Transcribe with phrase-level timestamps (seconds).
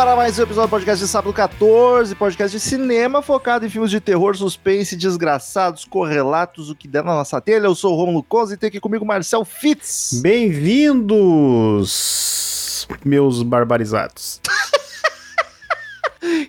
[0.00, 3.90] Agora mais um episódio do podcast de sábado 14, podcast de cinema focado em filmes
[3.90, 7.66] de terror, suspense, desgraçados, correlatos, o que der na nossa telha.
[7.66, 10.18] Eu sou o Romulo Conze e tem aqui comigo Marcel Fitz.
[10.22, 11.18] Bem-vindos,
[13.04, 14.40] meus barbarizados.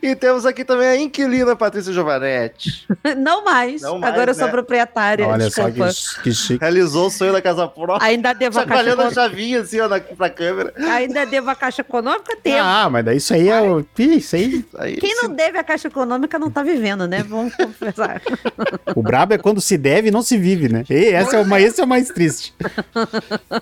[0.01, 2.87] E temos aqui também a inquilina Patrícia Giovanetti.
[3.17, 3.81] Não mais.
[3.81, 4.51] Não mais, Agora eu sou né?
[4.51, 5.27] proprietária.
[5.27, 5.91] Olha desculpa.
[5.91, 6.59] só que, que chique.
[6.59, 8.07] Realizou o sonho da casa própria.
[8.07, 9.13] Ainda devo a caixa a econômica.
[9.13, 10.73] chavinha assim, ó, na, pra câmera.
[10.77, 12.35] Ainda devo a caixa econômica?
[12.43, 12.57] Devo.
[12.61, 13.85] Ah, mas daí isso aí é o.
[13.97, 14.65] Isso aí.
[14.79, 17.23] Aí, Quem não deve a caixa econômica não tá vivendo, né?
[17.23, 18.21] Vamos confessar.
[18.95, 20.83] O brabo é quando se deve e não se vive, né?
[20.89, 22.53] E essa é mais, esse é o mais triste.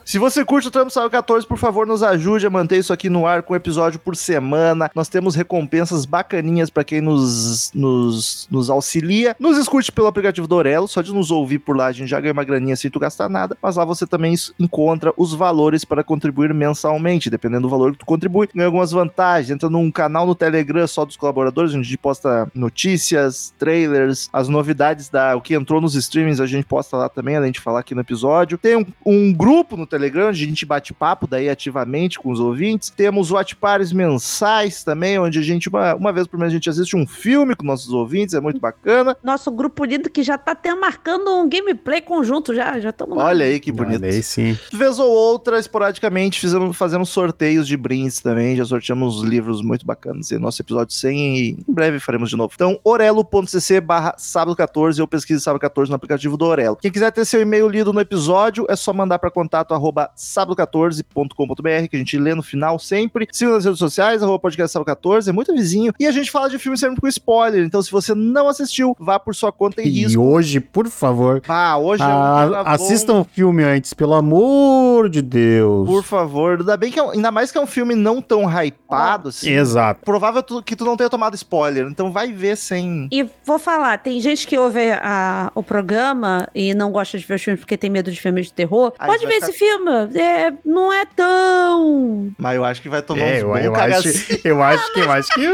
[0.03, 3.09] Se você curte o Trampo Sábado 14, por favor, nos ajude a manter isso aqui
[3.09, 4.89] no ar com um episódio por semana.
[4.95, 9.35] Nós temos recompensas bacaninhas pra quem nos, nos, nos auxilia.
[9.39, 12.19] Nos escute pelo aplicativo do Orelo, só de nos ouvir por lá a gente já
[12.19, 16.03] ganha uma graninha sem tu gastar nada, mas lá você também encontra os valores para
[16.03, 17.29] contribuir mensalmente.
[17.29, 19.49] Dependendo do valor que tu contribui, ganha algumas vantagens.
[19.49, 24.47] Entra num canal no Telegram só dos colaboradores, onde a gente posta notícias, trailers, as
[24.47, 27.79] novidades da o que entrou nos streamings, a gente posta lá também, além de falar
[27.79, 28.57] aqui no episódio.
[28.57, 32.39] Tem um, um grupo no Telegram, onde a gente bate papo daí ativamente com os
[32.39, 32.89] ouvintes.
[32.89, 36.95] Temos pares mensais também, onde a gente, uma, uma vez por mês, a gente assiste
[36.95, 39.15] um filme com nossos ouvintes, é muito bacana.
[39.23, 42.79] Nosso grupo lindo que já tá até marcando um gameplay conjunto já.
[42.79, 44.03] Já estamos Olha aí que bonito.
[44.03, 44.57] Olha aí sim.
[44.71, 48.55] Vez ou outra, esporadicamente, fizemos, fazemos sorteios de brindes também.
[48.55, 50.31] Já sorteamos livros muito bacanas.
[50.31, 52.51] Em nosso episódio 100 e em breve faremos de novo.
[52.53, 56.75] Então, orelo.cc barra sábado 14 ou pesquise sábado 14 no aplicativo do Orelo.
[56.75, 61.87] Quem quiser ter seu e-mail lido no episódio, é só mandar para contato arroba sábado14.com.br
[61.89, 63.27] que a gente lê no final sempre.
[63.31, 65.93] Siga nas redes sociais, arroba podcast sábado 14, é muito vizinho.
[65.99, 67.63] E a gente fala de filme sempre com spoiler.
[67.63, 70.21] Então, se você não assistiu, vá por sua conta e E risco.
[70.21, 75.21] hoje, por favor, Ah, hoje é um ah, assistam o filme antes, pelo amor de
[75.21, 75.87] Deus.
[75.87, 79.29] Por favor, ainda bem que é ainda mais que é um filme não tão hypado
[79.29, 79.49] assim.
[79.51, 80.01] Exato.
[80.03, 83.07] Provável tu- que tu não tenha tomado spoiler, então vai ver sem.
[83.11, 87.35] E vou falar, tem gente que ouve a- o programa e não gosta de ver
[87.35, 88.93] os filmes porque tem medo de filmes de terror.
[88.99, 92.31] Aí Pode vai ver ficar- esse filme, é, não é tão...
[92.37, 94.07] Mas eu acho que vai tomar É, uns eu, bons eu, acho,
[94.47, 95.45] eu acho que eu acho que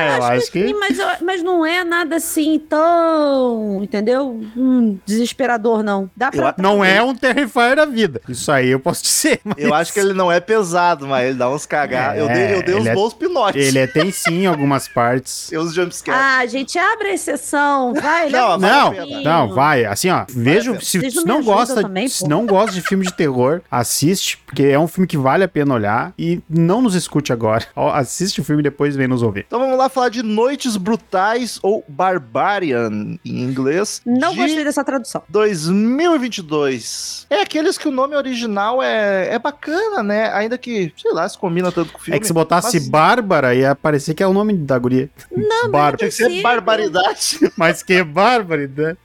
[0.00, 4.40] é, eu acho que Sim, mas, eu- mas não é nada assim tão, entendeu?
[4.56, 6.10] Hum, desesperador, não.
[6.16, 6.54] Dá pra...
[6.56, 8.20] Eu- não é um Terrifier da vida.
[8.28, 9.40] Isso aí eu posso dizer.
[9.44, 12.18] mas Eu acho que ele não é pesado, mas ele dá uns cagados.
[12.18, 13.66] É, eu dei, eu dei uns ele é- bons pinotes.
[13.66, 15.48] ele é, tem sim em algumas partes.
[15.50, 16.20] Tem uns jumpscares.
[16.22, 18.28] Ah, gente, abre a exceção, vai.
[18.30, 18.92] Não, Não,
[19.22, 19.84] não, vai.
[19.84, 20.82] Assim, ó, veja, pena.
[20.84, 24.78] se, Vocês não gosta, também, se não gosta de filme de terror, assiste, porque é
[24.78, 27.64] um filme que vale a pena olhar e não nos escute agora.
[27.74, 29.44] Ó, Assiste o filme e depois vem nos ouvir.
[29.46, 32.90] Então vamos lá falar de Noites Brutais ou Barbarian
[33.24, 34.00] em inglês.
[34.04, 35.22] Não de gostei dessa tradução.
[35.28, 37.26] 2022.
[37.30, 40.32] É aqueles que o nome original é, é bacana, né?
[40.34, 42.16] Ainda que, sei lá, se combina tanto com o filme.
[42.16, 45.10] É que se botasse Mas- Bárbara, ia parecer que é o nome da guria.
[45.34, 45.96] Não, Bárbara.
[45.96, 47.52] Tinha que ser barbaridade.
[47.56, 48.96] Mas que bárbara, né?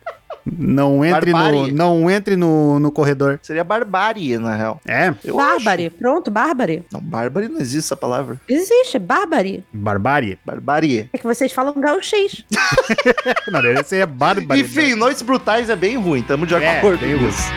[0.45, 1.71] Não entre, no, Barbárie.
[1.71, 3.39] não entre no, no corredor.
[3.43, 4.81] Seria barbárie, na real.
[4.87, 5.89] É, Eu Bárbare.
[5.89, 6.83] Pronto, Bárbare.
[6.91, 8.39] Não, bárbare não existe essa palavra.
[8.47, 9.63] Existe, é Bárbare.
[9.71, 10.39] barbárie.
[10.45, 11.09] Barbarie.
[11.13, 12.43] É que vocês falam gauchês.
[13.51, 14.59] Não, deve ser bárbara.
[14.59, 17.29] Enfim, Noites Brutais é bem ruim, tamo de É, acordo bem com ruim.
[17.29, 17.49] isso.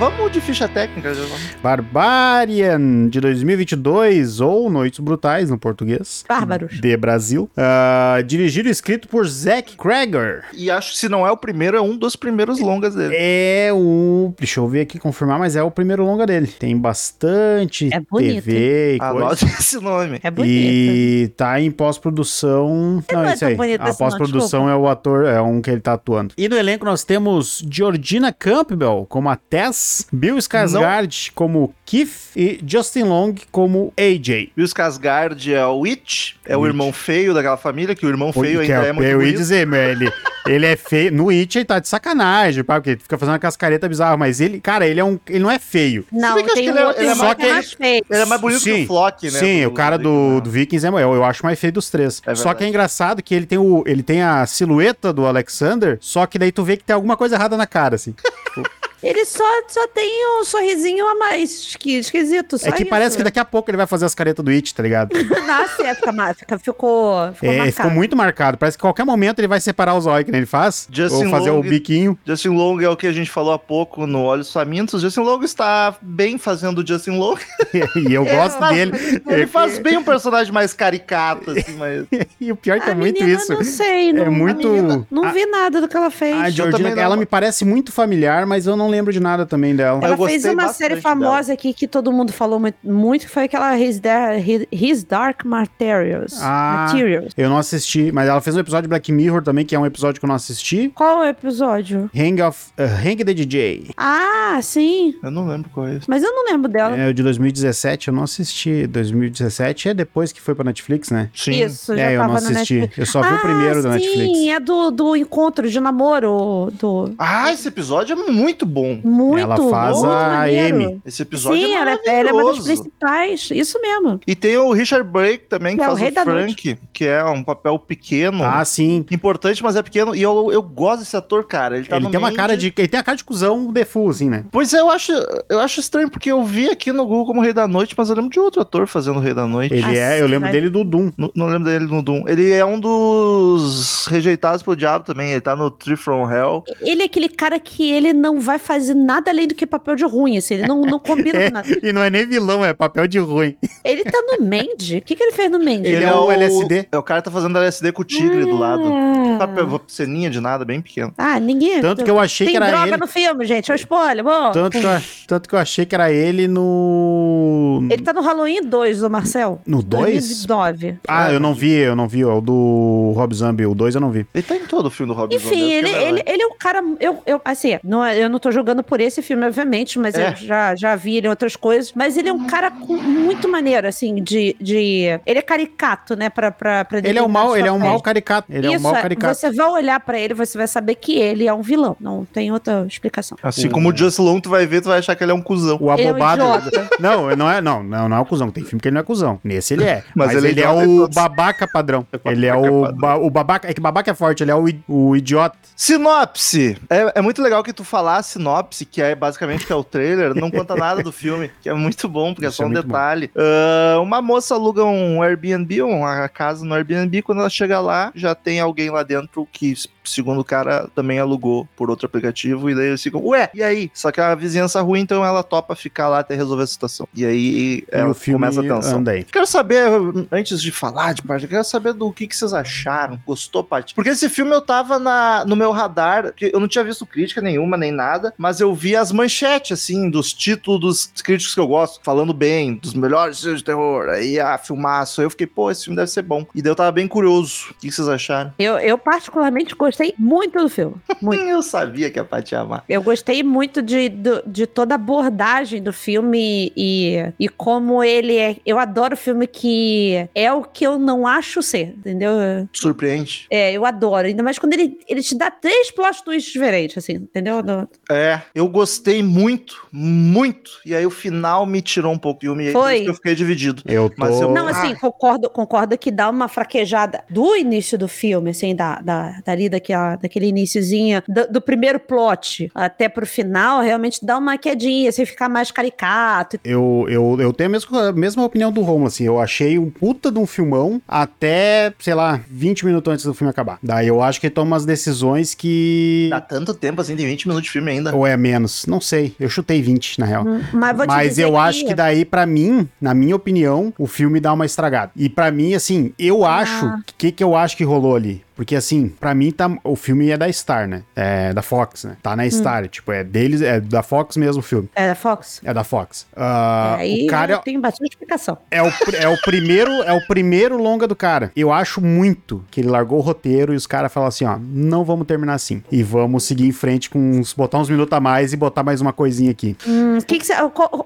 [0.00, 1.42] Vamos de ficha técnica, já vamos.
[1.62, 6.24] Barbarian de 2022 ou Noites Brutais no português.
[6.26, 6.80] Bárbaros.
[6.80, 7.50] De Brasil.
[7.54, 10.44] Ah, dirigido e escrito por Zack Cregger.
[10.54, 13.14] E acho que se não é o primeiro, é um dos primeiros longas dele.
[13.14, 14.32] É o.
[14.38, 16.46] Deixa eu ver aqui, confirmar, mas é o primeiro longa dele.
[16.46, 19.14] Tem bastante É bonito, TV e coisa.
[19.18, 20.18] Anote esse nome.
[20.22, 20.50] É bonito.
[20.50, 23.04] E tá em pós-produção.
[23.12, 23.76] não Não, é isso aí.
[23.78, 26.32] A assim, pós-produção é o ator, é um que ele tá atuando.
[26.38, 32.60] E no elenco nós temos Georgina Campbell como a Tess, Bill Skarsgård como Keith e
[32.66, 34.50] Justin Long como AJ.
[34.56, 36.70] Bill Skarsgård é o Witch, é o Witch.
[36.72, 39.66] irmão feio daquela família, que o irmão feio Que ainda é, muito eu ia dizer,
[39.66, 40.12] meu, ele,
[40.46, 41.12] ele é feio.
[41.12, 44.40] No It ele tá de sacanagem, pá, porque ele fica fazendo uma cascareta bizarra, mas
[44.40, 45.18] ele, cara, ele é um.
[45.28, 46.04] Ele não é feio.
[46.12, 48.04] Não, que tem que um ele é- outro ele é mais- que é mais feio.
[48.10, 49.38] Ele é mais bonito que o Flock, né?
[49.38, 50.04] Sim, do- o cara do-
[50.36, 52.20] do, do Vikings é, eu, eu acho mais feio dos três.
[52.26, 55.98] É só que é engraçado que ele tem, o, ele tem a silhueta do Alexander,
[56.00, 58.14] só que daí tu vê que tem alguma coisa errada na cara, assim.
[59.02, 60.10] Ele só, só tem
[60.40, 62.58] um sorrisinho a mais que esquisito.
[62.58, 62.90] Só é que isso.
[62.90, 65.10] parece que daqui a pouco ele vai fazer as caretas do It, tá ligado?
[65.46, 67.72] Nasce, é, fica, fica, ficou, ficou É, marcado.
[67.76, 68.58] ficou muito marcado.
[68.58, 70.86] Parece que a qualquer momento ele vai separar os olhos que nem ele faz.
[70.90, 72.18] Justin ou fazer Long- o biquinho.
[72.26, 75.00] Justin Long é o que a gente falou há pouco no Olhos Famintos.
[75.02, 77.36] Justin Long está bem fazendo o Justin Long.
[78.08, 79.22] e eu gosto faz- dele.
[79.28, 82.06] Ele faz bem um personagem mais caricato, assim, mas...
[82.40, 83.52] E o pior é que A é muito isso.
[83.52, 86.36] Não sei, não, É muito- menina- não a- vi nada do que ela fez.
[86.36, 87.02] A Georgina, também não.
[87.02, 90.00] ela me parece muito familiar, mas eu não lembro de nada também dela.
[90.02, 93.78] Eu Ela fez uma série famosa aqui que todo mundo falou muito, que foi aquela
[93.78, 94.36] His, Dar-
[94.72, 96.38] His- Dark Materials.
[96.42, 96.86] Ah.
[96.88, 97.32] Materials.
[97.36, 99.86] Eu não assisti, mas ela fez um episódio de Black Mirror também, que é um
[99.86, 100.90] episódio que eu não assisti.
[100.94, 102.10] Qual é o episódio?
[102.14, 103.90] Hang of uh, Hang the DJ.
[103.96, 105.14] Ah, sim.
[105.22, 106.08] Eu não lembro qual é esse.
[106.08, 106.96] Mas eu não lembro dela.
[106.96, 108.86] É o de 2017, eu não assisti.
[108.86, 111.30] 2017 é depois que foi pra Netflix, né?
[111.34, 111.62] Sim.
[111.62, 112.90] Isso, já é, eu tava não assisti.
[112.96, 114.48] Eu só vi ah, o primeiro da sim, Netflix.
[114.48, 116.70] é do, do encontro de namoro.
[116.78, 117.14] Do...
[117.18, 118.79] Ah, esse episódio é muito bom.
[119.04, 120.74] Muito, Ela faz muito a maneiro.
[120.76, 121.00] Amy.
[121.04, 123.48] Esse episódio Sim, é ela, ela é uma das principais.
[123.50, 124.20] Isso mesmo.
[124.26, 126.78] E tem o Richard Brake também, que Que é o faz rei o da Frank,
[126.92, 128.44] que é um papel pequeno.
[128.44, 129.04] Ah, sim.
[129.10, 130.14] Importante, mas é pequeno.
[130.14, 131.76] E eu, eu gosto desse ator, cara.
[131.76, 132.72] Ele, tá ele no tem uma cara de.
[132.76, 134.44] Ele tem a cara de cuzão default, assim, né?
[134.50, 135.12] Pois é, eu acho,
[135.48, 138.16] eu acho estranho, porque eu vi aqui no Google como Rei da Noite, mas eu
[138.16, 139.74] lembro de outro ator fazendo o Rei da Noite.
[139.74, 140.52] Ele Ah, é, eu sim, lembro vai.
[140.52, 141.10] dele do Doom.
[141.16, 142.24] Não, não lembro dele no Doom.
[142.28, 145.30] Ele é um dos rejeitados pelo diabo também.
[145.32, 146.64] Ele tá no Tree from Hell.
[146.80, 150.04] Ele é aquele cara que ele não vai fazer nada além do que papel de
[150.04, 150.54] ruim, assim.
[150.54, 151.68] Ele não, não combina É, com nada.
[151.82, 153.56] e não é nem vilão, é papel de ruim.
[153.84, 154.98] Ele tá no Mandy.
[154.98, 155.88] O que, que ele fez no Mandy?
[155.88, 156.86] Ele é o LSD.
[156.92, 158.82] É o cara que tá fazendo LSD com o tigre do lado.
[158.92, 159.36] Ah.
[159.40, 161.12] Papel, ceninha de nada, bem pequeno.
[161.18, 161.80] Ah, ninguém.
[161.80, 162.96] Tanto que eu achei Tem que era droga ele.
[162.98, 163.70] no filme, gente.
[163.70, 164.22] É o spoiler.
[164.24, 167.86] Bom, Tanto que, eu, tanto que eu achei que era ele no.
[167.90, 169.60] Ele tá no Halloween 2, o Marcel.
[169.66, 170.12] No 2?
[170.46, 170.98] 2009.
[171.08, 172.24] Ah, eu não vi, eu não vi.
[172.24, 174.26] ó, O do Rob Zombie, o 2 eu não vi.
[174.34, 176.22] Ele tá em todo o filme do Rob Enfim, Zombie, ele, essa que é ele,
[176.26, 176.82] ele é um cara.
[177.00, 180.28] Eu, eu, assim, não, é- eu não tô jogando por esse filme, obviamente, mas É.
[180.30, 181.92] eu já, já vi ele em outras coisas.
[181.94, 184.54] Mas ele é um cara com- muito maneiro, assim, de.
[184.60, 186.28] de ele é caricato, né?
[186.28, 188.46] Pra, pra, pra Ele é um mal, ele é um mal caricato.
[188.52, 189.34] Ele é um Isso mal é, caricato.
[189.34, 191.96] você vai olhar pra ele, você vai saber que ele é um vilão.
[192.00, 193.36] Não tem outra explicação.
[193.42, 195.42] Assim como o Just Long, tu vai ver, tu vai achar que ele é um
[195.42, 195.78] cuzão.
[195.80, 196.42] O Ele é um abobado.
[197.00, 198.50] não, não é, não, não, não é o cuzão.
[198.50, 199.40] Tem filme que ele não é cuzão.
[199.42, 200.02] Nesse ele é.
[200.14, 202.06] Mas Mas, ele é ele, é em o babaca padrão.
[202.12, 203.68] É Ele é o, ba- o babaca.
[203.70, 205.56] É que babaca é forte, ele é o, o idiota.
[205.76, 206.76] Sinopse.
[206.88, 209.84] É, é muito legal que tu falar a sinopse, que é basicamente que é o
[209.84, 212.66] trailer, não conta nada do filme, que é muito bom, porque Isso é só é
[212.66, 212.80] um bom.
[212.82, 213.30] detalhe.
[213.36, 218.34] Ah, uma moça aluga um Airbnb, uma casa no Airbnb, quando ela chega lá, já
[218.34, 219.74] tem alguém lá dentro que,
[220.10, 223.90] segundo o cara, também alugou por outro aplicativo, e daí eles ficam, ué, e aí?
[223.94, 227.08] Só que a vizinhança ruim, então ela topa ficar lá até resolver a situação.
[227.14, 228.98] E aí e ela o filme começa a tensão.
[228.98, 229.24] anda aí.
[229.24, 229.84] Quero saber,
[230.30, 233.18] antes de falar de parte, eu quero saber do que, que vocês acharam.
[233.26, 233.94] Gostou, parte?
[233.94, 237.40] Porque esse filme eu tava na, no meu radar, que eu não tinha visto crítica
[237.40, 241.66] nenhuma, nem nada, mas eu vi as manchetes, assim, dos títulos dos críticos que eu
[241.66, 245.20] gosto, falando bem, dos melhores filmes de terror, aí a filmaço.
[245.20, 246.46] Aí eu fiquei, pô, esse filme deve ser bom.
[246.54, 247.70] E daí eu tava bem curioso.
[247.70, 248.52] O que, que vocês acharam?
[248.58, 250.94] Eu, eu, particularmente, gostei muito do filme.
[251.20, 251.40] Muito.
[251.50, 252.84] Eu sabia que a Paty ia amar.
[252.88, 258.36] Eu gostei muito de, do- de toda a abordagem do filme e, e como ele
[258.36, 258.56] é.
[258.64, 262.30] Eu adoro filme que é o que eu não acho ser, entendeu?
[262.72, 263.46] Surpreende.
[263.50, 264.26] É, eu adoro.
[264.26, 267.62] Ainda mais quando ele, ele te dá três plot twists diferentes, assim, entendeu?
[267.62, 270.70] Do- É, eu gostei muito, muito.
[270.84, 272.40] E aí o final me tirou um pouco.
[272.60, 273.06] E Foi.
[273.08, 273.82] eu fiquei dividido.
[273.86, 274.14] Eu tô.
[274.18, 274.70] Mas eu- Não, Ah.
[274.70, 279.68] assim, concordo, concordo que dá uma fraquejada do início do filme, assim, da, da, dali
[279.80, 285.24] daquela, daquele iniciozinho, do, do primeiro plot até pro final, realmente dá uma quedinha, assim,
[285.24, 286.58] ficar mais caricato.
[286.62, 289.24] Eu, eu, eu tenho a mesma, a mesma opinião do Romulo, assim.
[289.24, 293.50] Eu achei um puta de um filmão até, sei lá, 20 minutos antes do filme
[293.50, 293.78] acabar.
[293.82, 296.28] Daí eu acho que ele toma umas decisões que.
[296.30, 298.14] Dá tanto tempo assim, tem 20 minutos de filme ainda.
[298.14, 298.86] Ou é menos?
[298.86, 299.34] Não sei.
[299.40, 300.44] Eu chutei 20, na real.
[300.72, 304.06] Mas vou te Mas dizer eu acho que daí, pra mim, na minha opinião, o
[304.06, 305.12] filme dá uma estragada.
[305.16, 306.86] E pra mim, assim, eu acho.
[306.86, 308.42] O que, que eu acho que rolou ali?
[308.60, 311.02] Porque assim, pra mim tá, o filme é da Star, né?
[311.16, 312.18] É da Fox, né?
[312.22, 314.86] Tá na Star, tipo, é deles, é da Fox mesmo o filme.
[314.94, 315.62] É da Fox?
[315.64, 316.26] É da Fox.
[316.36, 318.58] Ah, Aí o cara tem bastante explicação.
[318.70, 321.50] é o, é o primeiro é o primeiro longa do cara.
[321.56, 325.04] Eu acho muito que ele largou o roteiro e os caras falaram assim, ó, não
[325.04, 325.82] vamos terminar assim.
[325.90, 329.00] E vamos seguir em frente com uns, botar uns minutos a mais e botar mais
[329.00, 329.74] uma coisinha aqui.
[329.88, 330.52] Hum, que que cê,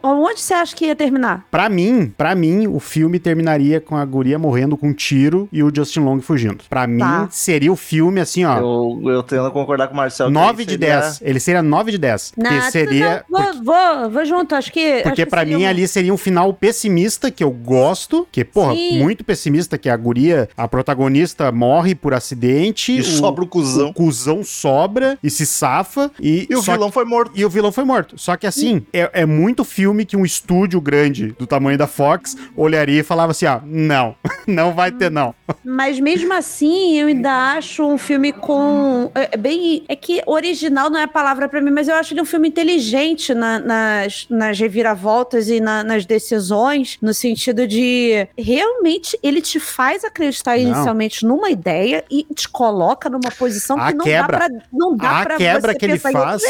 [0.03, 1.47] onde você acha que ia terminar?
[1.53, 5.63] Pra mim, pra mim, o filme terminaria com a guria morrendo com um tiro e
[5.63, 6.65] o Justin Long fugindo.
[6.69, 7.29] Pra mim, Tá.
[7.45, 8.59] Seria o filme assim, ó.
[8.59, 10.31] Eu, eu tendo a concordar com o Marcelo.
[10.31, 11.21] que 9 aí de seria- 10.
[11.23, 12.33] Ele seria 9 de 10.
[12.35, 13.25] Porque Não, seria.
[13.31, 14.95] não, vou, vou, vou junto, acho que.
[15.03, 18.45] Porque acho que pra mim um- ali seria um final pessimista, que eu gosto, que,
[18.45, 18.99] porra, Sim.
[18.99, 23.89] muito pessimista, que a guria, a protagonista morre por acidente, E sobra o cuzão.
[23.91, 27.33] o cuzão sobra e se safa, e, E o vilão foi morto.
[27.35, 28.17] e o vilão foi morto.
[28.19, 32.37] Só que assim, é, é muito filme que um estúdio grande do tamanho da Fox
[32.57, 34.15] olharia e falava assim: ah, não,
[34.47, 35.35] não vai ter, não.
[35.65, 39.11] Mas mesmo assim, eu ainda acho um filme com.
[39.15, 39.85] É bem.
[39.89, 42.49] É que original não é a palavra pra mim, mas eu acho ele um filme
[42.49, 49.59] inteligente na- nas, nas reviravoltas e na- nas decisões, no sentido de realmente ele te
[49.61, 50.63] faz acreditar Não.
[50.69, 54.39] inicialmente numa ideia e te coloca numa posição A que não quebra.
[54.39, 56.43] dá pra, não dá A pra quebra você que ele faz,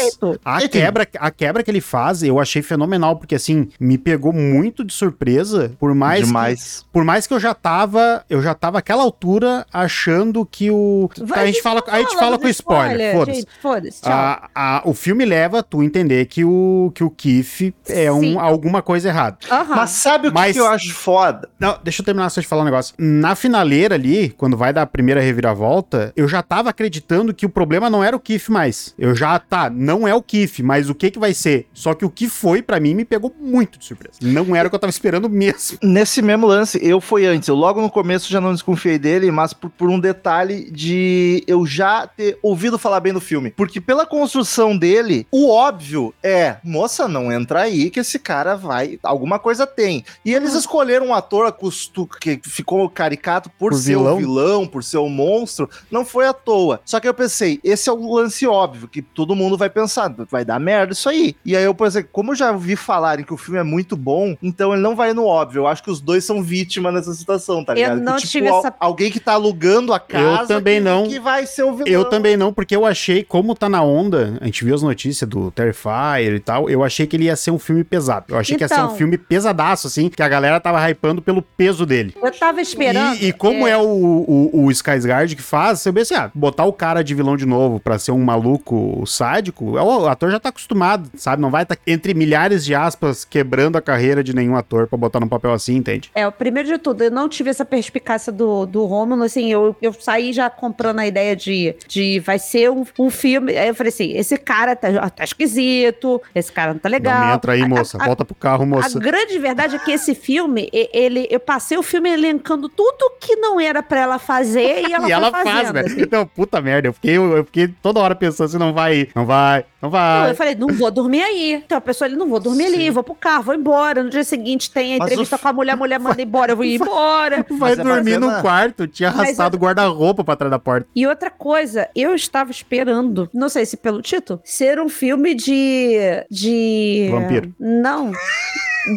[0.43, 4.83] a quebra, a quebra que ele faz, eu achei fenomenal, porque assim, me pegou muito
[4.83, 9.03] de surpresa, por mais que, por mais que eu já tava, eu já tava àquela
[9.03, 13.39] altura achando que o Vai, a gente fala, a gente fala com spoiler, foda-se.
[13.39, 14.11] gente, Foda-se, tchau.
[14.11, 18.39] A- a- o filme leva tu a entender que o, que o Keith é um,
[18.39, 19.37] alguma coisa errada.
[19.69, 21.49] Mas sabe o que, Mas- que eu acho foda?
[21.59, 22.93] Não, deixa eu terminar só de falar um negócio.
[22.97, 27.49] Na finaleira ali, quando vai dar a primeira reviravolta, eu já tava acreditando que o
[27.49, 28.93] problema não era o Kiff mais.
[28.97, 31.67] Eu já, tá, não é o Kiff, mas o que que vai ser?
[31.73, 34.17] Só que o que foi, pra mim, me pegou muito de surpresa.
[34.21, 35.77] Não era o que eu tava esperando mesmo.
[35.83, 37.47] Nesse mesmo lance, eu fui antes.
[37.47, 41.65] Eu logo no começo já não desconfiei dele, mas por, por um detalhe de eu
[41.65, 43.51] já ter ouvido falar bem do filme.
[43.51, 48.99] Porque pela construção dele, o óbvio é, moça, não entra aí que esse cara vai.
[49.03, 50.03] Alguma coisa tem.
[50.23, 54.15] E eles escolheram um ator acostu, que ficou caricato por, Por ser vilão.
[54.15, 55.69] o vilão, por ser o monstro.
[55.91, 56.79] Não foi à toa.
[56.85, 60.43] Só que eu pensei, esse é o lance óbvio, que todo mundo vai pensar, vai
[60.45, 61.35] dar merda isso aí.
[61.45, 64.35] E aí eu pensei, como eu já ouvi falarem que o filme é muito bom,
[64.41, 65.59] então ele não vai no óbvio.
[65.61, 68.01] Eu acho que os dois são vítimas nessa situação, tá Eu ligado?
[68.01, 71.07] não que, tipo, tive al- essa- alguém que tá alugando a casa também que, não.
[71.07, 71.87] que vai ser o vilão.
[71.91, 75.29] Eu também não, porque eu achei, como tá na onda, a gente viu as notícias
[75.29, 78.25] do Terrifier e tal, eu achei que ele ia ser um filme pesado.
[78.29, 78.95] Eu achei que ia ser um Então.
[78.95, 82.13] filme pesadaço, assim, que a galera tava hypando pelo peso dele.
[82.21, 83.15] Eu tava esperando.
[83.15, 86.73] E, e como é, o, o, o Skarsgård que faz, você pensa, ah, botar o
[86.73, 90.49] cara de vilão de novo pra ser um maluco sádico, é, o ator já tá
[90.49, 91.41] acostumado, sabe?
[91.41, 95.19] Não vai estar, entre milhares de aspas, quebrando a carreira de nenhum ator pra botar
[95.19, 96.11] num papel assim, entende?
[96.13, 99.75] É, o primeiro de tudo, eu não tive essa perspicácia do, do Rômulo, assim, eu,
[99.81, 103.75] eu saí já comprando a ideia de, de vai ser um, um filme, aí eu
[103.75, 107.27] falei assim, esse cara tá, tá esquisito, esse cara não tá legal.
[107.27, 107.97] Não entra aí, A- moça.
[108.01, 108.99] a- Volta pro carro, A moça.
[108.99, 113.59] grande verdade é que esse filme, ele, eu passei o filme elencando tudo que não
[113.59, 115.53] era pra ela fazer e ela e foi ela fazendo.
[115.53, 115.81] faz, né?
[115.81, 116.01] assim.
[116.01, 116.87] Então, puta merda.
[116.87, 120.31] Eu fiquei, eu fiquei toda hora pensando assim, não vai, não vai, não Não, vai.
[120.31, 121.53] eu falei, não vou dormir aí.
[121.65, 124.03] Então a pessoa ali, não vou dormir ali, vou pro carro, vou embora.
[124.03, 126.55] No dia seguinte tem a entrevista o- com a mulher, a mulher manda embora, eu
[126.55, 127.45] vou ir embora.
[127.49, 130.87] Vai Mas é dormir no quarto, tinha arrastado o guarda-roupa pra trás da porta.
[130.95, 136.25] E outra coisa, eu estava esperando, não sei se pelo título, ser um filme de.
[136.29, 137.09] de.
[137.11, 137.53] Vampiro.
[137.59, 138.11] Não.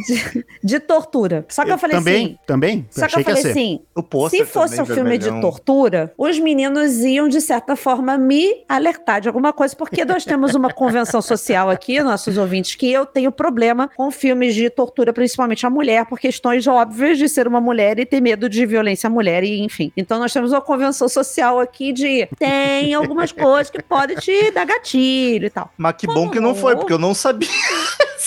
[0.07, 1.47] De, de tortura.
[1.49, 2.39] Só que eu, falei também, assim.
[2.47, 2.87] também.
[2.91, 3.51] Só que achei eu que falei ser.
[3.51, 3.81] assim.
[4.31, 5.41] Se fosse um filme de vermelhão.
[5.41, 10.55] tortura, os meninos iam, de certa forma, me alertar de alguma coisa, porque nós temos
[10.55, 15.65] uma convenção social aqui, nossos ouvintes, que eu tenho problema com filmes de tortura, principalmente
[15.67, 19.11] a mulher, por questões óbvias de ser uma mulher e ter medo de violência à
[19.11, 19.93] mulher, e enfim.
[19.97, 24.65] Então nós temos uma convenção social aqui de tem algumas coisas que podem te dar
[24.65, 25.71] gatilho e tal.
[25.77, 27.49] Mas que bom Como que não foi, porque eu não sabia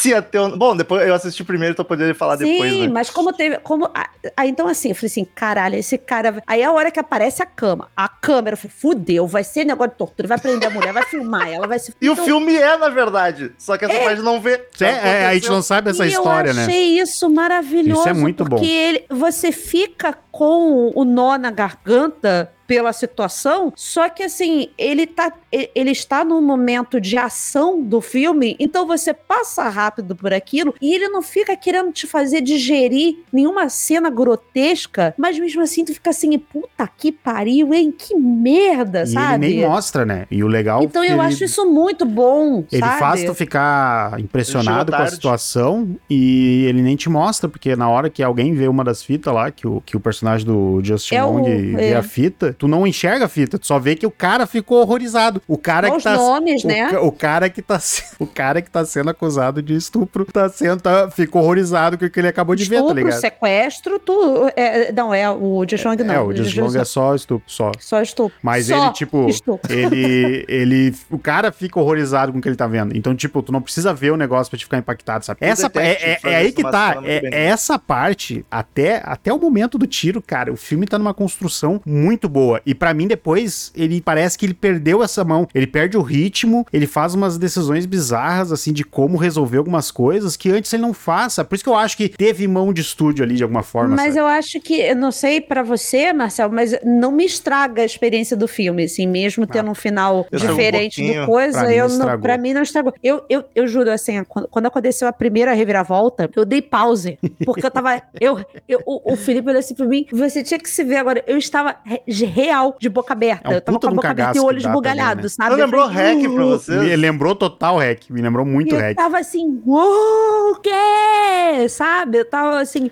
[0.01, 0.39] se ia ter.
[0.39, 2.87] um- Bom, depois eu assisti primeiro, então poderia falar depois, Sim, né?
[2.93, 3.57] mas como teve.
[3.59, 6.41] Como, ah, então, assim, eu falei assim: caralho, esse cara.
[6.47, 9.91] Aí a hora que aparece a cama, a câmera, eu falei: fudeu, vai ser negócio
[9.91, 11.93] de tortura, vai prender a mulher, vai filmar ela, vai se.
[12.01, 13.51] E o Então, filme é, na verdade.
[13.57, 14.65] Só que essa parte não vê.
[14.79, 16.63] É, é, a gente não sabe essa e história, eu né?
[16.65, 18.01] achei isso maravilhoso.
[18.01, 18.65] Isso é muito porque bom.
[18.65, 25.33] ele- você fica com o nó na garganta pela situação, só que assim, ele tá
[25.75, 30.93] ele está num momento de ação do filme, então você passa rápido por aquilo e
[30.95, 36.11] ele não fica querendo te fazer digerir nenhuma cena grotesca, mas mesmo assim tu fica
[36.11, 37.91] assim, puta que pariu, hein?
[37.95, 39.45] Que merda, E sabe?
[39.47, 40.25] ele nem mostra, né?
[40.31, 42.99] E o legal então é que eu ele- acho isso muito bom, Ele sabe?
[42.99, 48.09] faz tu ficar impressionado com a situação e ele nem te mostra, porque na hora
[48.09, 51.23] que alguém vê uma das fitas lá, que o, que o personagem do Justin É
[51.25, 51.95] o- Long vê é.
[51.97, 55.41] a fita, Tu não enxerga a fita, tu só vê que o cara ficou horrorizado.
[55.47, 56.15] O cara Olha que os tá.
[56.15, 56.91] nomes, o, né?
[56.99, 57.79] o cara que tá
[58.19, 62.09] o cara que tá sendo acusado de estupro tá sendo tá, ficou horrorizado com o
[62.11, 63.19] que ele acabou de ver, tá Estupro, ligado?
[63.19, 64.47] sequestro, tu.
[64.55, 66.13] é, não, é o Josh Long, não.
[66.13, 67.71] é, o Deslong é só estupro, só.
[67.79, 68.37] Só estupro.
[68.43, 69.73] Mas Só ele, tipo, estupro.
[69.73, 70.95] ele, ele.
[71.09, 72.95] O cara fica horrorizado com o que ele tá vendo.
[72.95, 75.39] Então, tipo, tu não precisa ver o negócio pra te ficar impactado, sabe?
[75.41, 77.01] Essa, é, é, é aí que tá.
[77.03, 81.15] É, é essa parte, até, até o momento do tiro, cara, o filme tá numa
[81.15, 82.50] construção muito boa.
[82.65, 85.47] E pra mim, depois, ele parece que ele perdeu essa mão.
[85.53, 90.35] Ele perde o ritmo, ele faz umas decisões bizarras, assim, de como resolver algumas coisas
[90.35, 91.43] que antes ele não faça.
[91.43, 93.95] Por isso que eu acho que teve mão de estúdio ali, de alguma forma.
[93.95, 94.19] Mas sabe?
[94.19, 98.35] eu acho que, eu não sei pra você, Marcel, mas não me estraga a experiência
[98.35, 101.21] do filme, assim, mesmo tendo um final um diferente pouquinho.
[101.21, 102.21] do coisa, Pra mim eu não não, estragou.
[102.21, 102.93] pra mim não estragou.
[103.03, 107.65] Eu, eu, eu juro, assim, quando, quando aconteceu a primeira reviravolta, eu dei pause, porque
[107.65, 110.83] eu tava, eu, eu, o, o Felipe olhou assim pra mim, você tinha que se
[110.83, 113.91] ver agora, eu estava re- real de boca aberta, É um eu tava com a
[113.91, 115.49] boca aberta e o olho esbugalhado, sabe?
[115.51, 116.81] Não Eu lembrou falei, hack pra vocês?
[116.81, 118.95] Me lembrou total hack, me lembrou muito E eu hack.
[118.95, 121.67] tava assim, uou, o quê?
[121.69, 122.19] Sabe?
[122.19, 122.89] Eu tava assim,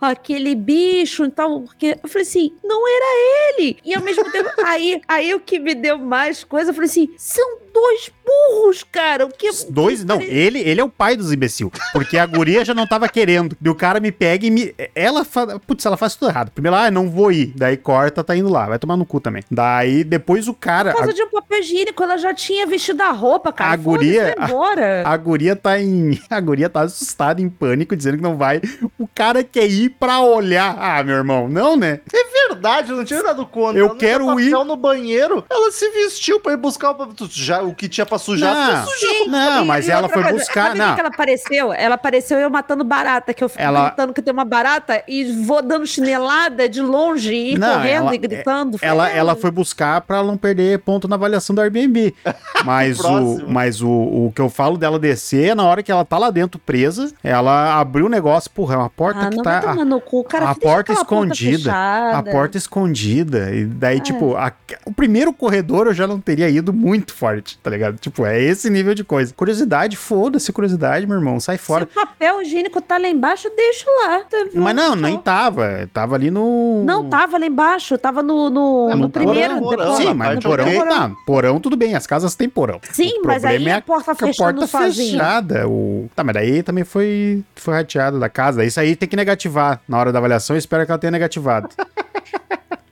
[0.00, 3.78] "Ah, aquele bicho, então, porque eu falei assim, não era ele.
[3.84, 7.08] E ao mesmo tempo, aí, aí o que me deu mais coisa, eu falei assim,
[7.16, 9.24] são dois burros, cara.
[9.24, 11.72] O que Dois, não, ele, ele é o pai dos imbecil.
[11.92, 13.56] Porque a guria já não tava querendo.
[13.62, 14.74] E o cara me pega e me.
[14.94, 15.58] Ela faz.
[15.66, 16.50] Putz, ela faz tudo errado.
[16.50, 17.52] Primeiro, ah, não vou ir.
[17.56, 18.66] Daí corta, tá indo lá.
[18.66, 19.42] Vai tomar no cu também.
[19.50, 20.90] Daí depois o cara.
[20.90, 23.72] Por causa A, de um papel higiênico, ela já tinha vestido a roupa, cara.
[23.72, 25.02] A guria- vai embora.
[25.08, 26.20] a guria tá em.
[26.28, 28.60] A guria tá assustada, em pânico, dizendo que não vai.
[28.98, 30.76] O cara quer ir pra olhar.
[30.78, 32.00] Ah, meu irmão, não, né?
[32.48, 33.78] verdade, eu não tinha dado conta.
[33.78, 35.44] Eu Ela quero papel no banheiro.
[35.48, 37.14] Ela se vestiu pra ir buscar o.
[37.30, 38.86] Já, o que tinha pra sujar, Não.
[38.86, 39.10] sujou.
[39.24, 40.94] Sim, Não, mas e ela foi buscar- não.
[40.94, 41.72] que ela apareceu?
[41.72, 45.32] Ela apareceu eu matando barata, que eu fico Ela- gritando que tem uma barata e
[45.42, 48.78] vou dando chinelada de longe e Não, correndo ela- e gritando.
[48.82, 52.14] Ela, ela foi buscar pra não perder ponto na avaliação do Airbnb.
[52.64, 56.18] Mas, o, mas o, o que eu falo dela descer, na hora que ela tá
[56.18, 59.60] lá dentro presa, ela abriu o negócio, porra, é uma porta Ah, que não tá.
[59.60, 60.50] vai tomar no cu, cara.
[60.50, 62.30] a porta escondida, A fechada.
[62.32, 63.50] porta escondida.
[63.54, 63.64] E É.
[63.66, 64.52] daí, tipo, a-
[64.84, 67.96] o primeiro corredor eu já não teria ido muito forte, tá ligado?
[67.98, 69.32] Tipo, é esse nível de coisa.
[69.34, 71.84] Curiosidade, foda-se curiosidade, meu irmão, sai Se fora.
[71.84, 74.20] o papel higiênico tá lá embaixo, deixa lá.
[74.20, 75.88] tá- Mas não, nem tava.
[75.92, 76.82] Tava ali no.
[76.84, 79.58] Não, tava lá embaixo, tava no, no, É, no no primeiro.
[79.60, 80.84] porão, porão, Sim, mas parte porão, ok.
[80.84, 82.80] tá, porão tudo bem, as casas têm porão.
[82.92, 85.68] Sim, O mas aí é a porta a fechando porta fechada.
[85.68, 86.08] O...
[86.14, 88.64] Tá, mas daí também foi, foi rateada da casa.
[88.64, 90.54] Isso aí tem que negativar na hora da avaliação.
[90.56, 91.68] Eu espero que ela tenha negativado.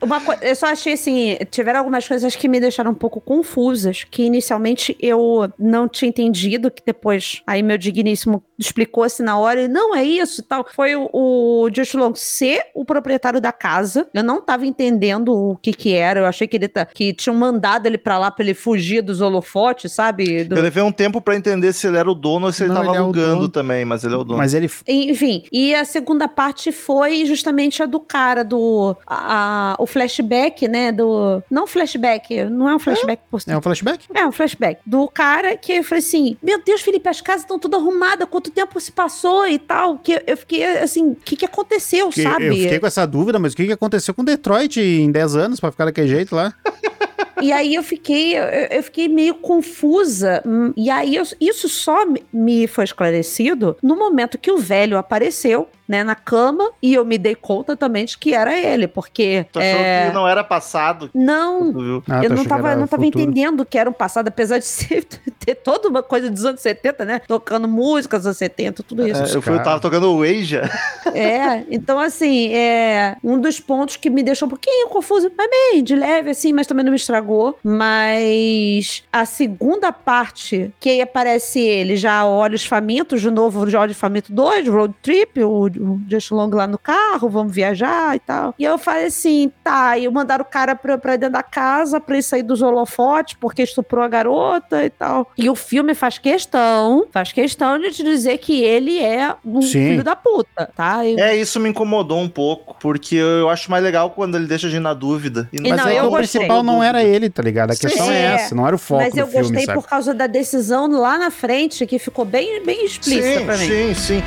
[0.06, 4.04] Uma coi- eu só achei assim, tiveram algumas coisas que me deixaram um pouco confusas,
[4.10, 9.62] que inicialmente eu não tinha entendido, que depois aí meu digníssimo explicou assim na hora,
[9.62, 10.66] e não é isso e tal.
[10.74, 14.08] Foi o, o Josh Long ser o proprietário da casa.
[14.14, 17.34] Eu não tava entendendo o que que era, eu achei que ele tá, que tinham
[17.36, 20.44] mandado ele pra lá pra ele fugir dos holofotes, sabe?
[20.44, 22.68] Do- Eu levei um tempo pra entender se ele era o dono ou se ele
[22.72, 23.48] Não, tava ele é o alugando dono.
[23.48, 24.38] também, mas ele é o dono.
[24.38, 24.70] Mas ele.
[24.86, 28.96] Enfim, e a segunda parte foi justamente a do cara, do.
[29.06, 30.92] A, a- o flashback, né?
[30.92, 31.42] Do.
[31.50, 34.04] Não flashback, não é um flashback por É um flashback?
[34.14, 34.80] É, um flashback.
[34.84, 38.50] Do cara que eu falei assim: Meu Deus, Felipe, as casas estão tudo arrumadas, quanto
[38.50, 39.98] tempo se passou e tal.
[39.98, 42.46] Que eu fiquei assim, o que, que aconteceu, Que- sabe?
[42.46, 45.60] Eu fiquei com essa dúvida, mas o que que aconteceu com Detroit em 10 anos
[45.60, 46.52] pra ficar daquele jeito lá?
[47.42, 50.42] E aí eu fiquei, eu, eu fiquei meio confusa.
[50.46, 55.68] Hum, E aí eu- isso só me- foi esclarecido no momento que o velho apareceu,
[55.88, 59.46] né, na cama, e eu me dei conta também de que era ele, porque.
[59.52, 61.08] Tu achou é, que não era passado?
[61.14, 62.02] Não?
[62.08, 63.22] Ah, eu não tava, não tava futuro.
[63.22, 67.04] entendendo que era um passado, apesar de ser, ter toda uma coisa dos anos 70,
[67.04, 67.20] né?
[67.28, 69.22] Tocando músicas dos anos 70, tudo isso.
[69.22, 70.68] É, eu, fui, eu tava tocando o Eija.
[71.14, 75.82] É, então assim, é um dos pontos que me deixou um pouquinho confuso, mas bem,
[75.82, 77.25] de leve assim, mas também não me estragou.
[77.62, 83.96] Mas a segunda parte, que aí aparece ele já olhos famintos, de novo, de olhos
[83.96, 88.54] famintos 2, road trip, o, o Just Long lá no carro, vamos viajar e tal.
[88.58, 92.14] E eu falei assim, tá, e mandaram o cara pra, pra dentro da casa pra
[92.16, 95.30] ele sair dos holofotes, porque estuprou a garota e tal.
[95.38, 99.88] E o filme faz questão, faz questão de te dizer que ele é um Sim.
[99.90, 101.04] filho da puta, tá?
[101.04, 104.66] E- É, isso me incomodou um pouco, porque eu acho mais legal quando ele deixa
[104.66, 105.48] a gente na dúvida.
[105.52, 106.40] E Mas não, é eu o gostei.
[106.40, 107.70] principal não era ele, tá ligado?
[107.70, 107.88] A Sim.
[107.88, 109.80] questão é É, essa, não era o foco Mas do eu filme, gostei sabe?
[109.80, 113.66] por causa da decisão lá na frente, que ficou bem, bem explícita sim, pra mim.
[113.66, 114.22] sim, sim.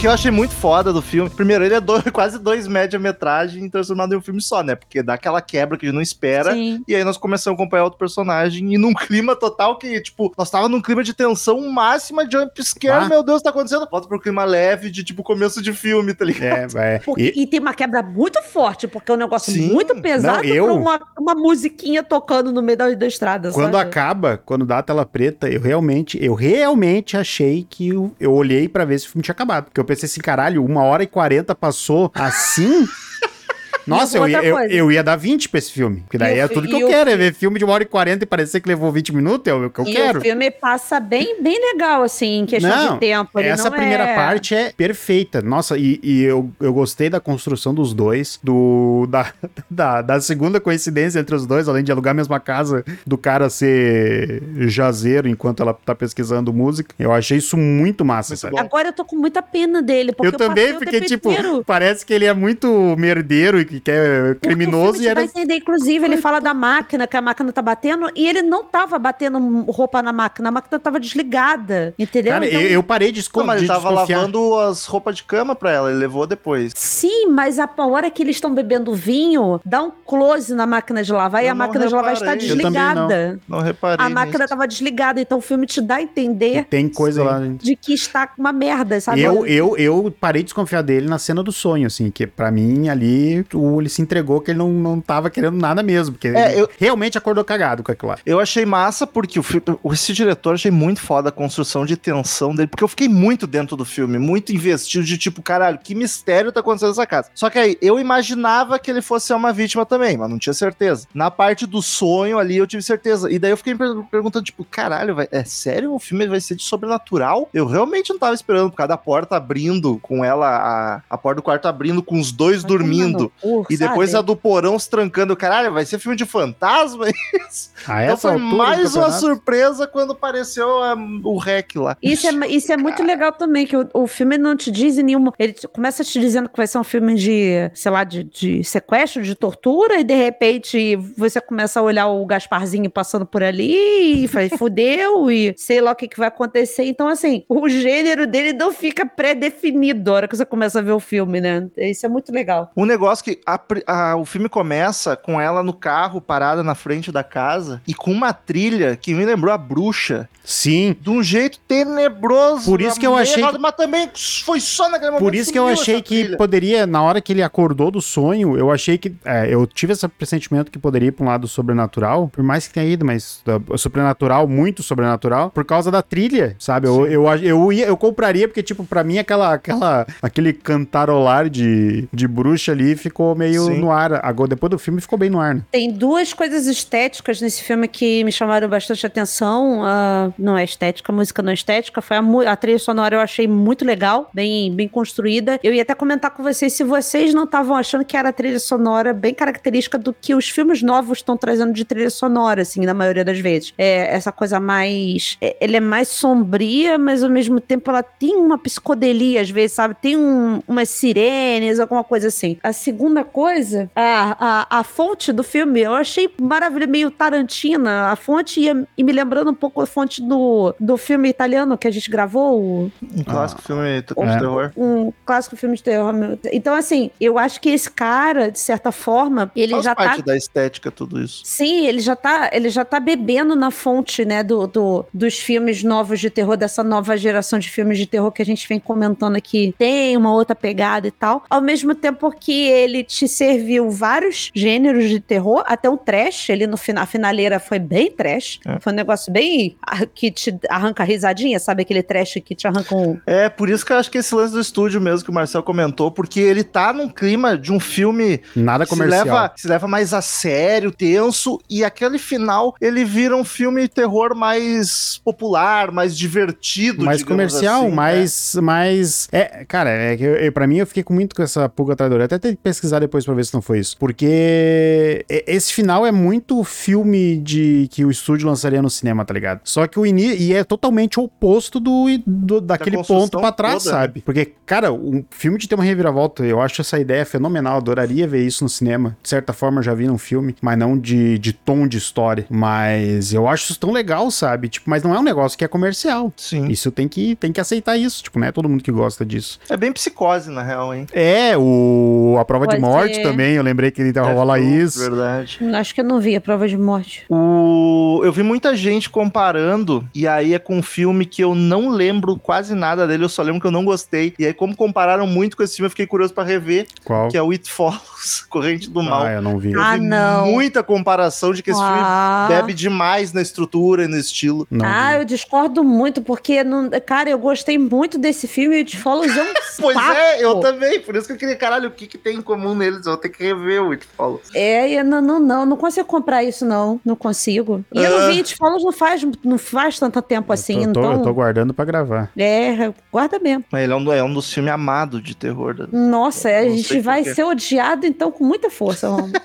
[0.00, 4.14] Que eu achei muito foda do filme, primeiro, ele é dois, quase dois média-metragem transformado
[4.14, 4.74] em um filme só, né?
[4.74, 6.54] Porque dá aquela quebra que a gente não espera.
[6.54, 6.82] Sim.
[6.88, 10.48] E aí nós começamos a acompanhar outro personagem e num clima total que, tipo, nós
[10.50, 13.08] tava num clima de tensão máxima, jump scare, Ah.
[13.10, 13.86] meu Deus, tá acontecendo?
[13.90, 16.78] Volta pro clima leve de, tipo, começo de filme, tá ligado?
[16.78, 16.98] É, é.
[17.00, 19.70] Porque- E- e, tem uma quebra muito forte, porque é um negócio Sim.
[19.70, 23.50] muito pesado Não, eu- pra uma, uma musiquinha tocando no meio da, da estrada.
[23.52, 23.86] Quando sabe?
[23.90, 28.66] acaba, quando dá a tela preta, eu realmente, eu realmente achei que eu, eu olhei
[28.66, 29.64] pra ver se o filme tinha acabado.
[29.64, 32.86] Porque eu pensei assim, caralho, uma hora e quarenta passou assim.
[33.86, 36.00] Nossa, eu, eu, eu ia dar 20 pra esse filme.
[36.02, 37.86] Porque daí E é tudo que eu quero, é ver filme de uma hora e
[37.86, 40.18] quarenta e parecer que levou 20 minutos, é o que eu e quero.
[40.18, 43.38] o filme passa bem, bem legal, assim, em questão Não, de tempo.
[43.38, 44.14] Ele Essa não primeira é...
[44.14, 45.40] parte é perfeita.
[45.42, 49.32] Nossa, e, e eu, eu gostei da construção dos dois, do da,
[49.70, 53.48] da, da segunda coincidência entre os dois, além de alugar a mesma casa, do cara
[53.50, 56.94] ser jazeiro enquanto ela tá pesquisando música.
[56.98, 58.54] Eu achei isso muito massa, Muito sabe?
[58.54, 58.60] bom.
[58.60, 62.12] Agora eu tô com muita pena dele, porque Eu também fiquei tipo, inteiro- parece que
[62.12, 66.04] ele é muito merdeiro e que quer Porque criminoso o e era a entender, inclusive,
[66.04, 69.38] ele fala da máquina, que a máquina tá batendo, e ele não tava batendo
[69.70, 72.32] roupa na máquina, a máquina tava desligada, entendeu?
[72.32, 73.46] Cara, Então- eu, eu parei de esconder.
[73.46, 74.18] mas ele tava desconfiar.
[74.18, 76.72] lavando as roupas de cama pra ela, ele levou depois.
[76.76, 81.12] Sim, mas a hora que eles estão bebendo vinho, dá um close na máquina de
[81.12, 82.50] lavar e Eu a não máquina de lavar está reparei.
[82.50, 82.72] Eu também não.
[83.06, 83.40] desligada.
[83.48, 84.06] Não reparei.
[84.06, 84.48] A máquina nisso.
[84.48, 87.26] tava desligada, então o filme te dá a entender Tem coisa Sim.
[87.26, 87.40] lá.
[87.42, 87.64] gente.
[87.64, 89.20] de que está uma merda, sabe?
[89.22, 92.88] Eu, eu, eu parei de desconfiar dele na cena do sonho, assim, que pra mim
[92.88, 96.52] ali o, ele se entregou que ele não, não tava querendo nada mesmo, porque É,
[96.52, 98.18] ele eu- realmente acordou cagado com aquilo lá.
[98.24, 102.54] Eu achei massa porque o filme, esse diretor achei muito foda a construção de tensão
[102.54, 106.52] dele, porque eu fiquei muito dentro do filme, muito investido de tipo, caralho, que mistério
[106.52, 107.28] tá acontecendo nessa casa.
[107.34, 110.54] Só que aí eu imaginava que ele fosse ser uma vítima também, mas não tinha
[110.54, 111.06] certeza.
[111.14, 113.30] Na parte do sonho ali eu tive certeza.
[113.30, 116.40] E daí eu fiquei me per- perguntando tipo, caralho, vai, é sério o filme vai
[116.40, 117.48] ser de sobrenatural?
[117.52, 121.36] Eu realmente não tava esperando por causa da porta abrindo com ela a, a porta
[121.36, 123.32] do quarto abrindo com os dois tomar dormindo.
[123.68, 124.26] E depois a sabe?
[124.26, 125.36] do porão se trancando.
[125.36, 127.06] Caralho, vai ser filme de fantasma?
[127.86, 131.96] A Então foi mais uma surpresa quando apareceu ah, o REC lá.
[132.02, 135.02] Isso é, isso é muito legal também, que o, o filme não te diz em
[135.02, 135.32] nenhuma.
[135.38, 139.22] Ele começa te dizendo que vai ser um filme de, sei lá, de, de sequestro,
[139.22, 144.28] de tortura, e de repente você começa a olhar o Gasparzinho passando por ali e
[144.28, 146.84] faz, fudeu, e sei lá o que, que vai acontecer.
[146.84, 150.92] Então, assim, o gênero dele não fica pré-definido na hora que você começa a ver
[150.92, 151.68] o filme, né?
[151.76, 152.70] Isso é muito legal.
[152.76, 157.10] Um negócio que a a- o filme começa com ela no carro, parada na frente
[157.12, 160.96] da casa, e com uma trilha que me lembrou a bruxa, Sim.
[161.00, 162.64] de um jeito tenebroso.
[162.64, 164.08] Por isso que eu achei errado, Mas também
[164.44, 166.36] foi só naquele momento Por isso que eu achei que trilha.
[166.36, 169.14] poderia, na hora que ele acordou do sonho, eu achei que.
[169.24, 172.74] é, eu tive esse pressentimento que poderia ir pra um lado sobrenatural, por mais que
[172.74, 176.86] tenha ido, mas uh, sobrenatural, muito sobrenatural, por causa da trilha, sabe?
[176.88, 182.08] Eu, eu, eu, ia, eu compraria, porque, tipo, pra mim, aquela, aquela, aquele cantarolar de,
[182.12, 183.80] de bruxa ali ficou meio Sim.
[183.80, 184.24] no ar.
[184.24, 185.62] Agora, depois do filme, ficou bem no ar, né?
[185.70, 189.82] Tem duas coisas estéticas nesse filme que me chamaram bastante atenção.
[189.84, 192.00] Ah, não é estética, a música não é estética.
[192.00, 195.58] Foi a, a trilha sonora eu achei muito legal, bem, bem construída.
[195.62, 198.58] Eu ia até comentar com vocês se vocês não estavam achando que era a trilha
[198.58, 202.94] sonora bem característica do que os filmes novos estão trazendo de trilha sonora, assim, na
[202.94, 203.72] maioria das vezes.
[203.78, 205.36] É essa coisa mais.
[205.40, 209.72] é- Ele é mais sombria, mas ao mesmo tempo ela tem uma psicodelia, às vezes,
[209.72, 209.94] sabe?
[210.00, 212.56] Tem um, umas sirenes, alguma coisa assim.
[212.62, 218.08] A segunda coisa, a, a, a fonte do filme, eu achei maravilhoso, meio Tarantina.
[218.10, 221.86] A fonte ia, e me lembrando um pouco a fonte do, do filme italiano que
[221.88, 224.38] a gente gravou, o- Um clássico filme de É.
[224.38, 224.72] terror.
[224.76, 226.14] um clássico filme de terror.
[226.52, 230.22] Então, assim, eu acho que esse cara, de certa forma, ele Faz já tá parte
[230.22, 231.42] da estética tudo isso.
[231.44, 235.82] Sim, ele já tá, ele já tá bebendo na fonte, né, do, do- dos filmes
[235.82, 239.36] novos de terror, dessa nova geração de filmes de terror que a gente vem comentando
[239.36, 239.74] aqui.
[239.78, 241.44] Tem uma outra pegada e tal.
[241.48, 246.64] Ao mesmo tempo que ele te serviu vários gêneros de terror, até um trash, ele
[246.66, 248.60] no final, a finaleira foi bem trash.
[248.64, 248.78] É.
[248.80, 252.94] Foi um negócio bem ah, que te arranca risadinha, sabe aquele trash que te arranca
[252.94, 255.34] um É, por isso que eu acho que esse lance do estúdio mesmo que o
[255.34, 259.24] Marcel comentou, porque ele tá num clima de um filme Nada que se comercial.
[259.24, 264.36] leva, se leva mais a sério, tenso, e aquele final ele vira um filme terror
[264.36, 267.04] mais popular, mais divertido.
[267.04, 267.94] mais comercial, assim, né?
[267.96, 269.28] mais, mais...
[269.32, 272.08] É, cara, é eu, eu- pra mim eu fiquei com muito com essa pulga atrás
[272.08, 272.26] da orelha.
[272.26, 273.96] Até ter pesquisado depois pra ver se não foi isso.
[273.98, 279.60] Porque esse final é muito filme de que o estúdio lançaria no cinema, tá ligado?
[279.64, 280.36] Só que o início.
[280.40, 284.20] E é totalmente o oposto do, do- daquele construção ponto pra trás, toda, sabe?
[284.22, 287.78] Porque, cara, um filme de ter uma reviravolta, eu acho essa ideia fenomenal.
[287.78, 289.16] Adoraria ver isso no cinema.
[289.22, 292.46] De certa forma, já vi num filme, mas não de, de tom de história.
[292.50, 294.68] Mas eu acho isso tão legal, sabe?
[294.68, 296.32] Tipo, mas não é um negócio que é comercial.
[296.36, 296.68] Sim.
[296.68, 298.22] Isso tem que, tem que aceitar isso.
[298.22, 299.58] Tipo, não é todo mundo que gosta disso.
[299.68, 301.06] É bem psicose, na real, hein?
[301.12, 303.22] É, o A Prova de Morte ser.
[303.22, 304.98] também, eu lembrei que ele rola Deathloop, isso.
[305.00, 305.58] Verdade.
[305.74, 307.24] Acho que eu não vi a prova de morte.
[307.28, 308.20] O...
[308.24, 312.36] Eu vi muita gente comparando, e aí é com um filme que eu não lembro
[312.36, 314.34] quase nada dele, eu só lembro que eu não gostei.
[314.38, 317.28] E aí, como compararam muito com esse filme, eu fiquei curioso pra rever, Qual?
[317.28, 319.22] que é o It Follows, Corrente do Mal.
[319.22, 319.72] Ah, eu não vi.
[319.72, 320.46] Eu Ah, vi não.
[320.46, 322.46] muita comparação de que esse Ah.
[322.48, 324.66] filme bebe demais na estrutura e no estilo.
[324.70, 325.16] Não ah, vi.
[325.18, 329.36] eu discordo muito, porque, não, cara, eu gostei muito desse filme e o It Follows
[329.36, 329.46] é um
[329.80, 331.00] Pois é, eu também.
[331.00, 332.98] Por isso que eu queria, caralho, o que, que tem em comum neles?
[333.06, 334.48] Eu vou ter que rever o It Follows.
[334.54, 337.00] É, não, não, não, não consigo comprar isso, não.
[337.04, 337.84] Não consigo.
[337.92, 338.20] E eu Ah.
[338.20, 341.12] não vi It Follows não faz, não faz tanto tempo assim, eu, tô, então...
[341.12, 342.30] eu tô guardando pra gravar.
[342.36, 343.64] É, guarda mesmo.
[343.70, 345.74] Mas ele é um, é um dos filmes amados de terror.
[345.74, 349.32] da- Nossa, a Não sei gente vai ser odiado, então, com muita força, Romulo.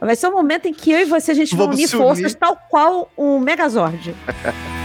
[0.00, 1.96] Vai ser um momento em que eu e você, a gente vai Vamos unir se
[1.96, 2.04] unir.
[2.06, 4.14] forças, tal qual o Megazord.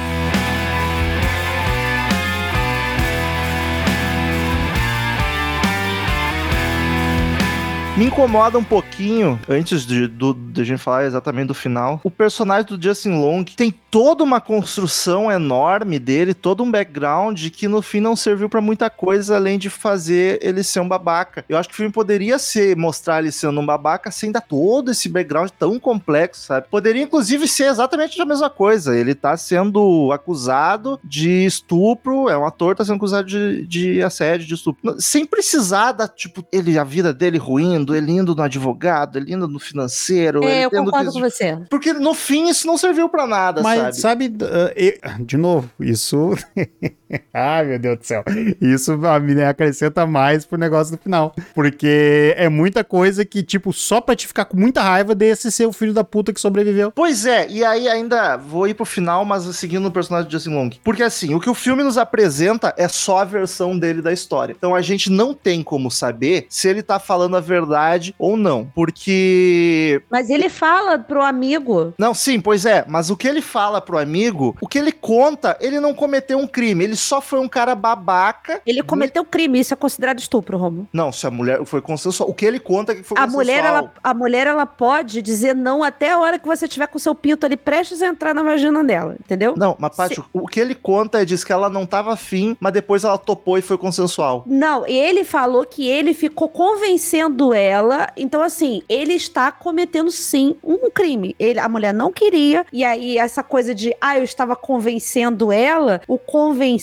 [7.95, 12.11] Me incomoda um pouquinho, antes de, do, de a gente falar exatamente do final, o
[12.11, 17.81] personagem do Justin Long tem toda uma construção enorme dele, todo um background que no
[17.81, 21.45] fim não serviu pra muita coisa além de fazer ele ser um babaca.
[21.47, 24.91] Eu acho que o filme poderia ser mostrar ele sendo um babaca sem dar todo
[24.91, 26.67] esse background tão complexo, sabe?
[26.71, 28.97] Poderia inclusive ser exatamente a mesma coisa.
[28.97, 34.47] Ele tá sendo acusado de estupro, é um ator tá sendo acusado de, de assédio,
[34.47, 39.17] de estupro, sem precisar da tipo ele a vida dele ruindo, ele indo no advogado,
[39.17, 41.19] ele indo no financeiro, É, ele eu tendo concordo que...
[41.19, 41.57] com você.
[41.69, 44.29] Porque no fim isso não serviu pra nada, Mas, sabe?
[44.29, 46.31] sabe, uh, e- de novo, isso.
[47.33, 48.23] Ai, meu Deus do céu.
[48.61, 51.35] Isso a mim acrescenta mais pro negócio do final.
[51.53, 55.65] Porque é muita coisa que, tipo, só pra te ficar com muita raiva desse ser
[55.65, 56.91] o filho da puta que sobreviveu.
[56.91, 60.55] Pois é, e aí ainda vou ir pro final, mas seguindo o personagem do Justin
[60.55, 60.69] Long.
[60.83, 64.55] Porque assim, o que o filme nos apresenta é só a versão dele da história.
[64.57, 68.65] Então a gente não tem como saber se ele tá falando a verdade ou não.
[68.73, 70.01] Porque.
[70.09, 71.93] Mas ele fala pro amigo.
[71.97, 75.57] Não, sim, pois é, mas o que ele fala pro amigo, o que ele conta,
[75.59, 78.61] ele não cometeu um crime, ele só foi um cara babaca.
[78.65, 80.87] Ele cometeu crime, isso é considerado estupro, Romulo.
[80.91, 82.29] Não, se a mulher foi consensual.
[82.29, 83.45] O que ele conta é que foi A consensual.
[83.45, 86.97] mulher, ela, a mulher, ela pode dizer não até a hora que você tiver com
[86.97, 89.53] o seu pinto ali prestes a entrar na vagina dela, entendeu?
[89.57, 92.73] Não, mas Paty, o que ele conta é diz que ela não tava afim, mas
[92.73, 94.43] depois ela topou e foi consensual.
[94.45, 98.09] Não, ele falou que ele ficou convencendo ela.
[98.17, 101.35] Então, assim, ele está cometendo sim um crime.
[101.39, 102.65] Ele, a mulher não queria.
[102.71, 106.73] E aí, essa coisa de, ah, eu estava convencendo ela, o convencer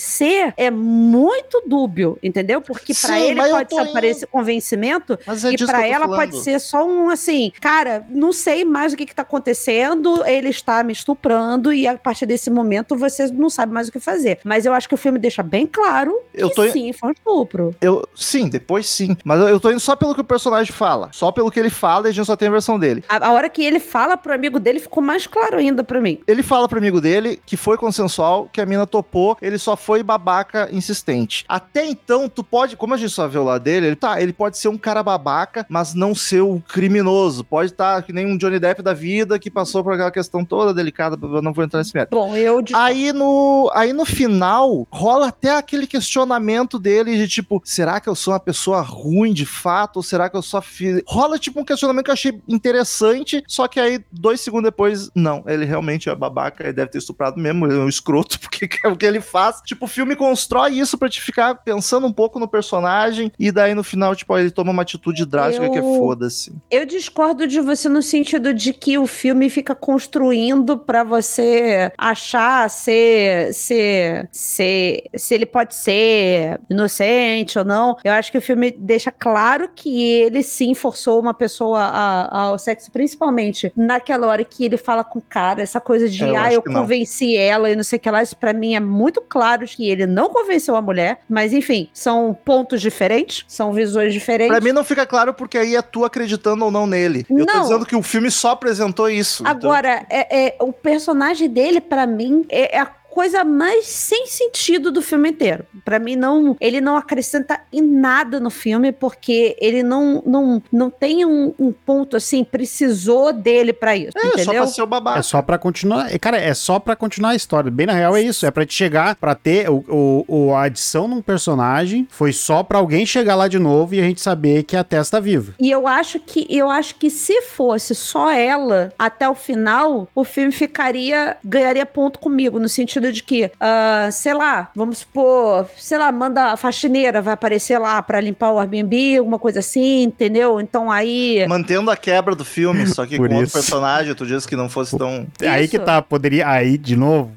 [0.57, 2.61] é muito dúbio, entendeu?
[2.61, 5.13] Porque pra Sim, ele pode ser para esse convencimento.
[5.27, 6.19] É e tô ela falando.
[6.19, 10.49] pode ser só um assim, cara, não sei mais o que, que tá acontecendo, ele
[10.49, 14.39] está me estuprando e a partir desse momento você não sabe mais o que fazer.
[14.43, 17.11] Mas eu acho que o filme deixa bem claro Eu que tô- sim, foi um
[17.11, 17.75] estupro.
[17.81, 19.15] Eu, sim, depois sim.
[19.23, 21.09] Mas eu, tô indo só pelo que o personagem fala.
[21.11, 23.03] Só pelo que ele fala e a gente só tem a versão dele.
[23.07, 26.19] A, a hora que ele fala pro amigo dele ficou mais claro ainda pra mim.
[26.27, 29.90] Ele fala pro amigo dele que foi consensual, que a mina topou, ele só foi
[30.03, 31.45] babaca insistente.
[31.47, 34.57] Até então, tu pode, como a gente só o lado dele, ele tá, ele pode
[34.57, 37.43] ser um cara babaca, mas não ser o criminoso.
[37.43, 40.73] Pode estar que nem um Johnny Depp da vida que passou por aquela questão toda
[40.73, 42.15] delicada, eu não vou entrar nesse mérito.
[42.15, 47.99] Bom, eu Aí no, aí no final, rola até aquele questionamento dele de tipo, será
[47.99, 49.97] que eu sou uma pessoa ruim de fato?
[49.97, 51.01] Ou será que eu só fiz.
[51.07, 55.43] Rola tipo um questionamento que eu achei interessante, só que aí, dois segundos depois, não,
[55.47, 58.87] ele realmente é babaca, ele deve ter estuprado mesmo, ele é um escroto, porque é
[58.87, 59.61] o que ele faz.
[59.65, 63.73] Tipo, o filme constrói isso pra te ficar pensando um pouco no personagem, e daí
[63.73, 66.53] no final, tipo, ele toma uma atitude drástica que é Eu- foda-se.
[66.69, 72.69] eu discordo de você no sentido de que o filme fica construindo pra você achar
[72.69, 77.97] se, se, se, se ele pode ser inocente ou não.
[78.03, 82.57] Eu acho que o filme deixa claro que ele sim forçou uma pessoa a- ao
[82.59, 86.35] sexo, principalmente naquela hora que ele fala com o cara, essa coisa de É, eu
[86.37, 88.21] ah, eu convenci ela e não sei o que lá.
[88.23, 92.33] Isso pra mim é muito claro que ele não convenceu a mulher, mas enfim, são
[92.45, 94.51] pontos diferentes, são visões diferentes.
[94.55, 97.25] Pra mim não fica claro porque aí é tu acreditando ou não nele.
[97.29, 97.61] Eu tô Não.
[97.63, 99.43] dizendo que o filme só apresentou isso.
[99.43, 104.25] então- Agora, é, é, o personagem dele, pra mim, é, é a coisa mais sem
[104.25, 105.65] sentido do filme inteiro.
[105.83, 110.89] Pra mim, não, ele não acrescenta em nada no filme, porque ele não, não, não
[110.89, 114.17] tem um, um ponto assim, precisou dele pra isso.
[114.17, 114.53] É, só entendeu?
[114.63, 115.19] pra ser o babaca.
[115.19, 116.09] É só pra continuar.
[116.19, 117.69] Cara, é só pra continuar a história.
[117.69, 118.45] Bem na real é isso.
[118.45, 122.07] É pra te chegar, pra ter o, o, o- a adição num personagem.
[122.09, 125.09] Foi só pra alguém chegar lá de novo e a gente saber que a Tess
[125.09, 125.53] tá viva.
[125.59, 130.23] E eu acho que eu acho que se fosse só ela até o final, o
[130.23, 135.97] filme ficaria ganharia ponto comigo no sentido de que, ah, sei lá, vamos supor, sei
[135.97, 140.59] lá, manda a faxineira vai aparecer lá pra limpar o Airbnb, alguma coisa assim, entendeu?
[140.59, 143.53] Então aí Mantendo a quebra do filme, só que Por com outro isso.
[143.53, 145.25] personagem, tu disse que não fosse tão.
[145.41, 145.71] Aí Isso.
[145.71, 146.47] que tá, poderia.
[146.49, 147.31] Aí, de novo,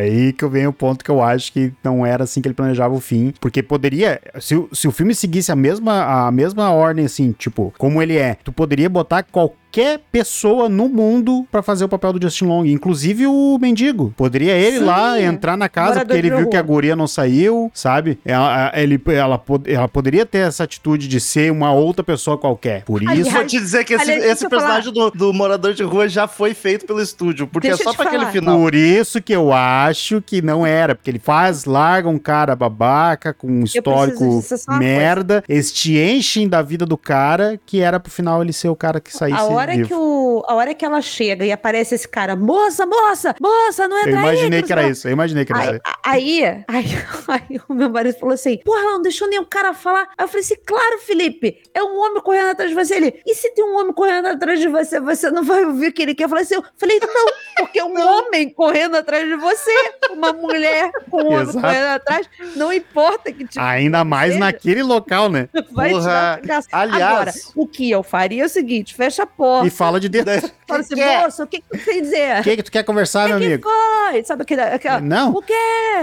[0.00, 2.54] aí que eu venho o ponto que eu acho que não era assim que ele
[2.54, 3.32] planejava o fim.
[3.40, 4.20] Porque poderia.
[4.40, 8.16] Se, o- se o filme seguisse a mesma, a mesma ordem, assim, tipo, como ele
[8.16, 12.64] é, tu poderia botar qualquer pessoa no mundo pra fazer o papel do Justin Long,
[12.64, 14.12] inclusive o mendigo.
[14.16, 14.84] Poderia ele Sim.
[14.84, 18.18] lá entrar na casa Morador porque ele viu que a guria não saiu, sabe?
[18.24, 22.82] Ela, ele, ela, ela poderia ter essa atitude de ser uma outra pessoa qualquer.
[22.84, 23.30] Por Aliás, isso.
[23.30, 26.26] Vou te dizer que esse, aliás, esse eu personagem do, do morador de rua já
[26.26, 28.32] foi feito pelo estúdio, porque Deixa é só eu pra aquele falar.
[28.32, 28.58] final.
[28.58, 33.32] Por isso que eu acho que não era, porque ele faz, larga um cara babaca
[33.32, 34.42] com um histórico
[34.78, 38.76] merda, eles te enchem da vida do cara, que era pro final ele ser o
[38.76, 39.88] cara que saísse a hora vivo.
[39.88, 43.98] que o a hora que ela chega e aparece esse cara, moça, moça, moça, não
[43.98, 45.80] entra Eu imaginei aí, que era isso, eu imaginei que era isso.
[46.04, 46.84] Aí, aí, aí,
[47.50, 50.08] aí o meu marido falou assim: Porra, não deixou nenhum cara falar.
[50.16, 52.94] Aí eu falei assim: Claro, Felipe, é um homem correndo atrás de você.
[52.96, 55.92] Ele, e se tem um homem correndo atrás de você, você não vai ouvir o
[55.92, 56.24] que ele quer?
[56.24, 57.26] Eu falei assim: Eu falei, não,
[57.58, 59.70] porque um homem correndo atrás de você,
[60.10, 63.60] uma mulher com um homem correndo atrás, não importa que tipo.
[63.64, 64.44] Ainda mais seja.
[64.44, 65.48] naquele local, né?
[65.72, 66.68] Vai te Porra, dar cagaço.
[66.72, 69.66] aliás- Agora, o que eu faria é o seguinte: fecha a porta.
[69.66, 70.50] E fala de dentro.
[70.66, 71.22] Fala assim, quer?
[71.22, 72.40] moça, o que, que você quer dizer?
[72.40, 73.68] O que, que tu quer conversar, meu O que amigo?
[73.68, 74.24] foi?
[74.24, 75.32] Sabe aquele, aquela, Não.
[75.32, 75.52] O quê?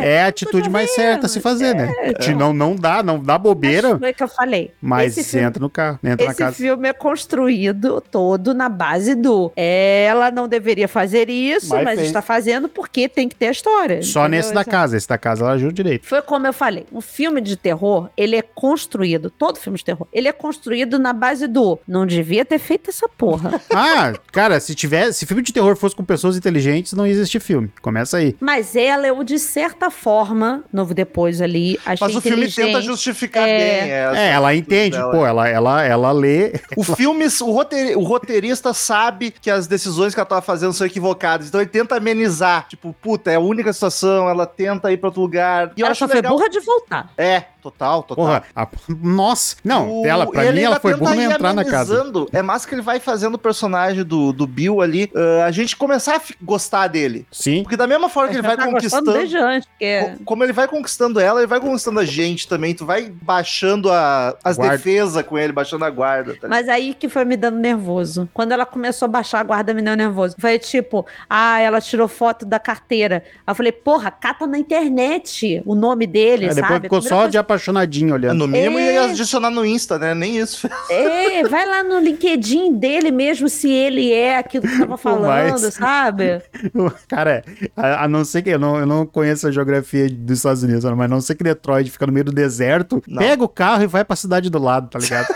[0.01, 2.13] É a atitude mais certa a se fazer, né?
[2.19, 4.71] Te- Não, não dá, não dá bobeira, Mas foi o que eu falei.
[4.81, 6.55] mas Esse filme entra no carro, entra na Esse casa.
[6.55, 12.21] filme é construído todo na base do ela não deveria fazer isso, Mas mas, está
[12.21, 14.01] fazendo porque tem que ter a história.
[14.01, 14.37] Só entendeu?
[14.39, 16.05] nesse da Esse- casa, esse da casa ela ajuda direito.
[16.07, 20.07] Foi como eu falei, um filme de terror, ele é construído, todo filme de terror,
[20.11, 23.61] ele é construído na base do não devia ter feito essa porra.
[23.73, 27.39] Ah, cara, se tivesse, se filme de terror fosse com pessoas inteligentes, não ia existir
[27.39, 27.71] filme.
[27.81, 28.35] Começa aí.
[28.39, 33.47] mas ela, eu, de certa forma, novo depois ali, achei Mas o filme tenta justificar
[33.47, 33.57] É.
[33.57, 33.91] bem.
[33.91, 35.11] essa É, ela entende, dela.
[35.11, 36.53] pô, ela, ela, ela lê.
[36.75, 40.85] O filme, o, roteir- o roteirista sabe que as decisões que ela tava fazendo são
[40.87, 41.47] equivocadas.
[41.47, 42.67] Então ele tenta amenizar.
[42.67, 45.71] Tipo, puta, é a única situação, ela tenta ir pra outro lugar.
[45.75, 46.35] E eu Ela acho só foi legal.
[46.35, 47.09] burra de voltar.
[47.17, 48.25] É, total, total.
[48.25, 48.67] Porra, a-
[49.01, 49.55] nossa.
[49.63, 52.03] Não, O- ela, pra ele mim, ela foi boa não ir entrar na casa.
[52.31, 55.75] É massa que ele vai fazendo o personagem do, do Bill ali, ah, a gente
[55.75, 57.25] começar a gostar dele.
[57.31, 57.63] Sim.
[57.63, 59.13] Porque da mesma forma que ele vai tá conquistando.
[59.13, 60.01] desde antes, porque...
[60.17, 62.73] co- Como ele vai conquistando ela, ele vai conquistando a gente também.
[62.75, 66.35] Tu vai baixando a, as defesas com ele, baixando a guarda.
[66.39, 68.27] tá Mas aí que foi me dando nervoso.
[68.33, 70.35] Quando ela começou a baixar a guarda, me deu nervoso.
[70.39, 73.23] Foi tipo, ah, ela tirou foto da carteira.
[73.45, 76.61] Aí eu falei, porra, cata na internet o nome dele, É, sabe?
[76.61, 78.39] depois ficou só de apaixonadinho olhando.
[78.39, 78.93] No mínimo É.
[78.95, 80.13] ia adicionar no Insta, né?
[80.13, 80.67] Nem isso.
[80.89, 85.27] É, vai lá no LinkedIn dele mesmo, se ele é aquilo que tava falando,
[85.61, 85.73] mais.
[85.73, 86.41] sabe?
[87.07, 87.43] Cara,
[87.75, 90.83] a, a não ser que eu não, eu não conheço a geografia dos Estados Unidos,
[90.83, 93.21] mas a não ser que Detroit fica no meio do deserto, Não.
[93.21, 95.27] pega o carro e vai pra cidade do lado, tá ligado?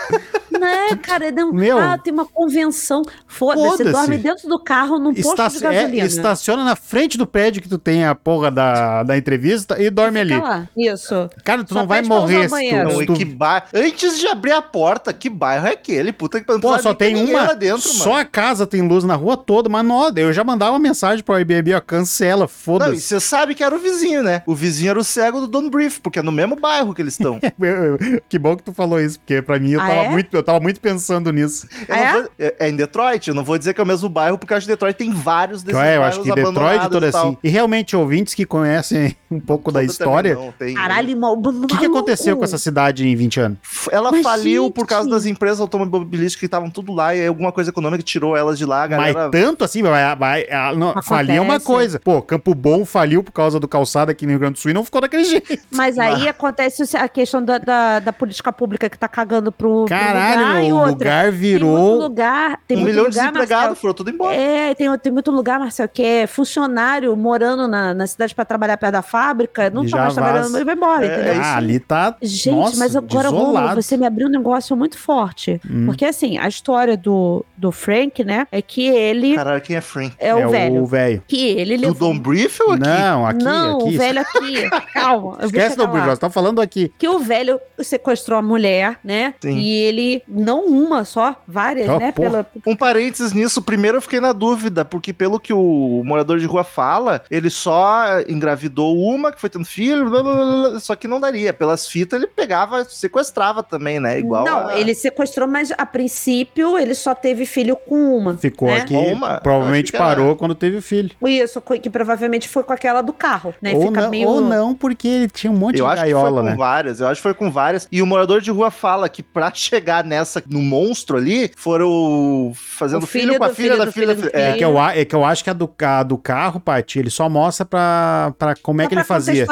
[0.59, 1.31] Né, cara?
[1.31, 1.77] Não, Meu.
[1.77, 3.01] ah, tem uma convenção.
[3.27, 3.91] Foda-se, Foda-se.
[3.91, 6.05] dorme dentro do carro num posto de é, gasolina.
[6.05, 10.19] estaciona na frente do prédio que tu tem a porra da, da entrevista e dorme
[10.19, 10.37] ali.
[10.37, 10.67] Lá.
[10.75, 11.29] Isso.
[11.43, 13.65] Cara, tu Só não vai morrer se tu, Não, se e tu que bairro.
[13.73, 16.11] Antes de abrir a porta, que bairro é aquele?
[16.11, 17.53] Puta que pariu, Pô, só tem uma.
[17.53, 18.21] dentro, só mano.
[18.21, 21.35] a casa tem luz na rua toda, mas não, eu já mandava uma mensagem pro
[21.35, 23.01] Airbnb, ó, cancela, Não, e foda-se.
[23.01, 24.41] você sabe que era o vizinho, né?
[24.45, 27.13] O vizinho era o cego do Don Brief, porque é no mesmo bairro que eles
[27.13, 27.39] estão.
[28.29, 30.09] que bom que tu falou isso, porque pra mim eu Ah, tava, é?
[30.09, 31.67] muito, eu tava muito pensando nisso.
[31.89, 32.11] Ah, é?
[32.13, 32.55] vou- é?
[32.59, 34.65] é em Detroit, eu não vou dizer que é o mesmo bairro, porque eu acho
[34.65, 37.27] que Detroit tem vários desses é, eu acho que Detroit toda e tal.
[37.27, 37.37] assim.
[37.43, 40.35] E realmente, ouvintes que conhecem um pouco da história.
[40.35, 43.57] não, tem- Caralho, O que, que aconteceu com essa cidade em 20 anos?
[43.91, 44.89] Ela Mas, faliu por gente.
[44.89, 48.57] causa das empresas automobilísticas que estavam tudo lá e aí alguma coisa econômica tirou elas
[48.57, 49.19] de lá, a galera.
[49.23, 51.99] Mas tanto assim, vai, vai, não, falir é uma coisa.
[51.99, 54.73] Pô, Campo Bom faliu por causa do calçado aqui no Rio Grande do Sul e
[54.73, 55.57] não ficou daquele jeito.
[55.71, 59.85] Mas aí acontece a questão da, da, da política pública que tá cagando pro.
[59.85, 60.91] pro Caralho, Caralho, e o outra.
[60.91, 61.95] lugar Tem muito virou.
[61.97, 64.35] lugar, tem um muito milhão de lugar, desempregados, foram tudo embora.
[64.35, 68.77] É, tem, tem muito lugar, Marcel, que é funcionário morando na, na cidade pra trabalhar
[68.77, 71.33] perto da fábrica, não E tá já mais trabalhando, ele vai embora, É, entendeu?
[71.33, 72.15] isso ah, ali tá.
[72.21, 73.81] Gente, nossa, mas agora, desolado.
[73.81, 75.59] você me abriu um negócio muito forte.
[75.69, 75.85] Hum.
[75.85, 80.15] Porque, assim, a história do, do Frank, né, é que ele Caralho, quem é Frank?
[80.19, 80.81] é o velho.
[80.83, 81.23] o velho.
[81.27, 82.13] Que ele Do levou...
[82.13, 82.83] Dom Brief ou aqui?
[82.83, 83.95] Não, aqui, não, aqui.
[83.95, 84.69] o velho aqui.
[84.93, 85.37] Calma.
[85.43, 86.05] Esquece chegar do Bruno, lá.
[86.07, 86.91] nós estamos falando aqui.
[86.97, 89.33] Que o velho sequestrou a mulher, né?
[89.41, 89.57] Sim.
[89.57, 92.11] E ele, não uma só, várias, Ah, né?
[92.11, 96.45] Pela, Um parênteses nisso, primeiro eu fiquei na dúvida, porque pelo que o morador de
[96.45, 100.95] rua fala, ele só engravidou uma, que foi tendo filho, blá, blá, blá, blá, só
[100.95, 101.53] que não daria.
[101.53, 104.19] Pelas fitas ele pegava, sequestrava também, né?
[104.19, 104.77] Igual não, a...
[104.79, 108.37] ele sequestrou, mas a princípio ele só teve filho com uma.
[108.37, 108.77] Ficou né?
[108.81, 108.93] aqui.
[108.95, 109.39] Uma?
[109.39, 111.11] Provavelmente era- parou quando teve o filho.
[111.25, 113.73] Isso, que provavelmente foi com aquela do carro, né?
[113.73, 114.27] Ou Fica não, meio...
[114.27, 116.55] ou não, porque ele tinha um monte Eu de acho que foi gaiola, com né?
[116.55, 117.87] várias, eu acho que foi com várias.
[117.91, 123.03] E o morador de rua fala que pra chegar nessa, no monstro ali, foram fazendo
[123.03, 124.41] O filho, filho com a filha filho da filha filho filha.
[124.43, 126.99] É É, que, eu, é que eu acho que a do, a do carro, Paty,
[126.99, 129.45] ele só mostra pra, pra como é Só que ele pra fazia.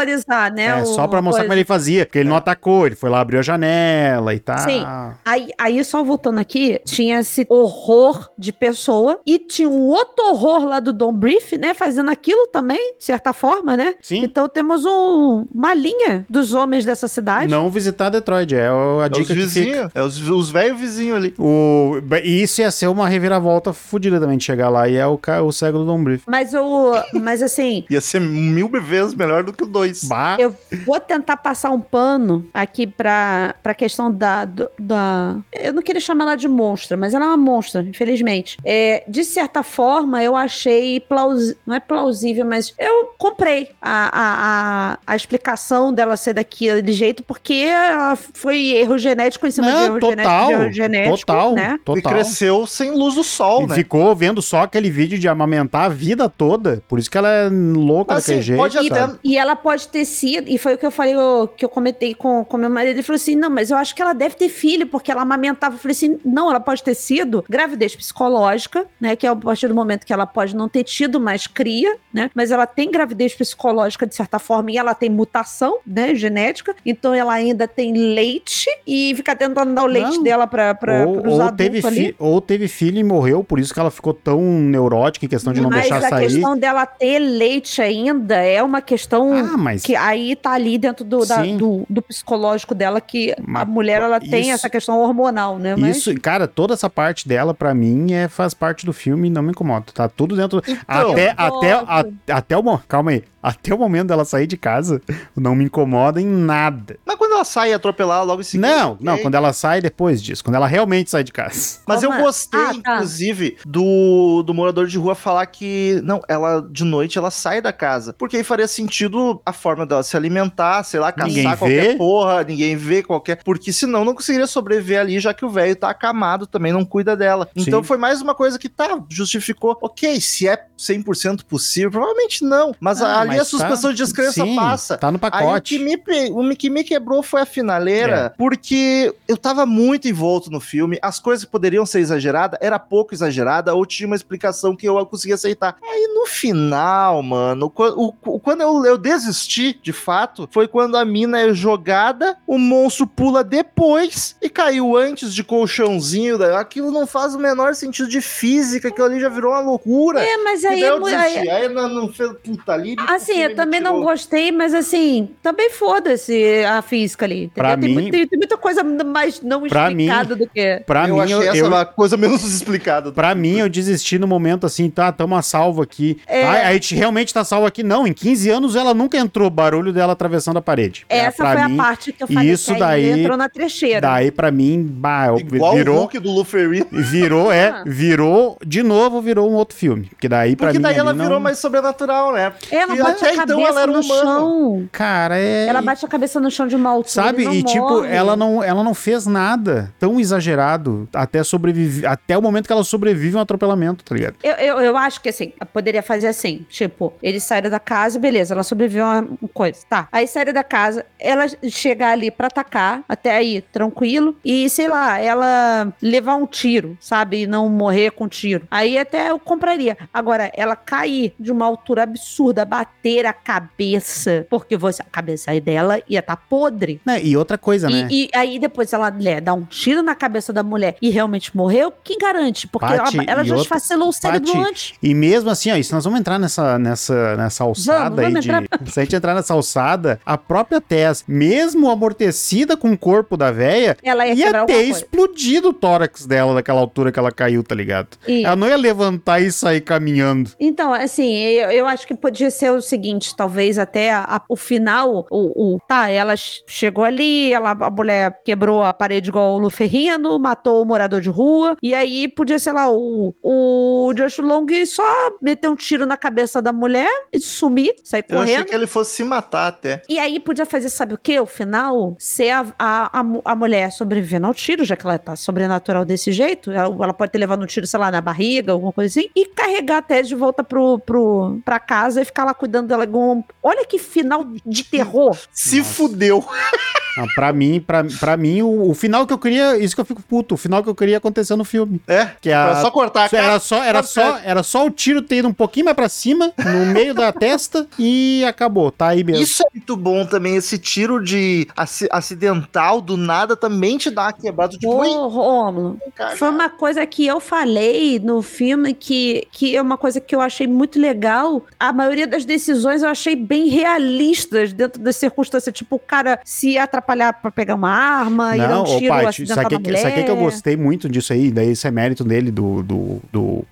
[0.51, 0.65] né?
[0.65, 1.43] É, o- só pra mostrar coisa.
[1.45, 4.57] como ele fazia, porque ele não atacou, ele foi lá, abriu a janela e tal.
[4.59, 4.83] Sim.
[5.23, 10.65] Aí, aí, só voltando aqui, tinha esse horror de pessoa e tinha um outro horror
[10.65, 11.73] lá do Don Brief, né?
[11.73, 13.95] Fazendo aquilo também, de certa forma, né?
[14.01, 14.23] Sim.
[14.23, 17.49] Então temos um- uma linha dos homens dessa cidade.
[17.51, 19.35] Não visitar Detroit, é a É os dica que fica.
[19.45, 21.33] vizinhos, é os, os velhos vizinhos ali.
[21.37, 25.17] O, e isso ia ser uma reviravolta fodida também de chegar lá, e é o,
[25.17, 26.23] ca- o cego do Don Brief.
[26.27, 30.03] Mas eu, mas assim, Ia ser mil vezes melhor do que o dois.
[30.05, 34.45] Bah, eu vou tentar passar um pano aqui pra, pra questão da,
[34.79, 35.37] da.
[35.53, 38.57] Eu não queria chamar ela de monstra, mas ela é uma monstra, infelizmente.
[38.63, 41.55] É, de certa forma, eu achei plausível.
[41.65, 47.23] Não é plausível, mas eu comprei a, a, a, a explicação dela ser daquele jeito,
[47.23, 51.17] porque ela foi erro genético em cima de não, erro total, genético, erro genético.
[51.19, 51.75] total, né?
[51.75, 52.13] E total.
[52.13, 53.75] cresceu sem luz do sol, E né?
[53.75, 56.83] ficou vendo só aquele vídeo de amamentar a vida toda.
[56.87, 58.59] Por isso que ela é louca Mas, daquele assim, jeito.
[58.59, 61.47] pode E, até- e ela pode ter sido, e foi o que eu falei, o-
[61.47, 62.95] que eu comentei com, com meu marido.
[62.95, 65.75] Ele falou assim: não, mas eu acho que ela deve ter filho, porque ela amamentava.
[65.75, 69.15] Eu falei assim: não, ela pode ter sido gravidez psicológica, né?
[69.15, 72.29] Que é a partir do momento que ela pode não ter tido mais cria, né?
[72.33, 76.13] Mas ela tem gravidez psicológica de certa forma e ela tem mutação, né?
[76.15, 76.75] Genética.
[76.85, 80.19] Então ela ainda tem leite e fica tentando dar o leite.
[80.25, 82.15] Dela para ou, os adultos teve ali.
[82.19, 85.61] ou teve filho e morreu, por isso que ela ficou tão neurótica em questão de
[85.61, 86.27] não mas deixar a sair.
[86.27, 91.05] questão dela ter leite ainda é uma questão Ah, mas que aí tá ali dentro
[91.05, 94.99] do, da- do, do psicológico dela que a Mas, mulher ela tem isso- essa questão
[94.99, 95.75] hormonal, né?
[95.75, 99.31] Mas Isso, cara, toda essa parte dela, pra mim, é, faz parte do filme e
[99.31, 99.85] não me incomoda.
[99.93, 100.61] Tá tudo dentro.
[100.67, 102.05] Então, até, até, a-
[102.37, 102.63] até o.
[102.87, 103.23] Calma aí.
[103.47, 105.01] Até o momento dela sair de casa,
[105.35, 106.97] não me incomoda em nada.
[107.05, 108.67] Mas quando ela sai e atropelar logo em seguida.
[108.67, 111.79] não, não, quando ela sai depois disso, quando ela realmente sai de casa.
[111.87, 112.23] Mas eu Como é?
[112.23, 112.93] gostei, Ah, tá.
[112.95, 117.71] inclusive, do, do morador de rua falar que, não, ela de noite ela sai da
[117.71, 118.13] casa.
[118.13, 121.95] Porque aí faria sentido a forma dela se alimentar, sei lá, caçar Ninguém qualquer vê.
[121.95, 123.43] porra, ninguém vê qualquer.
[123.43, 127.15] Porque senão não conseguiria sobreviver ali, já que o velho tá acamado também, não cuida
[127.15, 127.47] dela.
[127.55, 127.87] Então Sim.
[127.87, 129.77] foi mais uma coisa que tá, justificou.
[129.81, 132.73] Ok, se é 100% possível, provavelmente não.
[132.79, 134.97] Mas Ah, ali mas a suspensão tá- de descrença sim, passa.
[134.97, 135.79] Tá no Aí o que, pacote.
[135.79, 135.95] me,
[136.31, 138.29] o que me quebrou foi a finaleira, É.
[138.29, 143.13] porque eu tava muito envolto no filme, as coisas que poderiam ser exageradas, era pouco
[143.13, 145.77] exagerada, ou tinha uma explicação que eu conseguia aceitar.
[145.83, 151.05] Aí no final, mano, o- o- quando eu, eu desisti, de fato, foi quando a
[151.05, 157.05] mina é jogada, o monstro pula depois e caiu antes de colchãozinho, da- aquilo não
[157.05, 160.23] faz o menor sentido de física, aquilo ali já virou uma loucura.
[160.23, 162.73] é, mas E aí, daí é eu mu- desisti, aí- aí não, não fez puta
[162.73, 162.95] ali.
[163.31, 167.51] Assim, eu também não gostei, mas assim, também foda-se a física ali.
[167.53, 170.81] Pra tem, mim- tem, tem muita coisa mais não explicada do que.
[170.85, 173.11] Pra eu mim, achei eu, essa eu- uma coisa menos explicada.
[173.11, 176.19] Pra mim, eu desisti no momento assim, tá, tamo a salvo aqui.
[176.27, 176.43] É.
[176.45, 177.83] Ai, a gente realmente tá salvo aqui.
[177.83, 181.05] Não, em 15 anos ela nunca entrou barulho dela atravessando a parede.
[181.09, 183.49] Essa pra foi mim, a parte que eu falei isso que aí daí- entrou na
[183.49, 184.01] trecheira.
[184.01, 186.85] Daí, pra mim, bah, eu- Igual o virou, Hulk do Luferino.
[186.91, 187.83] virou, é, Ah.
[187.85, 190.05] virou, de novo, virou um outro filme.
[190.09, 192.53] Porque daí, pra Porque mim, daí ela ali virou não- mais sobrenatural, né?
[192.71, 194.21] Ela E bate até a então cabeça ela era no humana.
[194.21, 194.89] chão.
[194.91, 195.67] Cara, é...
[195.67, 197.41] Ela bate a cabeça no chão de uma altura Sabe?
[197.43, 202.37] e, não E, tipo, ela não, ela não fez nada tão exagerado até sobreviver, até
[202.37, 204.35] o momento que ela sobrevive a um atropelamento, tá ligado?
[204.43, 208.53] Eu, eu, eu acho que assim, poderia fazer assim: tipo, eles saíram da casa, beleza,
[208.53, 210.07] ela sobreviveu a uma coisa, tá.
[210.11, 215.19] Aí saíram da casa, ela chegar ali pra atacar, até aí, tranquilo, e sei lá,
[215.19, 217.41] ela levar um tiro, sabe?
[217.43, 218.67] E não morrer com tiro.
[218.69, 219.97] Aí até eu compraria.
[220.13, 225.61] Agora, ela cair de uma altura absurda, bater a cabeça, porque você, a cabeça aí
[225.61, 226.99] dela ia estar tá podre.
[227.05, 228.07] Né, E outra coisa, né?
[228.09, 231.55] E, e aí depois ela né, dá um tiro na cabeça da mulher e realmente
[231.55, 232.67] morreu, quem garante?
[232.67, 234.93] Porque ela, ela e já outra- esfacelou o cérebro Paty, antes.
[235.01, 238.41] E mesmo assim, ó, e se nós vamos entrar nessa, nessa, nessa alçada vamos aí
[238.41, 238.45] de.
[238.91, 243.51] Se a gente entrar nessa alçada, a própria Tess, mesmo amortecida com o corpo da
[243.51, 247.75] véia, Ela ia, ia ter explodido o tórax dela daquela altura que ela caiu, tá
[247.75, 248.17] ligado?
[248.27, 250.51] E- Ela não ia levantar e sair caminhando.
[250.59, 252.94] Então, assim, eu, eu acho que podia ser o seguinte,
[253.35, 257.89] talvez até a- a- o final, o, o- tá, ela ch- chegou ali, ela, a
[257.89, 262.59] mulher quebrou a parede igual o Luferrino, matou o morador de rua, e aí podia,
[262.59, 265.03] sei lá, o, o Josh Long só
[265.41, 268.67] meter um tiro na cabeça da mulher e sumir, sair Eu achei correndo.
[268.69, 270.01] que ele fosse se matar até.
[270.09, 271.39] E aí podia fazer, sabe o quê?
[271.39, 275.35] O final, ser a, a, a, a mulher sobrevivendo ao tiro, já que ela tá
[275.35, 276.71] sobrenatural desse jeito.
[276.71, 279.29] Ela, ela pode ter levado um tiro, sei lá, na barriga, alguma coisa assim.
[279.35, 282.84] E carregar a Tess de volta pro, pro, pra casa e ficar lá cuidando
[283.33, 285.37] um- Olha que final de terror.
[285.51, 285.93] Se Nossa.
[285.93, 286.45] fudeu.
[287.17, 289.77] Ah, pra mim, pra, pra mim o, o final que eu queria.
[289.77, 290.55] Isso que eu fico puto.
[290.55, 292.01] O final que eu queria acontecer no filme.
[292.07, 293.59] É, Que a, era só cortar a Isso Era cara.
[293.59, 294.41] só, era, Tá só, certo.
[294.45, 297.87] era só o tiro ter ido um pouquinho mais pra cima, no meio da testa,
[297.97, 298.91] e acabou.
[298.91, 299.41] Tá aí mesmo.
[299.43, 304.23] Isso é muito bom também, esse tiro de aci- acidental do nada também te dá
[304.23, 304.73] uma quebrada.
[304.73, 306.35] Tipo, Ô, Rômulo, cara.
[306.35, 310.41] Foi uma coisa que eu falei no filme que, que é uma coisa que eu
[310.41, 311.63] achei muito legal.
[311.79, 315.73] A maioria das decisões eu achei bem realistas dentro das circunstâncias.
[315.75, 319.13] Tipo, o cara se atrapalhar pra pegar uma arma e dar um Não, ô tiro
[319.13, 321.51] pai, acidental sabe que, sabe que eu gostei muito disso aí?
[321.51, 323.65] Daí isso é mérito dele, do, do, do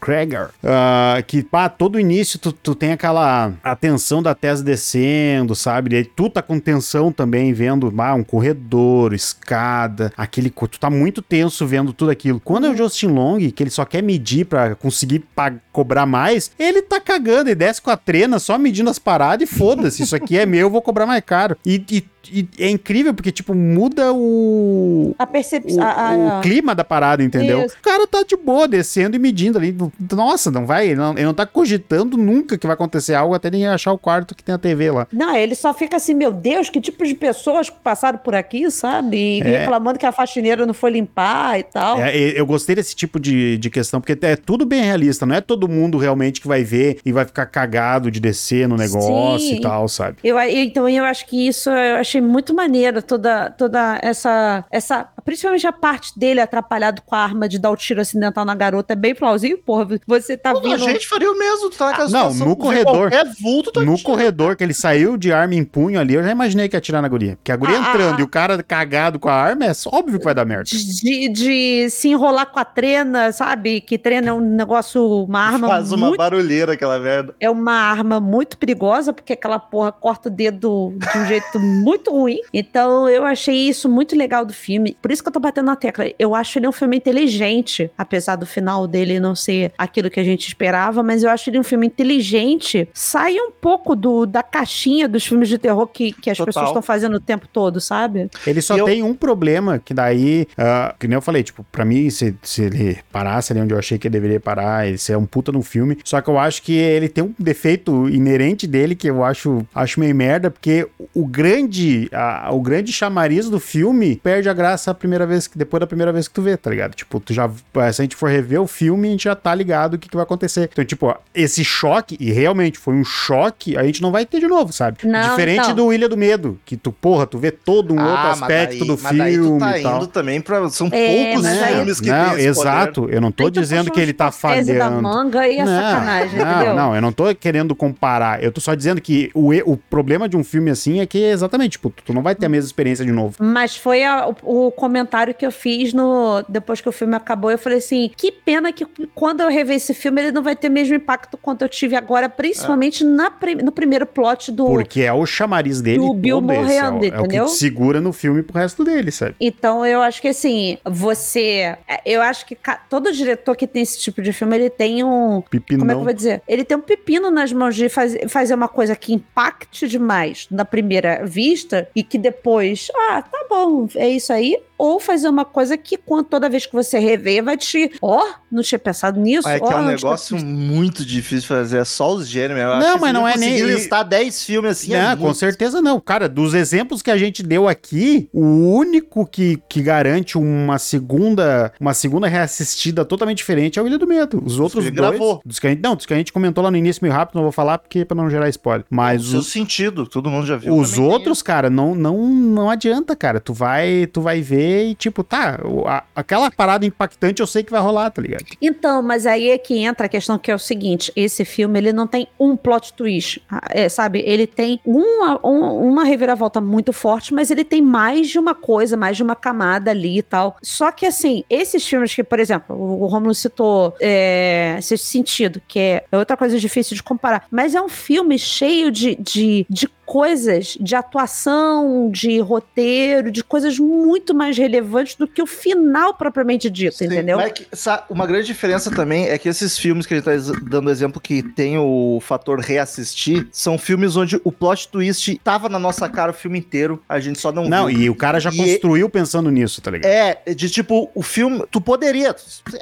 [0.00, 0.48] Krager.
[0.62, 5.90] Ah, que, pá, todo início tu, tu tem aquela atenção da Tess descendo, sabe?
[5.90, 10.50] Daí tu tá com tensão também, vendo ah, um corredor, escada, aquele...
[10.50, 12.40] Tu tá muito tenso vendo tudo aquilo.
[12.40, 15.24] Quando é o Justin Long, que ele só quer medir pra conseguir
[15.72, 19.52] cobrar mais, ele tá cagando e desce com a trena só medindo as paradas e
[19.52, 21.56] foda-se, isso aqui é meu, eu vou cobrar mais caro.
[21.64, 25.82] E, e- e é incrível porque, tipo, muda o, A o, percepção.
[25.82, 27.64] a- a- o clima da parada, entendeu?
[27.64, 27.76] Isso.
[27.78, 29.76] O cara tá de boa, descendo e medindo ali.
[30.12, 33.48] Nossa, não vai, ele não, ele não tá cogitando nunca que vai acontecer algo até
[33.48, 35.06] ele achar o quarto que tem a TV lá.
[35.12, 39.16] Não, ele só fica assim, meu Deus, que tipo de pessoas passaram por aqui, sabe?
[39.38, 39.58] E É.
[39.60, 42.00] reclamando que a faxineira não foi limpar e tal.
[42.00, 45.40] É, eu gostei desse tipo de, de questão, porque é tudo bem realista, não é
[45.40, 49.56] todo mundo realmente que vai ver e vai ficar cagado de descer no negócio Sim.
[49.56, 50.16] e tal, sabe?
[50.24, 55.08] Eu, então eu acho que isso eu achei muito maneiro, toda, toda essa, essa.
[55.24, 58.92] Principalmente a parte dele atrapalhado com a arma de dar o tiro acidental na garota
[58.92, 59.86] é bem plausível, porra.
[60.06, 60.84] Você tá Toda a vindo.
[60.90, 61.70] gente faria o mesmo.
[61.70, 63.10] Tu tá Ah, não, no corredor.
[63.40, 66.68] Vulto, tu No corredor que ele saiu de arma em punho ali, eu já imaginei
[66.68, 67.36] que ia atirar na guria.
[67.36, 70.18] Porque a guria Ah, entrando ah, e o cara cagado com a arma, é óbvio
[70.18, 70.64] que vai dar merda.
[70.64, 73.80] De, de se enrolar com a trena, sabe?
[73.80, 77.34] Que trena é um negócio, uma arma Faz uma muito barulheira aquela merda.
[77.40, 82.10] é uma arma muito perigosa, porque aquela porra corta o dedo de um jeito muito
[82.10, 82.40] ruim.
[82.52, 84.96] Então eu achei isso muito legal do filme.
[85.00, 86.04] Por isso que eu tô batendo na tecla.
[86.18, 90.24] Eu acho ele um filme inteligente, apesar do final dele não ser aquilo que a
[90.24, 92.88] gente esperava, mas eu acho ele um filme inteligente.
[92.92, 96.46] Sai um pouco do, da caixinha dos filmes de terror que, que as Total.
[96.52, 98.28] pessoas estão fazendo o tempo todo, sabe?
[98.46, 101.84] Ele só eu- tem um problema, que daí, ah, que nem eu falei, tipo, pra
[101.84, 105.16] mim, se, se ele parasse ali onde eu achei que ele deveria parar, ele é
[105.16, 108.94] um puta no filme, só que eu acho que ele tem um defeito inerente dele
[108.94, 114.16] que eu acho, acho meio merda, porque o grande, a- o grande chamariz do filme
[114.22, 116.94] perde a graça primeira vez, que- depois da primeira vez que tu vê, tá ligado?
[116.94, 119.94] Tipo, tu já, se a gente for rever o filme, a gente já tá ligado
[119.94, 120.68] o que, que vai acontecer.
[120.72, 124.40] Então, tipo, ó, esse choque, e realmente foi um choque, a gente não vai ter
[124.40, 124.98] de novo, sabe?
[125.04, 125.74] Não, Diferente então.
[125.74, 128.78] do Ilha do Medo, que tu, porra, tu vê todo um outro Ah, mas aspecto
[128.78, 129.96] daí- do mas daí filme tu tá e tal.
[129.98, 130.68] indo também pra...
[130.70, 133.08] São É, poucos aí- filmes que não, tem esse exato.
[133.10, 135.02] Eu não tô Aí dizendo que ele tá Scorsese da falhando.
[135.02, 136.74] manga e é sacanagem, não, entendeu?
[136.74, 138.42] não, eu não tô querendo comparar.
[138.42, 141.72] Eu tô só dizendo que o, o problema de um filme assim é que exatamente,
[141.72, 143.34] tipo, tu não vai ter a mesma experiência de novo.
[143.40, 147.50] Mas foi a- o, o comentário que eu fiz no depois que o filme acabou.
[147.50, 150.68] Eu falei assim: que pena que quando eu rever esse filme, ele não vai ter
[150.68, 154.66] o mesmo impacto quanto eu tive agora, principalmente na pri- no primeiro plot do.
[154.66, 157.44] Porque é o chamariz dele do Bill é o- morrendo, é, o que entendeu?
[157.46, 159.34] te segura no filme pro resto dele, sabe?
[159.40, 161.76] Então eu acho que assim, você.
[162.06, 162.56] Eu acho que
[162.88, 165.42] todo diretor que tem esse tipo de filme, ele tem um.
[165.50, 165.80] Pepinão.
[165.80, 166.42] Como é que eu vou dizer?
[166.46, 170.64] Ele tem um pepino nas mãos de faz- fazer uma coisa que impacte demais na
[170.64, 174.56] primeira vista e que depois, ah, tá bom, é isso aí.
[174.84, 178.22] Ou fazer uma coisa que quando, toda vez que você rever vai te, ó,
[178.52, 179.48] não tinha pensado nisso.
[179.48, 182.62] É que ó, é um tinha negócio muito difícil de fazer, é só os gêneros.
[182.62, 185.38] Eu Não, mas não é nem- listar 10 filmes assim, é não, com muito.
[185.38, 185.98] certeza não.
[185.98, 191.72] Cara, dos exemplos que a gente deu aqui, o único que, que garante uma segunda
[191.80, 194.42] uma segunda reassistida totalmente diferente é o Ilha do Medo.
[194.44, 194.94] Os outros dois...
[194.94, 195.40] gravou.
[195.44, 197.36] Dos que a gente, não, dos que a gente comentou lá no início meio rápido,
[197.36, 198.84] não vou falar porque pra não gerar spoiler.
[198.90, 200.76] Mas Seu os, sentido, todo mundo já viu.
[200.76, 203.40] os outros, cara, não, não, não adianta, cara.
[203.40, 207.70] Tu vai, tu vai ver e tipo, tá, a- aquela parada impactante eu sei que
[207.70, 208.44] vai rolar, tá ligado?
[208.60, 211.92] Então, mas aí é que entra a questão que é o seguinte: esse filme ele
[211.92, 214.22] não tem um plot twist, ah, é, sabe?
[214.26, 218.96] Ele tem uma, um- uma reviravolta muito forte, mas ele tem mais de uma coisa,
[218.96, 220.56] mais de uma camada ali e tal.
[220.62, 225.78] Só que assim, esses filmes que, por exemplo, o Romulo citou é, esse sentido, que
[225.78, 230.76] é outra coisa difícil de comparar, mas é um filme cheio de, de, de coisas
[230.80, 236.96] de atuação, de roteiro, de coisas muito mais relevantes do que o final propriamente dito,
[236.96, 237.36] Sim, entendeu?
[237.38, 237.66] mas é que,
[238.10, 241.20] uma grande diferença também é que esses filmes que a gente tá ex- dando exemplo
[241.20, 246.30] que tem o fator reassistir, são filmes onde o plot twist tava na nossa cara
[246.30, 247.98] o filme inteiro, a gente só não, Não, viu.
[247.98, 250.10] e o cara já E- construiu pensando nisso, tá ligado?
[250.10, 252.34] É, de tipo, o filme, tu poderia.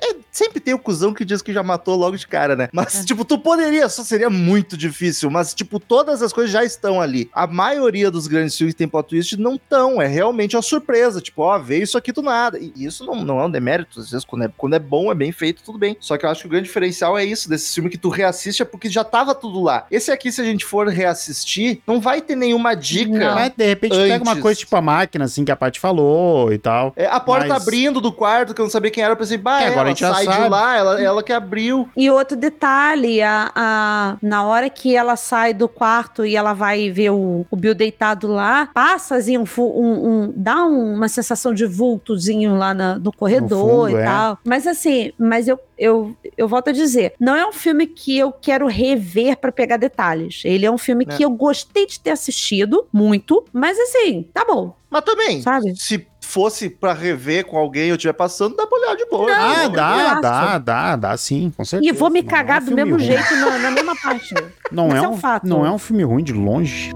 [0.03, 2.69] é, sempre tem o cuzão que diz que já matou logo de cara, né?
[2.73, 5.31] Mas, tipo, tu poderia, só seria muito difícil.
[5.31, 7.31] Mas, tipo, todas as coisas já estão ali.
[7.33, 10.01] A maioria dos grandes filmes que tem plot twist não estão.
[10.01, 11.21] É realmente uma surpresa.
[11.21, 12.59] Tipo, ó, veio isso aqui do nada.
[12.59, 14.01] E isso não, não é um demérito.
[14.01, 15.97] Às vezes, quando é, quando é bom, é bem feito, tudo bem.
[16.01, 18.63] Só que eu acho que o grande diferencial é isso, desse filme que tu reassiste,
[18.63, 19.87] é porque já tava tudo lá.
[19.91, 23.11] Esse aqui, se a gente for reassistir, não vai ter nenhuma dica.
[23.11, 23.35] Não.
[23.35, 24.43] Mas de repente pega uma Antes.
[24.43, 26.93] coisa tipo a máquina, assim, que a Paty falou e tal.
[26.97, 29.37] É, a porta Mas- abrindo do quarto, que eu não sabia quem era, eu pensei,
[29.37, 30.51] bah, é, agora a gente já sai de sabe.
[30.51, 31.89] lá, ela, ela que abriu.
[31.97, 36.91] E outro detalhe, a, a- na hora que ela sai do quarto e ela vai
[36.91, 41.53] ver o, o Bill deitado lá, passa assim, um, um- um- dá um- uma sensação
[41.55, 44.05] de vultozinho lá na- no corredor fundo, e é.
[44.05, 44.39] tal.
[44.45, 48.33] Mas assim, mas eu, eu, eu volto a dizer, não é um filme que eu
[48.33, 50.43] quero rever pra pegar detalhes.
[50.45, 51.17] Ele é um filme É.
[51.17, 55.75] que eu gostei de ter assistido muito, mas assim, tá bom, Mas também, sabe?
[55.77, 59.31] se fosse pra rever com alguém eu estiver passando, dá pra olhar de boa.
[59.31, 60.21] Ah, Não, dá, relaxa.
[60.23, 61.93] dá, dá, dá sim, com certeza.
[61.93, 63.05] E vou me cagar é um do mesmo ruim.
[63.05, 64.35] jeito na, na mesma parte.
[64.71, 65.47] Não é, é um um, fato.
[65.47, 66.91] não é um filme ruim de longe.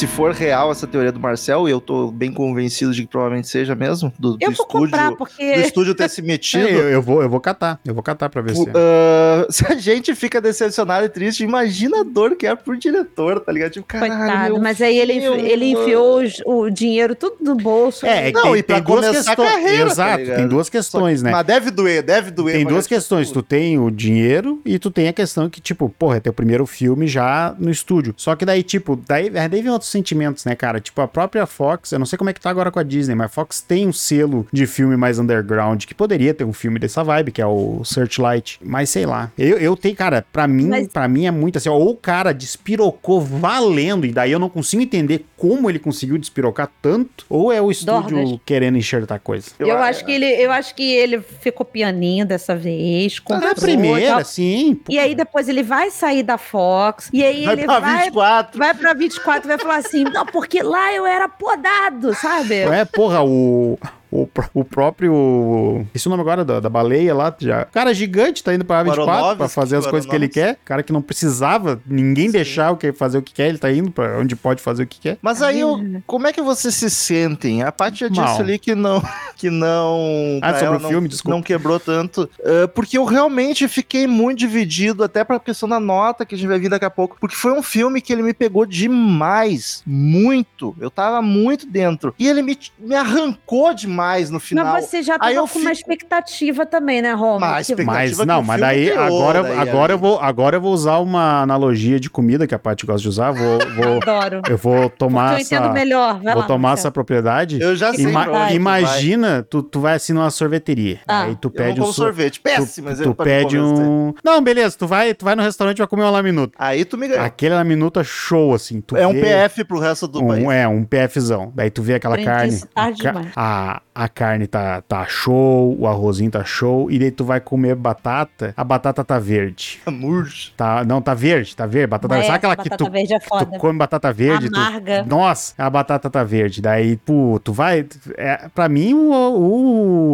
[0.00, 3.48] Se for real essa teoria do Marcel, e eu tô bem convencido de que provavelmente
[3.48, 5.42] seja mesmo, do, do Eu vou estúdio, comprar, do porque.
[5.42, 6.66] estúdio ter se metido.
[6.66, 8.64] É, eu, eu vou, eu vou catar, eu vou catar pra ver se.
[8.74, 13.40] Ah, se a gente fica decepcionado e triste, imagina a dor que é pro diretor,
[13.40, 13.72] tá ligado?
[13.72, 18.06] Tipo, caralho, Coitado, meu mas aí ele, ele enfiou os- o dinheiro tudo no bolso.
[18.06, 19.52] É, Não, tem, e pra tem duas começar a questões.
[19.52, 20.36] carreira, tá Exato, ligado?
[20.38, 21.30] tem duas questões, né?
[21.30, 22.54] Mas deve doer, deve doer.
[22.56, 23.28] Tem duas é, questões.
[23.28, 26.32] tipo, Tu tem o dinheiro e tu tem a questão que, tipo, porra, é teu
[26.32, 28.14] primeiro filme já no estúdio.
[28.16, 30.80] Só que daí, tipo, daí, daí vem outros sentimentos, né, cara?
[30.80, 33.14] Tipo, a própria Fox, eu não sei como é que tá agora com a Disney,
[33.14, 36.78] mas a Fox tem um selo de filme mais underground que poderia ter um filme
[36.78, 38.58] dessa vibe, que é o Searchlight.
[38.62, 39.30] Mas sei lá.
[39.38, 41.96] Eu, eu tenho, cara, pra mim, Mas- para mim é muito assim, ó, ou o
[41.96, 47.52] cara despirocou valendo, e daí eu não consigo entender como ele conseguiu despirocar tanto, ou
[47.52, 48.40] é o estúdio Dorgas.
[48.44, 49.50] querendo enxertar coisa.
[49.58, 53.12] Eu, acho que ele, eu acho que ele ficou pianinho dessa vez.
[53.12, 54.24] Mas comprou a e primeira, tal.
[54.24, 54.80] sim.
[54.88, 57.08] E aí depois ele vai sair da Fox.
[57.12, 58.58] E aí Vai ele pra vai, 24.
[58.58, 62.54] vai pra 24 e vai falar assim: não, porque lá eu era podado, sabe?
[62.54, 63.78] É, porra, o.
[64.10, 65.86] O, o próprio.
[65.94, 67.34] Esse é o nome agora da, da baleia lá.
[67.38, 67.62] Já.
[67.62, 70.54] O cara gigante tá indo pra 24 pra Aronofsky, fazer as coisas que ele quer.
[70.54, 73.70] O cara que não precisava ninguém deixar o que fazer o que quer, ele tá
[73.72, 75.18] indo pra onde pode fazer o que quer.
[75.22, 77.62] Mas aí, eu- como é que vocês se sentem?
[77.62, 78.40] A Paty já disse Mal.
[78.40, 79.02] ali que não.
[79.40, 80.38] Que não.
[80.42, 81.34] Ah, pra sobre o não, filme, desculpa.
[81.34, 82.28] Não quebrou tanto.
[82.44, 86.46] Ah, porque eu realmente fiquei muito dividido, até pra questão da nota que a gente
[86.48, 87.16] vai vir daqui a pouco.
[87.18, 89.82] Porque foi um filme que ele me pegou demais.
[89.86, 90.76] Muito.
[90.78, 92.14] Eu tava muito dentro.
[92.18, 93.99] E ele me, me arrancou demais
[94.30, 94.64] no final.
[94.72, 97.38] Mas você já Aí tava eu com uma fico- expectativa também, né, Roma?
[97.40, 100.60] Mas Que- expectativa Mas que não, mas daí agora, daí, agora, eu vou, agora eu
[100.60, 103.30] vou usar uma analogia de comida que a Paty gosta de usar.
[103.32, 104.42] Vou, vou, Adoro.
[104.48, 105.72] eu vou tomar Porque eu entendo essa.
[105.72, 106.20] melhor.
[106.20, 107.60] Vai Vou lá, tomar essa propriedade.
[107.60, 108.54] Eu já sei Ima- tu vai.
[108.54, 111.00] imagina, tu, tu vai assim numa sorveteria.
[111.06, 111.22] Ah.
[111.24, 112.40] aí tu Eu não pede como o so- sorvete.
[112.40, 114.14] tu, Péssimo, mas tu eu- me pede um.
[114.24, 116.52] Não, beleza, tu vai, tu vai no restaurante e vai comer um laminuto.
[116.58, 117.24] Aí tu me ganhou.
[117.24, 118.80] Aquele laminuto é show, assim.
[118.80, 120.44] Tu É um PF pro resto do país.
[120.44, 121.52] um, é, um PFzão.
[121.54, 122.54] Daí tu vê aquela carne.
[122.54, 123.26] isso tarde demais.
[123.36, 127.74] a, a carne tá, tá show, o arrozinho tá show, e daí tu vai comer
[127.74, 129.80] batata, a batata tá verde.
[129.90, 130.52] Murcho.
[130.56, 131.88] Tá, não, tá verde, tá verde.
[131.88, 133.58] Batata, É, sabe aquela que batata tu, verde é tu foda.
[133.58, 134.48] come batata verde?
[134.50, 135.02] tu- Amarga.
[135.04, 136.62] nossa, a batata tá verde.
[136.62, 137.86] Daí, pô, tu vai.
[138.16, 139.10] É, pra mim, o,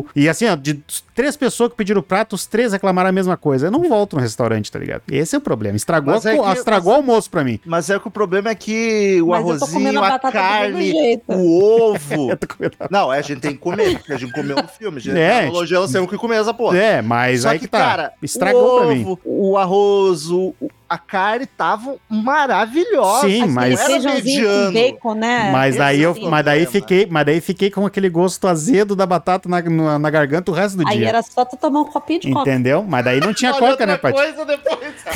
[0.00, 0.82] o- E assim, ó, de
[1.14, 3.66] três pessoas que pediram o prato, os três reclamaram a mesma coisa.
[3.66, 5.02] Eu não volto no restaurante, tá ligado?
[5.10, 5.76] Esse é o problema.
[5.76, 7.60] Estragou, é que- estragou o almoço pra mim.
[7.64, 12.30] Mas é que o problema é que o Mas arrozinho, a carne, o ovo.
[12.30, 14.68] Eu tô comendo- Não, é, a gente tem que comer, porque a gente comeu no
[14.68, 14.98] filme.
[14.98, 16.78] A gente, É, analogia, nós temos que comer essa porra.
[16.78, 17.78] É, mas Só aí que, que, tá.
[17.78, 19.02] cara, Estragou o pra mim.
[19.04, 20.54] ovo, o arroz, o-
[20.88, 23.30] a carne estavam maravilhosas.
[23.30, 24.72] Sim, não mas- era Feijãozinho com mediano.
[24.72, 25.50] bacon, né?
[25.52, 26.72] Mas daí, eu, é o mas, daí problema.
[26.72, 30.54] fiquei, mas daí fiquei com aquele gosto azedo da batata na, na, na garganta o
[30.54, 31.08] resto do Aí dia.
[31.08, 32.48] era só tu tomar um copinho de coca.
[32.50, 32.84] Entendeu?
[32.86, 34.18] Mas daí não tinha coca, né, Paty?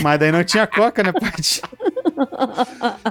[0.03, 1.63] Mas daí não tinha coca, né, Paty?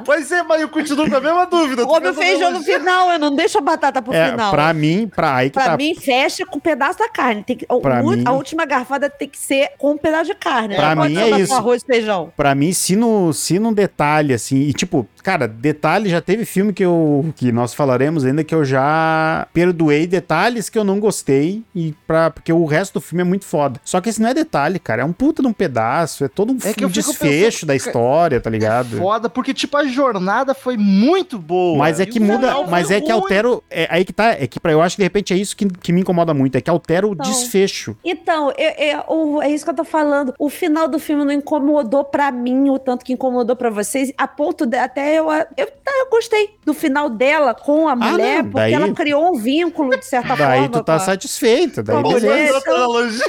[0.05, 1.86] Pois é, mas eu continuo com a mesma dúvida.
[1.86, 4.51] Come o fez feijão no final, eu não deixo a batata pro É, final.
[4.51, 5.78] pra mim, pra aí que Pra tá.
[5.78, 7.43] mim, fecha com um pedaço da carne.
[7.43, 10.26] Tem que, o- Pra o- mim- A última garfada tem que ser com um pedaço
[10.26, 10.76] de carne.
[10.76, 11.53] Pra Não mim é ser com isso.
[11.53, 12.32] arroz e feijão.
[12.36, 16.74] Pra mim, se no, se num detalhe, assim, e tipo, cara, detalhe, já teve filme
[16.74, 21.64] que eu, que nós falaremos ainda, que eu já perdoei detalhes que eu não gostei,
[21.76, 23.80] e pra, porque o resto do filme é muito foda.
[23.84, 26.54] Só que esse não é detalhe, cara, é um puta de um pedaço, é todo
[26.54, 27.20] um, É que um desfecho
[27.60, 28.97] pensando, da história, tá ligado?
[28.97, 31.78] Foda, porque, tipo, a jornada foi muito boa.
[31.78, 33.22] Mas é que muda, mas é que ruim.
[33.22, 35.38] altera, o- é aí que tá, é que pra, eu acho que de repente é
[35.38, 37.26] isso que, que me incomoda muito, é que altera o Então.
[37.26, 37.95] desfecho.
[38.04, 40.34] Então, eu- eu- é isso que eu tô falando.
[40.39, 42.38] O final do filme não incomodou pra mim
[42.73, 45.31] o tanto que incomodou pra vocês, a ponto de até eu.
[45.31, 49.29] Eu, tá, eu gostei do final dela com a mulher, não, porque daí- ela criou
[49.33, 50.69] um vínculo, de certa Daí forma.
[50.69, 52.31] tu tá com a- satisfeita, daí com a Posso beleza.
[52.35, 52.55] fazer mulher.
[52.55, 53.25] outra analogia?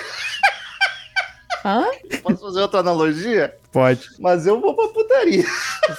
[1.65, 1.85] Hã?
[2.23, 3.55] Posso fazer outra analogia?
[3.73, 4.09] Pode.
[4.19, 5.45] Mas eu vou pra putaria.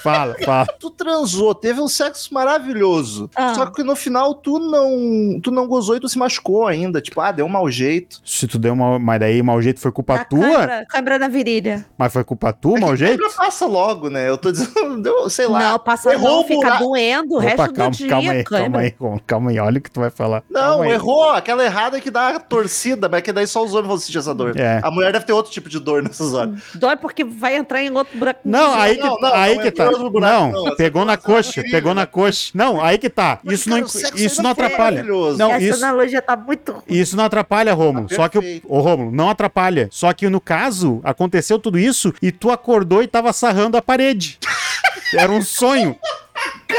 [0.04, 0.66] Fala, fala.
[0.80, 3.30] Tu transou, teve um sexo maravilhoso.
[3.36, 3.54] Ah.
[3.56, 7.02] Só que no final tu não, tu não gozou e tu se machucou ainda.
[7.02, 8.22] Tipo, ah, deu um mau jeito.
[8.26, 9.00] Se tu deu uma.
[9.00, 10.86] Mas daí mau jeito foi culpa A tua?
[10.90, 11.86] câimbra na virilha.
[11.98, 13.24] Mas foi culpa tua, mau jeito?
[13.36, 14.28] Passa logo, né?
[14.30, 15.72] Eu tô dizendo, deu, sei lá.
[15.72, 18.08] não, passa errou não, fica doendo o resto Opa, calma, do dia.
[18.10, 20.44] calma aí, calma aí, calma, calma aí, olha o que tu vai falar.
[20.50, 20.92] Não, Calma aí.
[20.92, 21.30] errou.
[21.32, 24.18] Aquela errada é que dá a torcida, mas que daí só os homens vão sentir
[24.18, 24.58] essa dor.
[24.58, 24.80] É.
[24.84, 26.60] A mulher deve ter outro tipo de dor nessas horas.
[26.76, 28.40] Dói porque vai entrar em outro buraco.
[28.44, 29.90] Não, aí que, Não, não, aí não que tá.
[29.90, 32.06] buraco, não, pegou na é coxa, pegou na né?
[32.08, 32.52] coxa.
[32.54, 33.40] Não, aí que tá.
[33.44, 34.08] Mas, Isso cara, não, o isso
[34.40, 35.04] ainda não atrapalha.
[35.04, 36.84] Não, Essa isso, analogia tá muito ruim.
[36.90, 38.08] isso não atrapalha, Rômulo.
[38.08, 39.88] Tá Só que, ô Rômulo, não atrapalha.
[39.92, 44.40] Só que no caso, aconteceu tudo isso e tu acordou e tava sarrando a parede.
[45.18, 45.96] Era um sonho,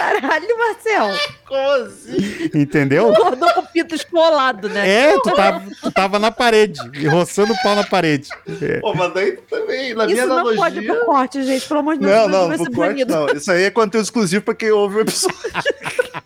[0.03, 1.11] Caralho, Marcel.
[1.47, 2.51] Como assim?
[2.55, 3.13] entendeu?
[3.13, 4.89] Acordou com o pinto esfolado, né?
[4.89, 8.29] É, tu tava, tu tava na parede, roçando o pau na parede.
[8.61, 8.81] É.
[8.81, 10.61] Pô, mas daí tu também, na minha Isso não analogia...
[10.61, 11.69] pode ir pro corte, gente.
[11.69, 13.27] Pelo amor de Deus, Não, não, vai pro corte não.
[13.29, 15.39] Isso aí é conteúdo exclusivo pra quem ouve o episódio.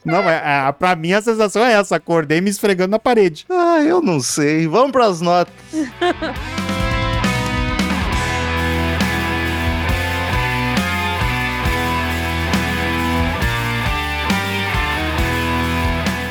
[0.05, 1.97] Não, mas a, pra mim a sensação é essa.
[1.97, 3.45] Acordei me esfregando na parede.
[3.49, 4.69] Ah, eu não sei.
[4.69, 5.53] Vamos pras notas.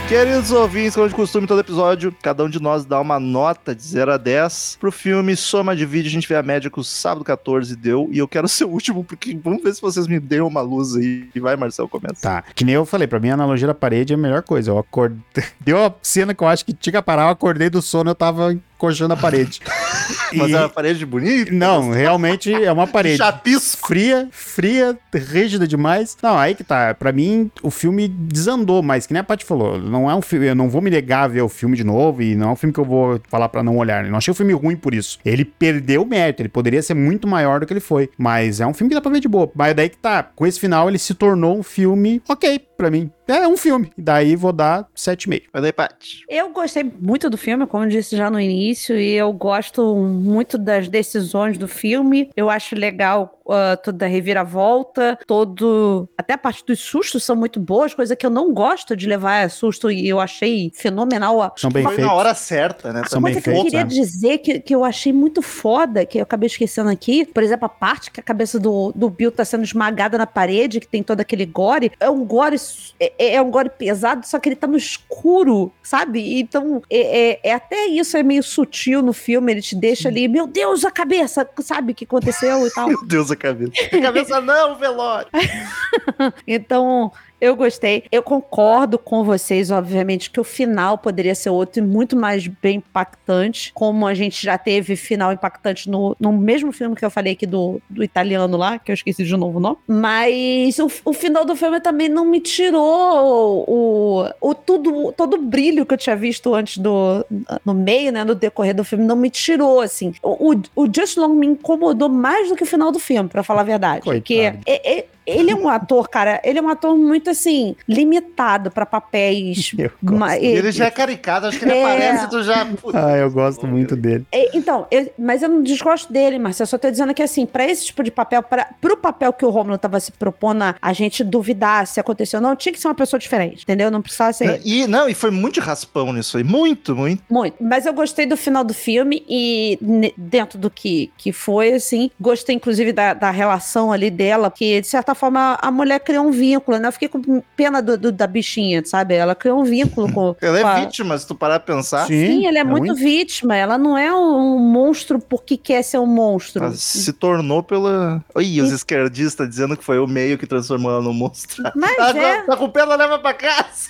[0.07, 3.81] Queridos ouvintes, como de costume, todo episódio, cada um de nós dá uma nota de
[3.81, 6.83] 0 a 10 pro filme, soma de vídeo, a gente vê a média que o
[6.83, 10.19] sábado 14 deu, e eu quero ser o último, porque vamos ver se vocês me
[10.19, 11.27] dêem uma luz aí.
[11.33, 12.21] E vai, Marcel, começa.
[12.21, 12.43] Tá.
[12.53, 14.69] Que nem eu falei, pra mim a analogia da parede é a melhor coisa.
[14.69, 15.43] Eu acordei.
[15.59, 18.15] Deu uma cena que eu acho que tinha que parar, eu acordei do sono eu
[18.15, 19.59] tava encoxando a parede.
[20.33, 21.51] Mas E- é uma parede bonita?
[21.51, 23.17] Não, realmente é uma parede.
[23.17, 23.87] Chapisco.
[23.87, 26.17] Fria, fria, rígida demais.
[26.21, 26.93] Não, aí que tá.
[26.93, 30.47] Pra mim, o filme desandou, mas que nem a Paty falou, não é um filme.
[30.47, 32.55] Eu não vou me negar a ver o filme de novo e não é um
[32.55, 34.03] filme que eu vou falar pra não olhar.
[34.05, 35.19] Eu não achei o filme ruim por isso.
[35.25, 38.09] Ele perdeu o mérito, ele poderia ser muito maior do que ele foi.
[38.17, 39.49] Mas é um filme que dá pra ver de boa.
[39.55, 40.23] Mas daí que tá.
[40.35, 43.09] Com esse final, ele se tornou um filme ok pra mim.
[43.27, 43.91] É um filme.
[43.97, 45.43] E daí vou dar 7,5.
[45.51, 46.21] Mas daí, Paty.
[46.29, 50.57] Eu gostei muito do filme, como eu disse já no início, e eu gosto muito
[50.59, 52.29] das decisões do filme.
[52.35, 56.07] Eu acho legal uh, toda a reviravolta, todo.
[56.17, 59.49] Até a parte dos sustos são muito boas, coisa que eu não gosto de levar
[59.49, 61.41] susto e eu achei fenomenal.
[61.41, 62.11] a- São bem Foi feitos.
[62.11, 63.01] na hora certa, né?
[63.07, 63.89] São bem que eu feitos, queria né?
[63.89, 67.69] dizer que, que eu achei muito foda, que eu acabei esquecendo aqui, por exemplo, a
[67.69, 71.21] parte que a cabeça do, do Bill tá sendo esmagada na parede, que tem todo
[71.21, 72.57] aquele gore, é um gore,
[72.99, 76.39] é, é um gore pesado, só que ele tá no escuro, sabe?
[76.39, 80.27] Então, é, é- é até isso é meio sutil no filme, ele te deixa ali,
[80.27, 82.87] meu Deus, a cabeça, sabe o que aconteceu e tal.
[82.87, 83.71] Meu Deus, a cabeça.
[83.91, 85.27] A cabeça não, velório.
[86.47, 88.03] Então, Eu gostei.
[88.11, 92.77] Eu concordo com vocês, obviamente, que o final poderia ser outro e muito mais bem
[92.77, 97.33] impactante, como a gente já teve final impactante no, no mesmo filme que eu falei
[97.33, 99.77] aqui do, do italiano lá, que eu esqueci de novo o nome.
[99.87, 105.41] Mas o, o final do filme também não me tirou o, o tudo, todo o
[105.41, 107.25] brilho que eu tinha visto antes do
[107.65, 110.13] no meio, né, no decorrer do filme, não me tirou assim.
[110.21, 113.43] O, o, o Just Long me incomodou mais do que o final do filme, para
[113.43, 114.21] falar a verdade, Coitado.
[114.21, 118.69] porque é, é, ele é um ator, cara, ele é um ator muito assim, limitado
[118.71, 119.71] pra papéis.
[119.77, 120.19] Eu gosto.
[120.19, 121.83] ma- Ele já é caricato, acho que ele É.
[121.83, 122.65] aparece, tu já.
[122.65, 124.25] Puta, Ah, eu gosto muito dele.
[124.31, 126.63] É, Então, eu- mas eu não desgosto dele, Marcelo.
[126.65, 129.45] Eu só tô dizendo que, assim, pra esse tipo de papel, pra, pro papel que
[129.45, 132.79] o Romulo tava se propondo a, a gente duvidar se aconteceu ou não, tinha que
[132.79, 133.89] ser uma pessoa diferente, entendeu?
[133.91, 134.61] Não precisava ser.
[134.65, 136.43] E, não, e foi muito raspão nisso aí.
[136.43, 137.23] Muito, muito.
[137.29, 137.55] Muito.
[137.61, 139.77] Mas eu gostei do final do filme e
[140.17, 144.87] dentro do que, que foi, assim, gostei inclusive da, da relação ali dela, porque de
[144.87, 146.87] certa forma a mulher criou um vínculo, né?
[146.87, 149.15] Eu fiquei com pena do, do- da bichinha, sabe?
[149.15, 150.35] Ela criou um vínculo com.
[150.41, 152.05] Ela com a- é vítima, se tu parar pra pensar.
[152.05, 152.99] Sim, ela é, muito muito.
[152.99, 153.55] vítima.
[153.55, 156.63] Ela não é um, monstro porque quer ser um monstro.
[156.65, 158.23] Ela se tornou pela.
[158.37, 161.63] Ih, os esquerdistas dizendo que foi o meio que transformou ela num monstro.
[161.75, 162.41] Mas Agora, é.
[162.43, 163.89] tá com pena, leva pra casa.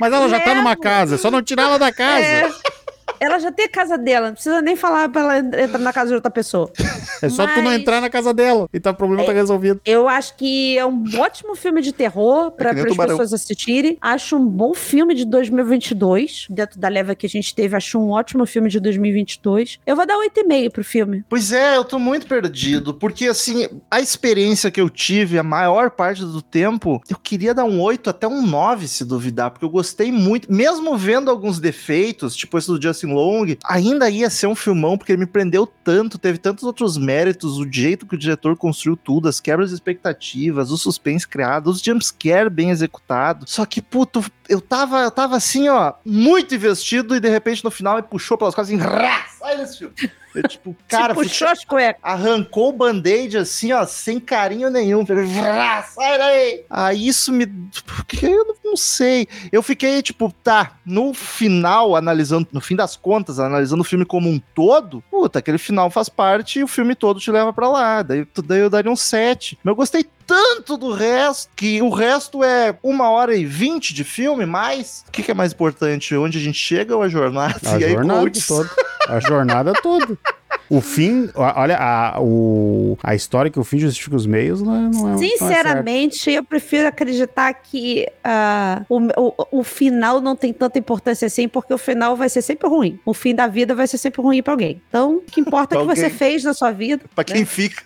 [0.00, 0.54] Mas ela já tá É.
[0.54, 2.24] numa casa, só não tirar ela da casa.
[2.24, 2.50] É.
[3.22, 6.08] Ela já tem a casa dela, não precisa nem falar pra ela entrar na casa
[6.08, 6.70] de outra pessoa.
[7.22, 9.80] É, só tu não Mas- entrar na casa dela e tá, o problema tá resolvido.
[9.86, 13.32] Eu acho que é um ótimo filme de terror para É que nem as pessoas
[13.32, 13.96] assistirem.
[14.00, 16.46] Acho um bom filme de 2022.
[16.50, 19.78] Dentro da leva que a gente teve, acho um ótimo filme de 2022.
[19.86, 21.24] Eu vou dar 8,5 pro filme.
[21.28, 25.90] Pois é, eu tô muito perdido, porque assim, a experiência que eu tive a maior
[25.90, 29.70] parte do tempo, eu queria dar um 8 até um 9, se duvidar, porque eu
[29.70, 34.54] gostei muito, mesmo vendo alguns defeitos, tipo esse do Justin Long, ainda ia ser um
[34.54, 38.56] filmão, porque ele me prendeu tanto, teve tantos outros méritos, o jeito que o diretor
[38.56, 43.52] construiu tudo, as quebras de expectativas, o suspense criado, os jumpscare bem executados.
[43.52, 47.70] Só que, puto, eu tava, eu tava assim, ó, muito investido e de repente no
[47.70, 49.94] final me puxou pelas costas assim, sai desse filme.
[50.34, 52.00] Eu, tipo, cara, puxou as cuecas.
[52.02, 55.04] arrancou o band-aid assim, ó, sem carinho nenhum.
[55.04, 56.64] Falei, "Vrá, sai daí!
[56.70, 57.46] Aí isso me.
[57.84, 59.26] Porque eu não, não sei.
[59.50, 64.28] Eu fiquei, tipo, tá, no final, analisando, no fim das contas, analisando o filme como
[64.28, 68.02] um todo, puta, aquele final faz parte e o filme todo te leva pra lá.
[68.02, 69.58] Daí, daí eu daria um 7.
[69.62, 74.02] Mas eu gostei tanto do resto, que o resto é uma hora e vinte de
[74.02, 75.04] filme, mais.
[75.06, 76.16] O que, que é mais importante?
[76.16, 77.60] Onde a gente chega ou a jornada?
[77.66, 78.46] A e aí, jornada coaches.
[78.46, 78.70] toda.
[79.08, 80.18] A jornada toda.
[80.74, 84.78] O fim, olha, a, o, a história que o fim justifica os meios não é,
[84.80, 85.38] não é- não é certo.
[85.38, 91.46] Sinceramente, eu prefiro acreditar que ah, o, o, o final não tem tanta importância assim,
[91.46, 92.98] porque o final vai ser sempre ruim.
[93.04, 94.80] O fim da vida vai ser sempre ruim pra alguém.
[94.88, 97.04] Então, o que importa é o que você fez na sua vida.
[97.14, 97.82] Pra quem fica.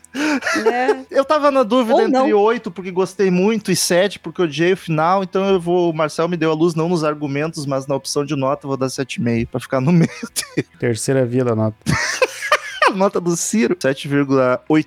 [0.65, 1.05] né?
[1.11, 4.77] Eu tava na dúvida Ou entre oito, porque gostei muito, e sete, porque odiei o
[4.77, 5.23] final.
[5.25, 5.91] Então eu vou.
[5.91, 8.69] O Marcel me deu a luz não nos argumentos, mas na opção de nota eu
[8.69, 10.09] vou dar 7,5 pra ficar no meio.
[10.79, 11.77] Terceira via da nota.
[12.89, 14.87] A nota do Ciro, 7,8.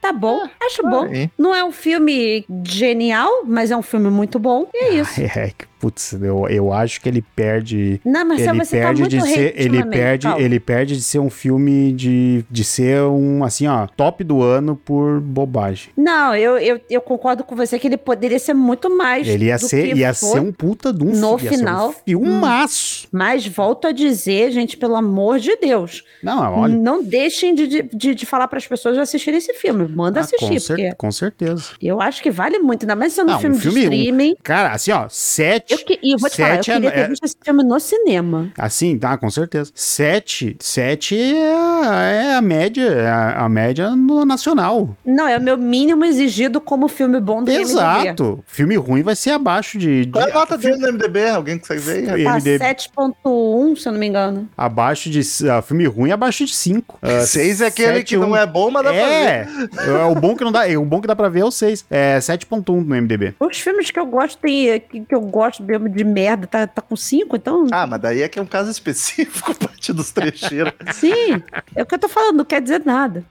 [0.00, 1.04] Tá bom, acho bom.
[1.04, 1.30] Aí.
[1.38, 4.68] Não é um filme genial, mas é um filme muito bom.
[4.74, 5.20] E é isso.
[5.20, 8.00] É, que, putz, eu, eu acho que ele perde.
[8.04, 10.42] Não, Marcelo, ele você tá perde muito de ser, ele perde, Paulo.
[10.42, 14.76] ele perde de ser um filme de, de ser um assim, ó, top do ano
[14.76, 15.90] por bobagem.
[15.96, 19.26] Não, eu, eu, eu concordo com você que ele poderia ser muito mais.
[19.28, 21.88] Ele ia ser, ia ser um puta de um no fi- ia ser final.
[21.90, 23.08] um filmaço.
[23.12, 28.14] Mas volto a dizer, gente, pelo amor de Deus, Não, olha, não deixem de, de,
[28.14, 29.86] de, falar para as pessoas assistirem esse filme.
[29.88, 31.64] Manda ah, assistir, com, cer- com certeza.
[31.82, 34.36] eu acho que vale muito, ainda mais sendo Não, um filme, um filme- de streaming.
[34.42, 35.67] Cara, assim, ó, sete.
[35.68, 37.36] Eu que, e eu vou te falar, eu Sete é- queria ter é- visto esse
[37.42, 38.50] filme no cinema.
[38.58, 39.70] Assim, tá, com certeza.
[39.74, 44.96] Sete, sete é, a- é a média, é a, a média no nacional.
[45.04, 47.50] Não, é o meu mínimo exigido como filme bom do.
[47.50, 48.42] Exato.
[48.46, 50.06] Filme ruim vai ser abaixo de.
[50.06, 51.28] de Qual é a nota dele no MDB?
[51.28, 52.06] Alguém consegue ver?
[52.06, 52.58] Tá IMDb.
[52.58, 54.48] 7.1, se eu não me engano.
[54.56, 55.20] Abaixo de.
[55.50, 56.98] ah, filme ruim abaixo de 5.
[57.26, 59.48] Seis é aquele que não é bom, mas dá pra ver.
[59.88, 61.44] É, é o bom que não dá, é, o bom que dá pra ver é
[61.44, 61.84] o 6.
[61.90, 63.34] É 7.1 no MDB.
[63.40, 66.82] Os filmes que eu gosto tem, que, que eu gosto mesmo de merda, tá, tá
[66.82, 67.66] com 5, então.
[67.70, 70.72] Ah, mas daí é que é um caso específico, parte dos trecheiros.
[70.92, 71.42] Sim,
[71.74, 73.24] é o que eu tô falando, não quer dizer nada.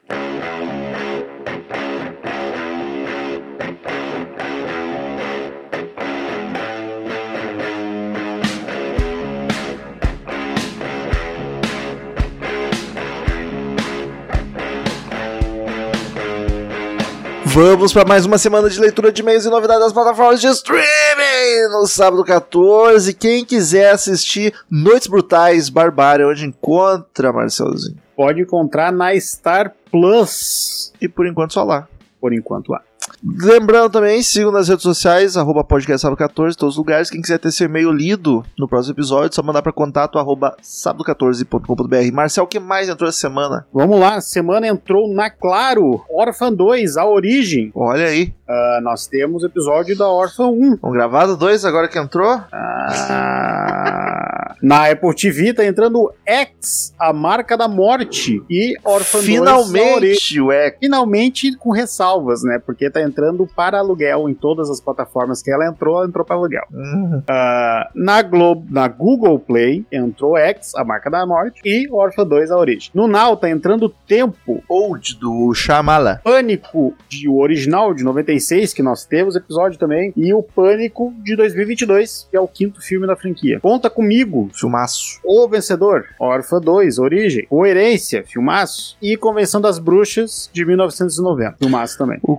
[17.60, 21.72] Vamos para mais uma semana de leitura de e-mails e novidades das plataformas de streaming
[21.72, 23.16] no sábado 14.
[23.16, 27.98] Quem quiser assistir Noites Brutais Barbária, onde encontra, Marcelzinho?
[28.16, 30.94] Pode encontrar na Star Plus.
[31.02, 31.88] E por enquanto só lá.
[32.22, 32.84] Por enquanto lá.
[33.24, 37.10] Lembrando também, sigam nas redes sociais, arroba podcast sábado 14, todos os lugares.
[37.10, 42.14] Quem quiser ter seu e-mail lido no próximo episódio, só mandar para contato arroba sábado14.com.br.
[42.14, 43.66] Marcel, o que mais entrou essa semana?
[43.74, 47.72] Vamos lá, semana entrou na Claro, Orphan 2, a origem.
[47.74, 48.34] Olha aí.
[48.48, 50.78] Uh, nós temos episódio da Orphan 1.
[50.82, 52.42] Vamos gravado dois agora que entrou?
[52.52, 59.26] Ah, na Apple TV tá entrando X, a marca da morte, e Orphan 2.
[59.26, 60.78] Finalmente, o X.
[60.80, 62.58] Finalmente com ressalvas, né?
[62.58, 66.36] Porque tá entrando para aluguel em todas as plataformas que ela entrou, ela entrou para
[66.36, 66.64] aluguel.
[66.72, 67.20] Uhum.
[67.20, 72.52] Uh, na, Globo, na Google Play entrou X, a marca da morte, e Orphan 2,
[72.52, 72.92] a origem.
[72.94, 76.22] No Now tá entrando Tempo, Old do Shyamala.
[76.24, 81.36] Pânico, de o original de 96, que nós temos episódio também, e o Pânico de
[81.36, 83.60] 2022, que é o quinto filme da franquia.
[83.60, 85.20] Conta comigo, Filmaço.
[85.24, 92.20] O Vencedor, Orphan 2, Origem, Coerência, Filmaço, e Convenção das Bruxas de 1990, Filmaço também.
[92.22, 92.38] O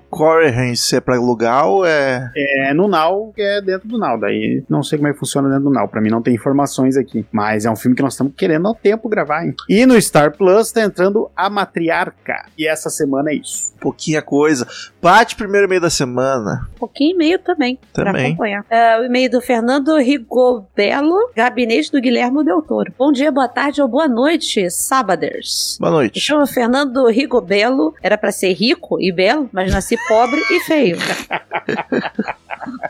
[0.53, 2.31] Coherence é pra alugar ou é.
[2.37, 5.49] É no Now, que é dentro do Now, daí não sei como é que funciona
[5.49, 8.15] dentro do Now, pra mim não tem informações aqui, mas é um filme que nós
[8.15, 9.55] estamos querendo ao tempo gravar, hein?
[9.69, 13.75] E no Star Plus tá entrando A Matriarca, e essa semana é isso.
[13.81, 14.67] Pouquinha coisa.
[15.01, 16.67] Bate primeiro e meio da semana.
[16.77, 18.27] Um pouquinho e meio também, pra Também.
[18.29, 18.65] acompanhar.
[18.71, 22.93] É, o e-mail do Fernando Rigobello, gabinete do Guilherme Del Toro.
[22.99, 25.77] Bom dia, boa tarde ou boa noite, sábaders.
[25.81, 26.21] Boa Me noite.
[26.21, 30.97] chamo Fernando Rigobello, era pra ser rico e belo, mas nasci pobre e feio.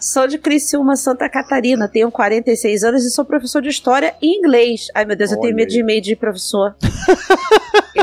[0.00, 4.86] Sou de Criciúma, Santa Catarina, tenho 46 anos e sou professor de história e inglês.
[4.94, 6.74] Ai meu Deus, eu tenho Olha medo de e-mail de professor.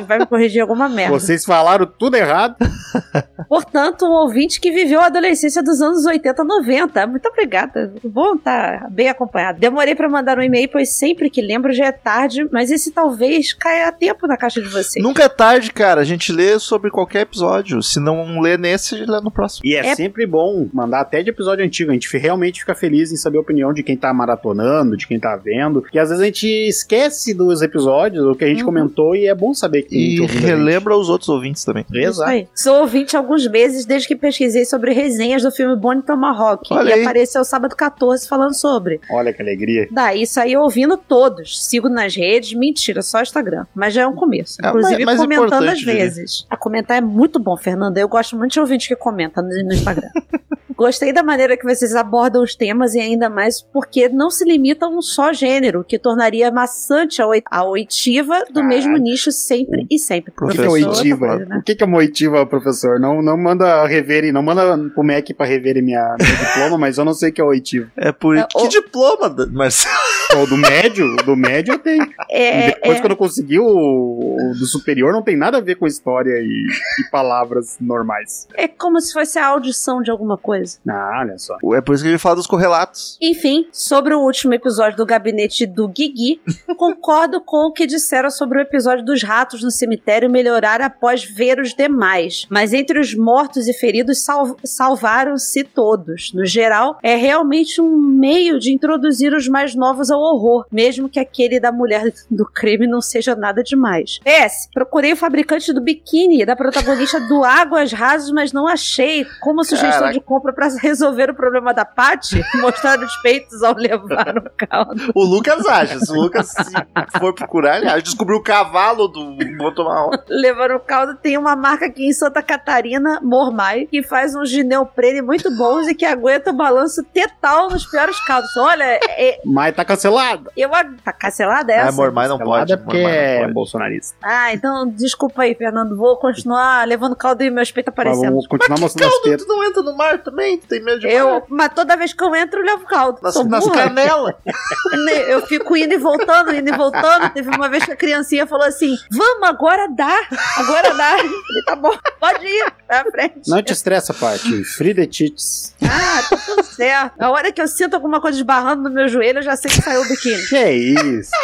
[0.06, 1.12] Vai me corrigir alguma merda.
[1.18, 2.56] Vocês falaram tudo errado.
[3.48, 7.08] Portanto, um ouvinte que viveu a adolescência dos anos 80, 90.
[7.08, 7.94] Muito obrigada.
[8.04, 9.60] Bom estar bem acompanhado.
[9.60, 13.54] Demorei pra mandar um e-mail, pois sempre que lembro já é tarde, mas esse talvez
[13.54, 15.04] caia a tempo na caixa de vocês.
[15.04, 16.02] Nunca é tarde, cara.
[16.02, 17.82] A gente lê sobre qualquer episódio.
[17.84, 19.66] Se não lê nesse, a gente lê no próximo.
[19.68, 21.92] E é, É- sempre bom mandar até de episódio antigo.
[21.92, 25.20] A gente realmente fica feliz em saber a opinião de quem tá maratonando, de quem
[25.20, 25.84] tá vendo.
[25.94, 28.66] E às vezes a gente esquece dos episódios, o que a gente Uhum.
[28.66, 31.86] comentou, e é bom saber que E relembra os outros ouvintes também.
[31.94, 32.48] Exato.
[32.54, 36.68] Sou ouvinte há alguns meses desde que pesquisei sobre resenhas do filme Bonnie Tomahawk.
[36.74, 37.02] Olha e aí.
[37.02, 39.00] apareceu sábado 14 falando sobre.
[39.10, 39.88] Olha que alegria.
[39.92, 41.66] Daí saí ouvindo todos.
[41.68, 42.54] Sigo nas redes.
[42.54, 43.66] Mentira, só Instagram.
[43.74, 44.58] Mas já é um começo.
[44.64, 46.46] É, Inclusive mas- mas comentando importante, às vezes.
[46.50, 48.00] A comentar é muito bom, Fernanda.
[48.00, 50.10] Eu gosto muito de ouvinte que comenta no, no Instagram.
[50.78, 54.86] Gostei da maneira que vocês abordam os temas e ainda mais porque não se limita
[54.86, 58.64] a um só gênero, que tornaria maçante a oi- a oitiva do Ah.
[58.64, 60.32] mesmo nicho sempre e sempre.
[60.32, 61.28] O que, é Professor, oitiva?
[61.28, 61.58] coisa, né?
[61.58, 63.00] O que, é uma oitiva, professor?
[63.00, 66.18] Não, não manda rever, não manda pro MEC pra rever minha, meu
[66.70, 67.90] diploma, mas eu não sei o que é oitiva.
[67.98, 69.96] É por É, Que o- diploma, Marcelo?
[70.36, 72.06] O do médio, do médio eu tenho.
[72.30, 75.76] É, Depois, é- quando eu consegui o, o do superior, não tem nada a ver
[75.76, 76.66] com história e,
[77.00, 78.46] e palavras normais.
[78.56, 80.65] é como se fosse a audição de alguma coisa.
[80.88, 81.58] Ah, olha só.
[81.76, 83.18] É por isso que a gente fala dos correlatos.
[83.22, 86.42] Enfim, sobre o último episódio do gabinete do Guigui,
[86.78, 91.60] concordo com o que disseram sobre o episódio dos ratos no cemitério melhorar após ver
[91.60, 92.46] os demais.
[92.50, 96.32] Mas entre os mortos e feridos, sal- salvaram-se todos.
[96.34, 101.20] No geral, é realmente um meio de introduzir os mais novos ao horror, mesmo que
[101.20, 104.20] aquele da mulher do crime não seja nada demais.
[104.24, 109.26] PS, procurei o fabricante do biquíni da protagonista do Águas Rasas, mas não achei.
[109.42, 110.14] Como sugestão Caraca.
[110.14, 115.12] de compra para resolver o problema da Paty, mostrar os peitos ao levar o caldo.
[115.14, 116.00] O Lucas acha.
[116.00, 118.02] Se o Lucas se for procurar, ele acha.
[118.02, 120.10] Descobriu o cavalo do Botomar.
[120.30, 125.22] Levar o caldo tem uma marca aqui em Santa Catarina, Mormai, que faz uns neoprene
[125.22, 128.56] muito bons e que aguenta o balanço tetal nos piores caldos.
[128.58, 130.50] Olha, é- Mas tá cancelado.
[130.56, 130.74] eu.
[130.74, 131.92] a- Tá cancelada É, essa?
[131.92, 132.72] Mormai não pode.
[132.74, 133.54] é porque Mormai não é pode.
[133.54, 134.16] bolsonarista.
[134.24, 135.96] Ah, então desculpa aí, Fernando.
[135.98, 138.30] Vou continuar levando caldo e meus peitos aparecendo.
[138.30, 139.46] vamos continuar mostrando as Caldo, tetas.
[139.46, 140.45] tu não entra no mar também?
[140.62, 141.08] Tu tem medo de?
[141.08, 143.20] Eu, mas toda vez que eu entro, eu levo caldo.
[143.22, 144.36] Nas, nas canelas.
[145.06, 147.30] Ne- Eu fico indo e voltando, indo e voltando.
[147.34, 150.28] Teve uma vez que a criancinha falou assim: Vamos, agora dá.
[150.58, 151.18] Agora dá.
[151.18, 153.42] Falei, tá bom, pode ir pra frente.
[153.50, 154.64] Não te estressa, Paty.
[154.64, 155.76] Free the tits.
[155.84, 157.22] Ah, tá tudo certo.
[157.22, 159.82] A hora que eu sinto alguma coisa esbarrando no meu joelho, eu já sei que
[159.82, 160.46] saiu o biquíni.
[160.48, 161.32] Que é isso?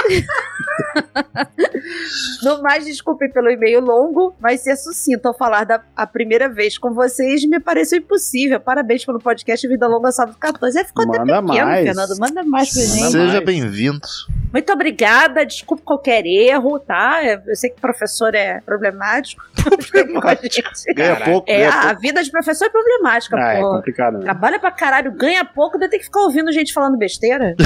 [2.43, 6.77] No mais, desculpe pelo e-mail longo, mas ser sucinto ao falar da a primeira vez
[6.77, 8.59] com vocês me pareceu impossível.
[8.59, 10.79] Parabéns pelo podcast Vida Longa Sábado 14.
[10.79, 11.85] É, ficou até Manda pequeno, mais.
[11.85, 12.19] Fernando.
[12.19, 13.11] Manda mais pra gente.
[13.11, 14.01] Seja bem-vindo.
[14.51, 17.21] Muito obrigada, desculpa qualquer erro, tá?
[17.23, 19.41] Eu sei que professor é problemático.
[20.95, 21.31] Ganha Caralho.
[21.31, 22.01] pouco, É, ganha a pouco.
[22.01, 23.69] vida de professor é problemática, Ah, é pô.
[23.75, 24.13] complicado.
[24.17, 24.23] Né?
[24.25, 27.55] Trabalha pra caralho, ganha pouco, ainda tem que ficar ouvindo gente falando besteira.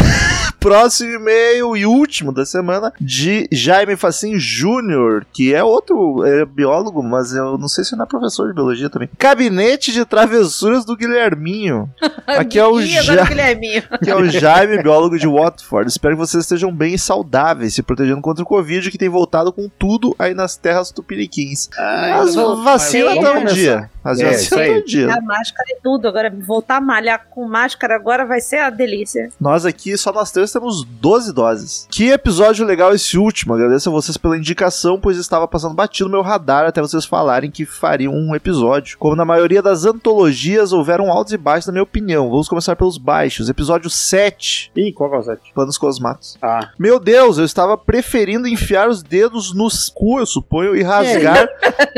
[0.60, 7.04] Próximo e-mail e último da semana de Jaime Facim Júnior, que é outro é biólogo,
[7.04, 9.08] mas eu não sei se não é professor de biologia também.
[9.20, 11.90] Gabinete de Travessuras do Guilherminho.
[12.28, 13.84] Aqui é o Ja- Guilherminho.
[14.04, 15.90] que é o Jaime, biólogo de Watford.
[15.90, 19.52] Espero que vocês estejam bem e saudáveis, se protegendo contra o Covid, que tem voltado
[19.54, 21.70] com tudo aí nas terras tupiniquins.
[21.78, 23.90] As vacinas estão um dia.
[24.04, 25.14] As É, vacinas estão um dia.
[25.14, 26.08] A máscara e tudo.
[26.08, 29.30] Agora, voltar a malhar com máscara agora vai ser a delícia.
[29.40, 31.88] Nós aqui, só nós três, temos 12 doses.
[31.90, 33.54] Que episódio legal esse último.
[33.54, 37.50] Agradeço a vocês pela indicação, pois estava passando batido no meu radar até vocês falarem
[37.50, 38.98] que fariam um episódio.
[38.98, 42.30] Como na maioria das antologias, houveram altos e baixos, na minha opinião.
[42.30, 43.50] Vamos começar pelos baixos.
[43.50, 45.52] Episódio 7, Ih, qual que é o site?
[45.54, 46.38] Planos Cosmatos.
[46.42, 51.48] Ah, Meu Deus, eu estava preferindo enfiar os dedos nos cu, eu suponho, e rasgar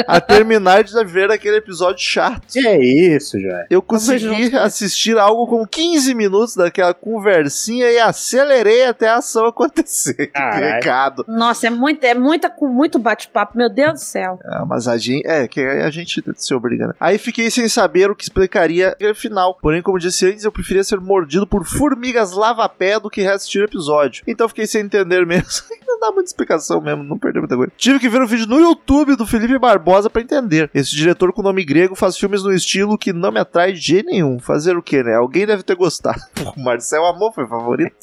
[0.07, 2.47] a terminar de ver aquele episódio chato.
[2.51, 3.65] que é isso, já.
[3.69, 10.15] Eu consegui assistir algo com 15 minutos daquela conversinha e acelerei até a ação acontecer.
[10.27, 10.65] Que Caralho.
[10.75, 11.25] recado.
[11.27, 13.57] Nossa, é muito, é muita, com muito bate-papo.
[13.57, 14.39] Meu Deus do céu.
[14.43, 15.25] Ah, mas a gente.
[15.27, 16.93] É, que a gente se obriga, né?
[16.99, 19.57] Aí fiquei sem saber o que explicaria final.
[19.61, 23.65] Porém, como disse antes, eu preferia ser mordido por formigas lava-pé do que reassistir o
[23.65, 24.23] episódio.
[24.27, 25.63] Então fiquei sem entender mesmo.
[25.97, 27.71] não dá muita explicação mesmo, não perdeu muita coisa.
[27.75, 30.69] Tive que ver um vídeo no YouTube do Felipe Barbosa pra entender.
[30.73, 34.05] Esse diretor com nome grego faz filmes no estilo que não me atrai de jeito
[34.05, 34.39] nenhum.
[34.39, 35.15] Fazer o que, né?
[35.15, 36.19] Alguém deve ter gostado.
[36.57, 37.95] O Marcel Amor foi favorito.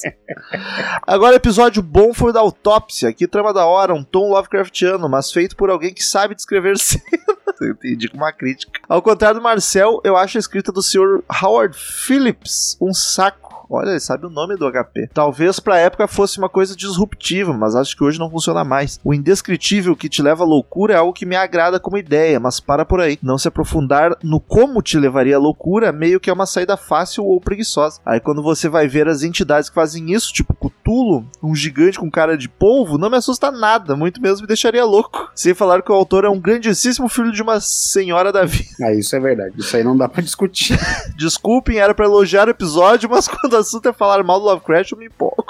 [1.07, 3.13] Agora, episódio bom foi o da autópsia.
[3.13, 7.44] Que trama da hora, um tom Lovecraftiano, mas feito por alguém que sabe descrever cenas.
[7.61, 8.81] Eu entendi como uma crítica.
[8.89, 11.23] Ao contrário do Marcel, eu acho a escrita do Sr.
[11.43, 13.44] Howard Phillips um saco.
[13.75, 15.09] Olha, ele sabe o nome do HP.
[15.12, 19.01] Talvez pra época fosse uma coisa disruptiva, mas acho que hoje não funciona mais.
[19.03, 22.61] O indescritível que te leva à loucura é algo que me agrada como ideia, mas
[22.61, 23.18] para por aí.
[23.22, 27.25] Não se aprofundar no como te levaria à loucura, meio que é uma saída fácil
[27.25, 28.01] ou preguiçosa.
[28.07, 32.11] Aí quando você vai ver as entidades que fazem isso, tipo Cthulhu, um gigante com
[32.11, 35.31] cara de polvo, não me assusta nada, muito menos me deixaria louco.
[35.35, 38.70] Sem falar que o autor é um grandíssimo filho de uma senhora da vida.
[38.83, 39.55] Ah, isso é verdade.
[39.59, 40.79] Isso aí não dá pra discutir.
[41.16, 44.93] Desculpem, era pra elogiar o episódio, mas quando o assunto é falar mal do Lovecraft,
[44.93, 45.45] eu me empolgo.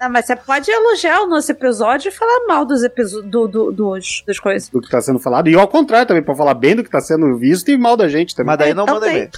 [0.00, 3.72] Ah, mas você pode elogiar o nosso episódio e falar mal dos episódios do, do-
[3.72, 4.68] dos, das coisas.
[4.68, 5.48] do que tá sendo falado.
[5.48, 8.08] E ao contrário também, pra falar bem do que tá sendo visto e mal da
[8.08, 8.48] gente também.
[8.48, 9.30] Mas daí não Então manda e-mail.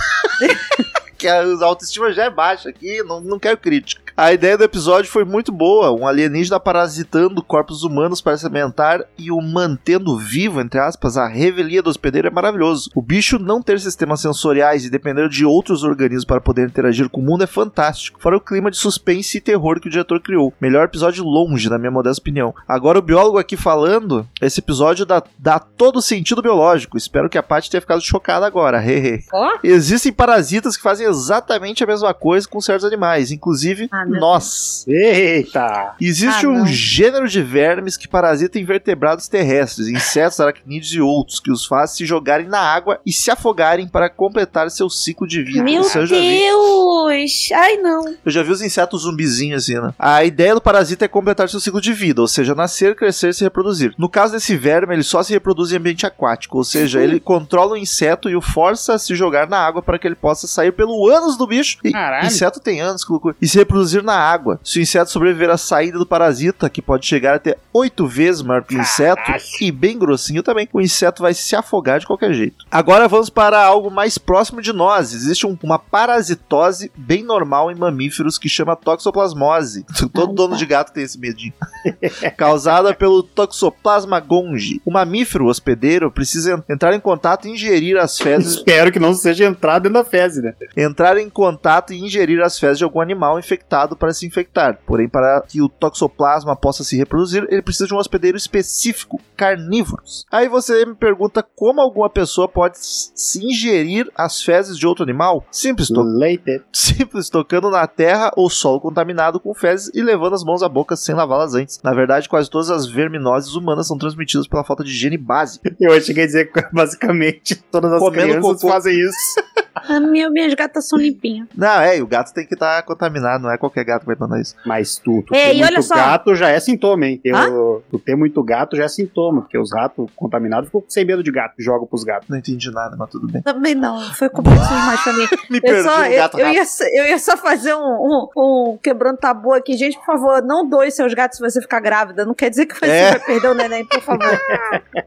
[1.20, 4.00] Que a autoestima já é baixa aqui, não, não quero crítica.
[4.16, 9.04] A ideia do episódio foi muito boa, um alienígena parasitando corpos humanos para se alimentar
[9.18, 12.90] e o mantendo vivo, entre aspas, a revelia do hospedeiro é maravilhoso.
[12.94, 17.20] O bicho não ter sistemas sensoriais e depender de outros organismos para poder interagir com
[17.20, 20.52] o mundo é fantástico, fora o clima de suspense e terror que o diretor criou.
[20.60, 22.54] Melhor episódio longe, na minha modesta opinião.
[22.66, 27.38] Agora o biólogo aqui falando, esse episódio dá, dá todo o sentido biológico, espero que
[27.38, 29.24] a Paty tenha ficado chocada agora, hehe.
[29.32, 34.84] Ó, Existem parasitas que fazem exatamente a mesma coisa com certos animais, inclusive Ah, nós.
[34.88, 35.94] Eita!
[36.00, 41.50] Existe Ah, um gênero de vermes que parasitam invertebrados terrestres, insetos, aracnídeos e outros, que
[41.50, 45.62] os faz se jogarem na água e se afogarem para completar seu ciclo de vida.
[45.62, 46.38] meu Isso eu já vi.
[46.38, 47.48] Deus!
[47.54, 48.08] Ai, não.
[48.24, 49.92] Eu já vi os insetos zumbizinhos assim, né?
[49.98, 53.34] A ideia do parasita é completar seu ciclo de vida, ou seja, nascer, crescer e
[53.34, 53.94] se reproduzir.
[53.98, 57.72] No caso desse verme, ele só se reproduz em ambiente aquático, ou seja, ele controla
[57.72, 60.72] o inseto e o força a se jogar na água para que ele possa sair
[60.72, 61.78] pelo ânus do bicho.
[61.84, 62.26] E Caralho.
[62.26, 63.36] inseto tem anos, que loucura.
[63.40, 64.58] E se reproduzir na água.
[64.64, 68.62] Se o inseto sobreviver à saída do parasita, que pode chegar até oito vezes maior
[68.64, 69.42] que o inseto, Caralho.
[69.60, 72.64] e bem grossinho também, o inseto vai se afogar de qualquer jeito.
[72.70, 75.12] Agora vamos para algo mais próximo de nós.
[75.14, 79.84] Existe um- uma parasitose bem normal em mamíferos que chama toxoplasmose.
[80.12, 81.52] Todo dono de gato tem esse medinho.
[82.36, 84.80] Causada pelo Toxoplasma gonji.
[84.84, 89.14] O mamífero hospedeiro precisa en- entrar em contato e ingerir as fezes Espero que não
[89.14, 90.54] seja entrado dentro da fezes, né?
[90.90, 94.78] Entrar em contato e ingerir as fezes de algum animal infectado para se infectar.
[94.86, 100.26] Porém, para que o toxoplasma possa se reproduzir, ele precisa de um hospedeiro específico, carnívoros.
[100.30, 105.44] Aí você me pergunta como alguma pessoa pode se ingerir as fezes de outro animal?
[105.50, 106.62] Simples, to Leite.
[106.72, 110.96] simples tocando na terra ou solo contaminado com fezes e levando as mãos à boca
[110.96, 111.80] sem lavá-las antes.
[111.82, 115.74] Na verdade, quase todas as verminoses humanas são transmitidas pela falta de higiene básica.
[115.80, 118.72] Eu achei que ia dizer que basicamente todas as Comendo crianças cocô.
[118.72, 119.16] fazem isso.
[119.74, 121.48] A minha, minhas gatas são limpinhas.
[121.56, 124.16] Não, é, e o gato tem que estar contaminado, não é qualquer gato que vai
[124.18, 124.54] mandar isso.
[124.64, 125.94] Mas tu, tu É, ter e olha muito só.
[125.94, 127.20] gato já é sintoma, hein?
[127.26, 127.46] Hã?
[127.46, 131.22] Eu, tu ter muito gato já é sintoma, porque os ratos contaminados ficam sem medo
[131.22, 132.28] de gato, jogam pros gatos.
[132.28, 133.42] Não entendi nada, mas tudo bem.
[133.42, 135.26] Também não, foi complexo demais pra mim.
[135.50, 136.56] Me Eu, perdi só, eu, gato eu rato.
[136.56, 139.76] ia, só- eu ia só fazer um, um, um quebrando tabu aqui.
[139.76, 142.24] Gente, por favor, não doe seus gatos se você ficar grávida.
[142.24, 143.10] Não quer dizer que você É.
[143.10, 144.20] vai perder o neném, por favor.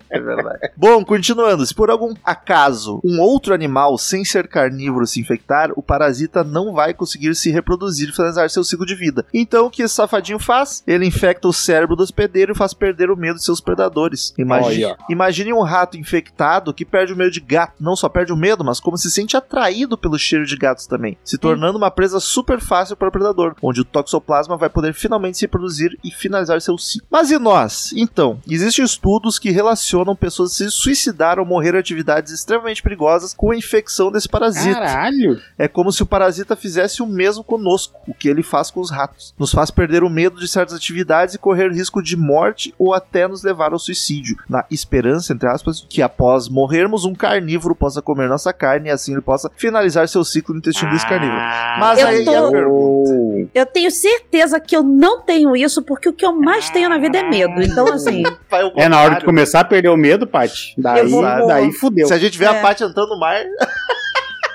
[0.09, 0.71] É verdade.
[0.77, 1.65] Bom, continuando.
[1.65, 6.73] Se por algum acaso um outro animal sem ser carnívoro se infectar, o parasita não
[6.73, 9.25] vai conseguir se reproduzir e finalizar seu ciclo de vida.
[9.33, 10.83] Então, o que esse safadinho faz?
[10.87, 14.33] Ele infecta o cérebro do hospedeiro e faz perder o medo de seus predadores.
[14.37, 14.97] Imagine, Olha.
[15.09, 17.73] imagine um rato infectado que perde o medo de gato.
[17.79, 21.17] Não só perde o medo, mas como se sente atraído pelo cheiro de gatos também,
[21.23, 25.37] se tornando uma presa super fácil para o predador, onde o toxoplasma vai poder finalmente
[25.37, 27.07] se reproduzir e finalizar seu ciclo.
[27.11, 27.93] Mas e nós?
[27.95, 33.33] Então, existem estudos que relacionam pessoas que se suicidaram ou morreram em atividades extremamente perigosas
[33.33, 34.79] com a infecção desse parasita.
[34.79, 35.41] Caralho!
[35.57, 38.89] É como se o parasita fizesse o mesmo conosco, o que ele faz com os
[38.91, 39.33] ratos.
[39.37, 43.27] Nos faz perder o medo de certas atividades e correr risco de morte ou até
[43.27, 48.27] nos levar ao suicídio, na esperança, entre aspas, que após morrermos um carnívoro possa comer
[48.27, 51.39] nossa carne e assim ele possa finalizar seu ciclo no intestino desse carnívoro.
[51.79, 53.49] Mas Eu aí tô- é a pergunta.
[53.53, 56.97] Eu tenho certeza que eu não tenho isso, porque o que eu mais tenho na
[56.97, 57.61] vida é medo.
[57.61, 60.73] Então, assim, Vai ao É na hora de começar a perder o medo, Paty.
[60.77, 61.09] Daí,
[61.47, 62.07] daí fudeu.
[62.07, 62.61] Se a gente vê a É.
[62.61, 63.41] Paty entrando no mar.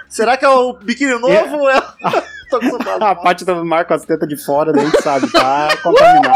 [0.08, 1.80] Será que é o biquíni novo ou é.
[2.50, 3.04] Com saudade.
[3.04, 6.34] A Paty tá no mar com as tetas de fora, gente sabe, tá contaminado.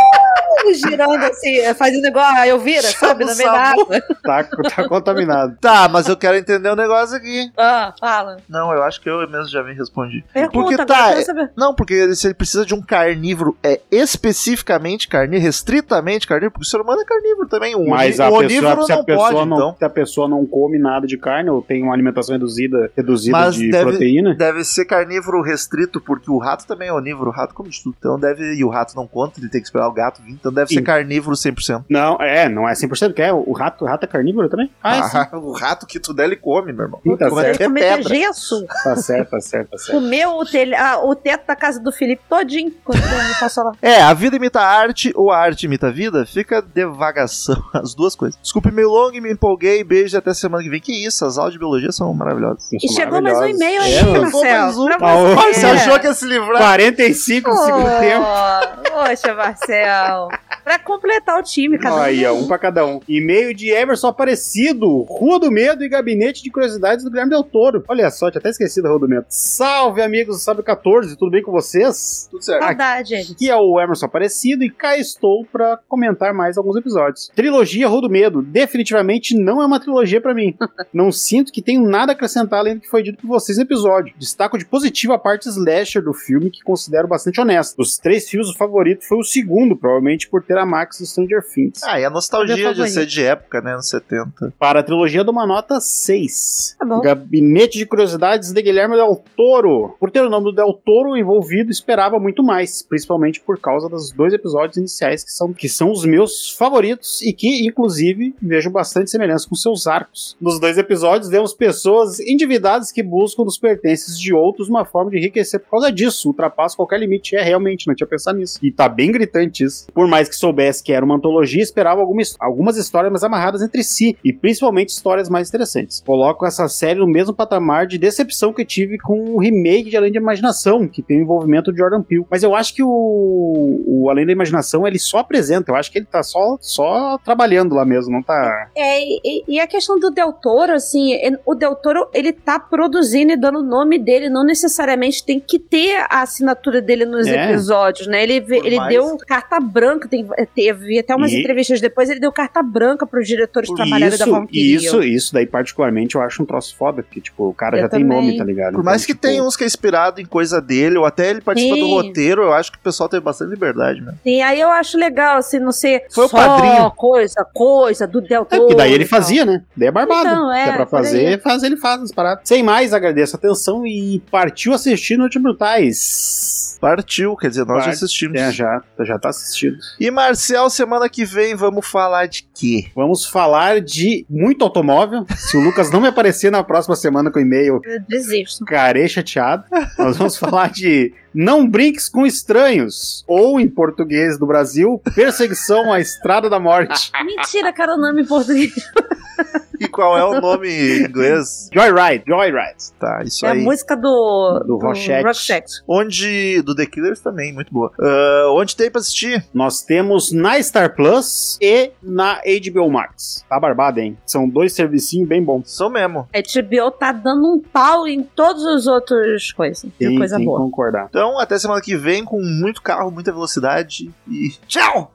[0.74, 3.24] Girando assim, fazendo igual a Elvira, sabe?
[3.24, 4.02] No meio da água.
[4.22, 5.56] Tá, tá contaminado.
[5.60, 7.50] Tá, mas eu quero entender um negócio aqui.
[7.58, 8.36] Ah, fala.
[8.48, 10.24] Não, eu acho que eu mesmo já me respondi.
[10.32, 11.52] Pergunta, Porque tá, eu quero saber.
[11.56, 16.70] Não, porque se ele precisa de um carnívoro, é especificamente carnívoro, restritamente carnívoro, porque o
[16.70, 17.74] ser humano é carnívoro também.
[17.74, 19.76] Um Mas a pessoa, onívoro se a não pessoa pode, não, então.
[19.78, 23.54] se a pessoa não come nada de carne ou tem uma alimentação reduzida, reduzida Mas
[23.56, 27.54] de deve- proteína, Deve ser carnívoro restrito, porque o rato também é onívoro, o rato
[27.54, 27.96] come de tudo.
[27.98, 28.54] Então deve.
[28.54, 30.32] E o rato não conta, ele tem que esperar o gato vir.
[30.32, 30.82] Então deve ser Sim.
[30.84, 31.84] carnívoro 100%.
[31.88, 34.70] não, é, não é 100%, que é o rato, o rato é carnívoro também?
[34.82, 35.00] Ah, é.
[35.00, 37.00] Ah, o rato que tu der, ele come, meu irmão.
[37.02, 37.54] Sim, tá Come certo.
[37.56, 38.14] até Como é que é pedra.
[38.14, 38.66] gesso?
[38.84, 39.92] Tá certo, tá certo, tá certo.
[40.00, 43.72] Comeu o, telha, ah, o teto da casa do Felipe todinho quando ele passou lá.
[43.82, 46.24] É, a vida imita a arte ou a arte imita a vida?
[46.26, 48.38] Fica devagação, as duas coisas.
[48.42, 50.80] Desculpe meio longo, me empolguei, beijo e até semana que vem.
[50.80, 52.72] Que isso, as aulas de biologia são maravilhosas.
[52.72, 54.02] E chegou mais um e-mail aí, É.
[54.04, 54.84] Marcelo.
[54.84, 55.66] ô, você.
[55.66, 56.58] Achou que ia se livrar?
[56.58, 58.24] 45 no segundo tempo.
[58.26, 60.28] Oh, Poxa, Marcel.
[60.64, 61.98] Pra completar o time, cada um.
[62.00, 63.00] Aí, ó, um pra cada um.
[63.08, 67.84] E-mail de Emerson Aparecido, Rua do Medo e Gabinete de Curiosidades do Guilherme Del Toro.
[67.88, 69.26] Olha só, tinha até esquecido a Rua do Medo.
[69.28, 72.28] Salve, amigos do Sábio 14, tudo bem com vocês?
[72.30, 72.62] Tudo certo.
[72.62, 73.32] Saudade, gente.
[73.32, 77.30] Aqui é o Emerson Aparecido e cá estou pra comentar mais alguns episódios.
[77.34, 80.56] Trilogia Rua do Medo, definitivamente não é uma trilogia pra mim.
[80.92, 83.64] não sinto que tenho nada a acrescentar além do que foi dito por vocês no
[83.64, 84.14] episódio.
[84.16, 87.76] Destaco de positivo a parte slasher do filme, que considero bastante honesta.
[87.76, 91.42] Dos três filmes, o favorito foi o segundo, provavelmente por ter a Max do Stranger
[91.42, 91.82] Things.
[91.82, 93.72] Ah, e a nostalgia de ser de época, né?
[93.72, 94.52] Anos 70.
[94.58, 96.76] Para a trilogia, dou uma nota 6.
[96.78, 97.00] Tá bom.
[97.00, 99.96] Gabinete de Curiosidades de Guilherme Del Toro.
[99.98, 104.12] Por ter o nome do Del Toro envolvido, esperava muito mais, principalmente por causa dos
[104.12, 109.10] dois episódios iniciais que são, que são os meus favoritos e que, inclusive, vejo bastante
[109.10, 110.36] semelhança com seus arcos.
[110.40, 115.18] Nos dois episódios, vemos pessoas endividadas que buscam dos pertences de outros uma forma de
[115.18, 116.28] enriquecer por causa disso.
[116.28, 117.36] Ultrapassa qualquer limite.
[117.36, 118.58] É, realmente, não tinha pensado nisso.
[118.62, 119.86] E tá bem gritante isso.
[119.92, 123.82] Por mais que soubesse que era uma antologia, esperava algumas, algumas histórias mais amarradas entre
[123.82, 126.02] si, e principalmente histórias mais interessantes.
[126.04, 130.12] Coloco essa série no mesmo patamar de decepção que tive com o remake de Além
[130.12, 132.26] da Imaginação, que tem o envolvimento de Jordan Peele.
[132.30, 135.98] Mas eu acho que o, o Além da Imaginação ele só apresenta, eu acho que
[135.98, 138.68] ele tá só, só trabalhando lá mesmo, não tá.
[138.76, 142.58] É, e, e a questão do Del Toro, assim, é- o Del Toro, ele tá
[142.58, 147.26] produzindo e dando o nome dele, não necessariamente tem que ter a assinatura dele nos
[147.26, 147.50] É.
[147.50, 148.22] episódios, né?
[148.22, 152.20] Ele, Por ele mais- deu carta branca, tem, teve até umas E- entrevistas depois, ele
[152.20, 156.22] deu carta branca pros diretores trabalharem da Isso, forma que isso, isso daí particularmente eu
[156.22, 158.16] acho um troço foda, porque tipo, o cara Eu já tem também.
[158.26, 158.74] nome, tá ligado?
[158.74, 161.30] Por mais Então, que tipo, tenha uns que é inspirado em coisa dele, ou até
[161.30, 161.90] ele participa do Sim.
[161.92, 164.14] roteiro, eu acho que o pessoal teve bastante liberdade, né?
[164.24, 166.90] E aí eu acho legal, assim, não ser Foi o só padrinho.
[166.92, 168.62] coisa, coisa do Del É, Toro.
[168.62, 169.62] porque daí ele fazia, né?
[169.76, 170.28] Daí é barbado.
[170.28, 172.42] Então, é, Se é pra fazer, faz, ele faz as paradas.
[172.48, 176.76] Sem mais, agradeço a atenção e partiu assistir Noite Brutais.
[176.80, 178.40] Partiu, quer dizer, nós já Parte- assistimos.
[178.40, 179.76] É, já, já tá assistido.
[180.00, 182.86] E Marcel, semana que vem vamos falar de quê?
[182.94, 185.26] Vamos falar de muito automóvel.
[185.36, 188.58] Se o Lucas não me aparecer na próxima semana com e-mail, Eu desisto.
[188.60, 189.64] ficarei chateado.
[189.98, 195.98] Nós vamos falar de Não Brinques com Estranhos, ou em português do Brasil, Perseguição à
[195.98, 197.10] Estrada da Morte.
[197.26, 198.72] Mentira, cara, o nome em português.
[199.82, 201.68] E qual é o nome em inglês?
[201.72, 202.92] Joyride, Joyride.
[202.98, 203.62] Tá, isso É a aí.
[203.62, 205.82] música do, Do Roxette.
[205.88, 206.62] Onde.
[206.62, 207.90] Do The Killers também, muito boa.
[208.00, 209.44] Ah, onde tem pra assistir?
[209.52, 212.40] Nós temos na Star Plus e na
[212.70, 213.44] HBO Max.
[213.48, 214.16] Tá barbado, hein?
[214.26, 215.70] São dois servicinhos bem bons.
[215.74, 216.28] São mesmo.
[216.32, 219.84] A HBO tá dando um pau em todas as outras coisas.
[219.84, 220.58] É Tem, coisa tem boa.
[220.58, 221.06] concordar.
[221.08, 224.50] Então, até semana que vem com muito carro, muita velocidade e.
[224.66, 225.12] Tchau!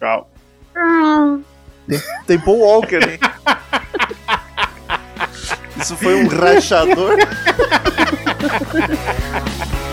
[0.00, 0.28] Tchau.
[0.76, 1.42] Hum.
[2.26, 3.18] Tem Paul Walker, hein?
[5.80, 7.16] Isso foi um rachador.